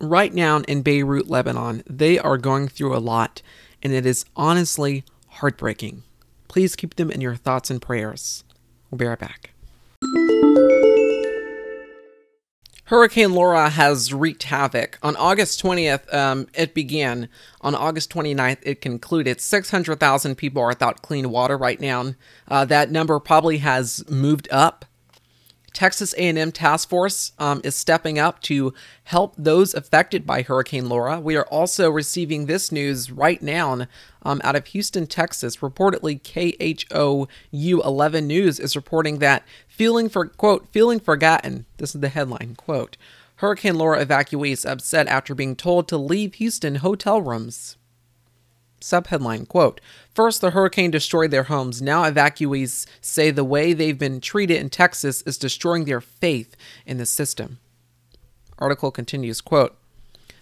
Right 0.00 0.32
now 0.32 0.60
in 0.60 0.82
Beirut, 0.82 1.28
Lebanon, 1.28 1.82
they 1.86 2.18
are 2.18 2.38
going 2.38 2.68
through 2.68 2.96
a 2.96 2.98
lot, 2.98 3.42
and 3.82 3.92
it 3.92 4.06
is 4.06 4.24
honestly 4.36 5.04
heartbreaking. 5.28 6.02
Please 6.48 6.76
keep 6.76 6.96
them 6.96 7.10
in 7.10 7.20
your 7.20 7.36
thoughts 7.36 7.70
and 7.70 7.82
prayers. 7.82 8.44
We'll 8.90 8.98
be 8.98 9.06
right 9.06 9.18
back. 9.18 9.53
Hurricane 12.88 13.32
Laura 13.32 13.70
has 13.70 14.12
wreaked 14.12 14.42
havoc. 14.44 14.98
On 15.02 15.16
August 15.16 15.62
20th, 15.62 16.12
um, 16.12 16.46
it 16.52 16.74
began. 16.74 17.28
On 17.62 17.74
August 17.74 18.12
29th, 18.12 18.58
it 18.62 18.82
concluded. 18.82 19.40
600,000 19.40 20.34
people 20.36 20.62
are 20.62 20.68
without 20.68 21.00
clean 21.00 21.30
water 21.30 21.56
right 21.56 21.80
now. 21.80 22.12
Uh, 22.46 22.66
that 22.66 22.90
number 22.90 23.18
probably 23.18 23.58
has 23.58 24.04
moved 24.10 24.48
up 24.50 24.84
Texas 25.74 26.14
A&M 26.16 26.52
Task 26.52 26.88
Force 26.88 27.32
um, 27.38 27.60
is 27.64 27.74
stepping 27.74 28.18
up 28.18 28.40
to 28.42 28.72
help 29.02 29.34
those 29.36 29.74
affected 29.74 30.24
by 30.24 30.40
Hurricane 30.40 30.88
Laura. 30.88 31.18
We 31.20 31.36
are 31.36 31.46
also 31.46 31.90
receiving 31.90 32.46
this 32.46 32.70
news 32.70 33.10
right 33.10 33.42
now 33.42 33.86
um, 34.22 34.40
out 34.44 34.54
of 34.54 34.66
Houston, 34.68 35.08
Texas. 35.08 35.56
Reportedly, 35.56 36.22
KHOU 36.22 37.84
11 37.84 38.26
News 38.26 38.60
is 38.60 38.76
reporting 38.76 39.18
that 39.18 39.42
feeling 39.74 40.08
for 40.08 40.26
quote 40.26 40.68
feeling 40.68 41.00
forgotten. 41.00 41.66
This 41.78 41.94
is 41.94 42.00
the 42.00 42.08
headline 42.08 42.54
quote. 42.56 42.96
Hurricane 43.36 43.76
Laura 43.76 44.04
evacuees 44.04 44.68
upset 44.68 45.08
after 45.08 45.34
being 45.34 45.56
told 45.56 45.88
to 45.88 45.98
leave 45.98 46.34
Houston 46.34 46.76
hotel 46.76 47.20
rooms. 47.20 47.76
Subheadline 48.80 49.48
quote 49.48 49.80
First, 50.14 50.40
the 50.40 50.50
hurricane 50.50 50.92
destroyed 50.92 51.32
their 51.32 51.44
homes. 51.44 51.82
Now, 51.82 52.04
evacuees 52.04 52.86
say 53.00 53.30
the 53.30 53.42
way 53.42 53.72
they've 53.72 53.98
been 53.98 54.20
treated 54.20 54.58
in 54.58 54.70
Texas 54.70 55.22
is 55.22 55.38
destroying 55.38 55.84
their 55.84 56.00
faith 56.00 56.54
in 56.86 56.98
the 56.98 57.06
system. 57.06 57.58
Article 58.58 58.92
continues 58.92 59.40
quote 59.40 59.76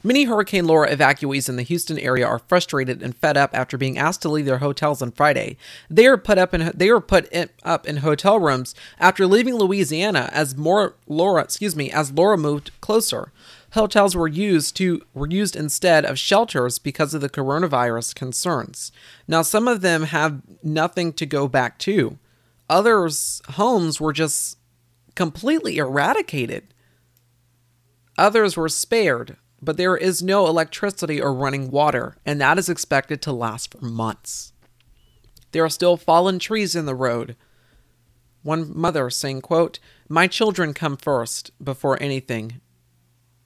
Many 0.05 0.25
Hurricane 0.25 0.67
Laura 0.67 0.91
evacuees 0.91 1.49
in 1.49 1.57
the 1.57 1.63
Houston 1.63 1.99
area 1.99 2.27
are 2.27 2.41
frustrated 2.41 3.03
and 3.03 3.17
fed 3.17 3.37
up 3.37 3.51
after 3.53 3.79
being 3.79 3.99
asked 3.99 4.23
to 4.23 4.29
leave 4.29 4.47
their 4.47 4.59
hotels 4.59 5.01
on 5.01 5.13
Friday. 5.13 5.57
They 5.89 6.07
are 6.07 6.17
put 6.17 6.39
up 6.39 6.53
in 6.53 6.73
they 6.75 6.91
were 6.91 7.01
put 7.01 7.31
in, 7.33 7.51
up 7.63 7.87
in 7.87 7.99
hotel 7.99 8.41
rooms 8.41 8.75
after 8.99 9.27
leaving 9.27 9.55
Louisiana 9.55 10.29
as 10.33 10.57
more 10.57 10.97
Laura, 11.07 11.43
excuse 11.43 11.77
me, 11.77 11.91
as 11.91 12.13
Laura 12.13 12.37
moved 12.37 12.73
closer 12.81 13.33
hotels 13.73 14.15
were 14.15 14.29
used 14.29 14.77
to 14.77 15.03
were 15.15 15.29
used 15.29 15.57
instead 15.57 16.05
of 16.05 16.19
shelters 16.19 16.79
because 16.79 17.15
of 17.15 17.21
the 17.21 17.29
coronavirus 17.29 18.15
concerns. 18.15 18.93
Now 19.27 19.43
some 19.43 19.69
of 19.69 19.81
them 19.81 20.05
have 20.05 20.43
nothing 20.63 21.13
to 21.15 21.27
go 21.27 21.49
back 21.49 21.79
to. 21.81 22.19
Others 22.69 23.43
homes 23.51 24.01
were 24.01 24.13
just 24.13 24.59
completely 25.15 25.79
eradicated. 25.79 26.75
Others 28.19 28.57
were 28.57 28.69
spared, 28.69 29.37
but 29.63 29.77
there 29.77 29.97
is 29.97 30.23
no 30.23 30.47
electricity 30.47 31.21
or 31.21 31.33
running 31.33 31.71
water, 31.71 32.17
and 32.27 32.41
that 32.41 32.59
is 32.59 32.69
expected 32.69 33.23
to 33.23 33.33
last 33.33 33.73
for 33.73 33.85
months. 33.85 34.53
There 35.53 35.65
are 35.65 35.71
still 35.71 35.97
fallen 35.97 36.39
trees 36.39 36.75
in 36.75 36.87
the 36.87 36.95
road. 36.95 37.37
One 38.43 38.77
mother 38.77 39.09
saying, 39.09 39.43
quote, 39.43 39.79
My 40.09 40.27
children 40.27 40.75
come 40.75 40.97
first 40.97 41.53
before 41.63 42.03
anything, 42.03 42.61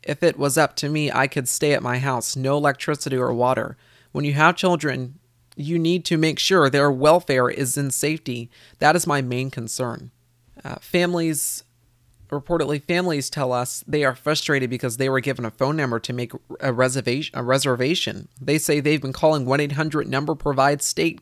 if 0.07 0.23
it 0.23 0.39
was 0.39 0.57
up 0.57 0.77
to 0.77 0.89
me, 0.89 1.11
I 1.11 1.27
could 1.27 1.49
stay 1.49 1.73
at 1.73 1.83
my 1.83 1.99
house, 1.99 2.37
no 2.37 2.57
electricity 2.57 3.17
or 3.17 3.35
water. 3.35 3.77
When 4.13 4.25
you 4.25 4.35
have 4.35 4.57
children, 4.57 5.19
you 5.57 5.79
need 5.79 6.05
to 6.07 6.17
make 6.17 6.39
sure 6.39 6.71
their 6.71 6.91
welfare 6.91 7.49
is 7.49 7.77
in 7.77 7.91
safety. 7.91 8.49
That 8.79 8.95
is 8.95 9.07
my 9.07 9.21
main 9.21 9.51
concern. 9.51 10.13
Uh, 10.65 10.77
families, 10.77 11.65
reportedly, 12.31 12.83
families 12.83 13.31
tell 13.31 13.53
us 13.53 13.85
they 13.87 14.05
are 14.05 14.15
frustrated 14.15 14.71
because 14.71 14.97
they 14.97 15.09
were 15.09 15.21
given 15.21 15.45
a 15.45 15.51
phone 15.51 15.77
number 15.77 15.99
to 16.01 16.13
make 16.13 16.33
a 16.61 16.73
reservation. 16.73 17.39
A 17.39 17.43
reservation. 17.43 18.29
They 18.41 18.59
say 18.59 18.81
they've 18.81 19.01
been 19.01 19.13
calling 19.13 19.47
one 19.47 19.61
eight 19.61 19.73
hundred 19.73 20.09
number 20.09 20.35
provided 20.35 20.83
state 20.83 21.21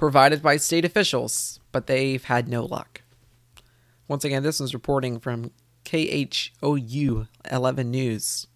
provided 0.00 0.42
by 0.42 0.56
state 0.56 0.86
officials, 0.86 1.60
but 1.72 1.86
they've 1.86 2.24
had 2.24 2.48
no 2.48 2.64
luck. 2.64 3.02
Once 4.08 4.24
again, 4.24 4.42
this 4.42 4.58
is 4.58 4.72
reporting 4.72 5.20
from 5.20 5.50
KHOU 5.84 7.28
11 7.50 7.90
News. 7.90 8.46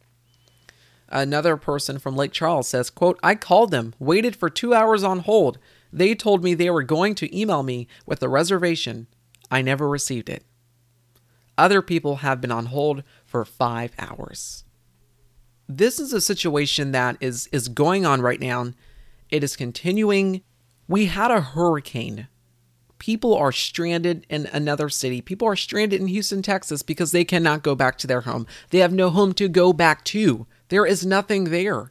Another 1.11 1.59
person 1.59 1.99
from 1.99 2.16
Lake 2.16 2.32
Charles 2.32 2.66
says, 2.66 2.88
quote, 2.88 3.20
I 3.22 3.34
called 3.34 3.70
them, 3.70 3.95
waited 3.99 4.34
for 4.34 4.49
two 4.49 4.72
hours 4.72 5.05
on 5.05 5.18
hold. 5.18 5.59
They 5.92 6.14
told 6.14 6.42
me 6.42 6.55
they 6.55 6.70
were 6.70 6.82
going 6.82 7.14
to 7.16 7.38
email 7.38 7.62
me 7.62 7.88
with 8.07 8.22
a 8.22 8.28
reservation. 8.28 9.07
I 9.51 9.61
never 9.61 9.86
received 9.86 10.30
it. 10.30 10.45
Other 11.57 11.82
people 11.82 12.16
have 12.16 12.40
been 12.40 12.52
on 12.52 12.66
hold 12.66 13.02
for 13.24 13.44
five 13.44 13.92
hours. 13.98 14.64
This 15.68 15.98
is 15.98 16.12
a 16.12 16.20
situation 16.20 16.92
that 16.92 17.16
is, 17.20 17.48
is 17.52 17.68
going 17.68 18.05
on 18.05 18.20
right 18.20 18.40
now. 18.40 18.72
It 19.30 19.42
is 19.42 19.57
continuing. 19.57 20.42
We 20.88 21.07
had 21.07 21.30
a 21.30 21.40
hurricane. 21.40 22.28
People 22.98 23.34
are 23.34 23.52
stranded 23.52 24.26
in 24.28 24.46
another 24.46 24.88
city. 24.88 25.20
People 25.20 25.48
are 25.48 25.57
stranded 25.57 26.00
in 26.00 26.07
Houston, 26.09 26.42
Texas 26.42 26.82
because 26.82 27.12
they 27.12 27.24
cannot 27.24 27.62
go 27.62 27.74
back 27.74 27.98
to 27.98 28.07
their 28.07 28.22
home. 28.22 28.46
They 28.70 28.78
have 28.78 28.92
no 28.92 29.11
home 29.11 29.32
to 29.34 29.48
go 29.48 29.72
back 29.72 30.05
to. 30.07 30.46
There 30.68 30.86
is 30.86 31.07
nothing 31.07 31.44
there. 31.44 31.90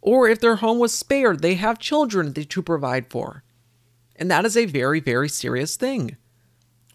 Or 0.00 0.28
if 0.28 0.40
their 0.40 0.56
home 0.56 0.78
was 0.78 0.94
spared, 0.94 1.40
they 1.40 1.54
have 1.54 1.78
children 1.78 2.32
to 2.32 2.62
provide 2.62 3.10
for. 3.10 3.42
And 4.16 4.30
that 4.30 4.44
is 4.44 4.56
a 4.56 4.66
very, 4.66 5.00
very 5.00 5.28
serious 5.28 5.76
thing. 5.76 6.16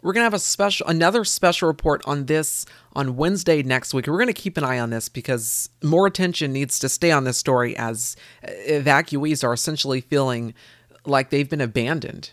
We're 0.06 0.14
going 0.14 0.22
to 0.22 0.26
have 0.26 0.36
a 0.36 0.40
special 0.40 0.86
another 0.86 1.24
special 1.24 1.68
report 1.68 2.04
on 2.06 2.28
this 2.28 2.68
on 2.94 3.16
Wednesday 3.16 3.64
next 3.64 3.92
week. 3.92 4.06
We're 4.06 4.20
going 4.20 4.28
to 4.28 4.34
keep 4.34 4.56
an 4.56 4.64
eye 4.64 4.78
on 4.78 4.92
this 4.92 5.10
because 5.10 5.70
more 5.82 6.06
attention 6.06 6.54
needs 6.54 6.78
to 6.78 6.90
stay 6.90 7.10
on 7.10 7.24
this 7.24 7.40
story 7.40 7.76
as 7.76 8.16
evacuees 8.44 9.44
are 9.44 9.52
essentially 9.52 10.02
feeling 10.02 10.54
like 11.08 11.32
they've 11.32 11.50
been 11.50 11.60
abandoned. 11.60 12.30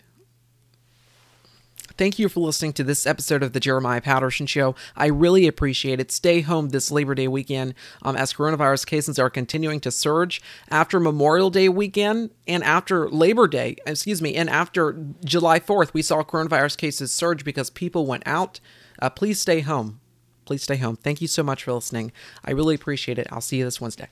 Thank 1.97 2.19
you 2.19 2.29
for 2.29 2.41
listening 2.41 2.73
to 2.75 2.85
this 2.85 3.07
episode 3.07 3.43
of 3.43 3.53
the 3.53 3.61
Jeremiah 3.61 4.01
Patterson 4.01 4.47
Show. 4.47 4.75
I 4.97 5.07
really 5.07 5.47
appreciate 5.47 6.01
it. 6.01 6.11
Stay 6.11 6.41
home 6.41 6.71
this 6.71 6.91
Labor 6.91 7.15
Day 7.15 7.29
weekend 7.29 7.75
um, 8.03 8.17
as 8.17 8.33
coronavirus 8.33 8.87
cases 8.87 9.19
are 9.19 9.31
continuing 9.31 9.81
to 9.81 9.91
surge 9.91 10.41
after 10.71 10.99
Memorial 10.99 11.51
Day 11.51 11.69
weekend 11.69 12.31
and 12.47 12.65
after 12.65 13.09
Labor 13.09 13.47
Day, 13.47 13.77
excuse 13.87 14.23
me, 14.23 14.35
and 14.35 14.49
after 14.49 15.05
July 15.25 15.61
4th. 15.61 15.93
We 15.93 16.03
saw 16.03 16.23
coronavirus 16.23 16.79
cases 16.79 17.13
surge 17.13 17.45
because 17.45 17.71
people 17.71 18.07
went 18.07 18.23
out. 18.27 18.61
Uh, 19.01 19.11
please 19.11 19.41
stay 19.41 19.61
home. 19.61 20.01
Please 20.45 20.63
stay 20.63 20.77
home. 20.77 20.97
Thank 20.97 21.21
you 21.21 21.29
so 21.29 21.43
much 21.43 21.65
for 21.65 21.73
listening. 21.73 22.13
I 22.45 22.51
really 22.53 22.75
appreciate 22.75 23.19
it. 23.19 23.27
I'll 23.31 23.41
see 23.41 23.59
you 23.59 23.65
this 23.65 23.81
Wednesday. 23.81 24.09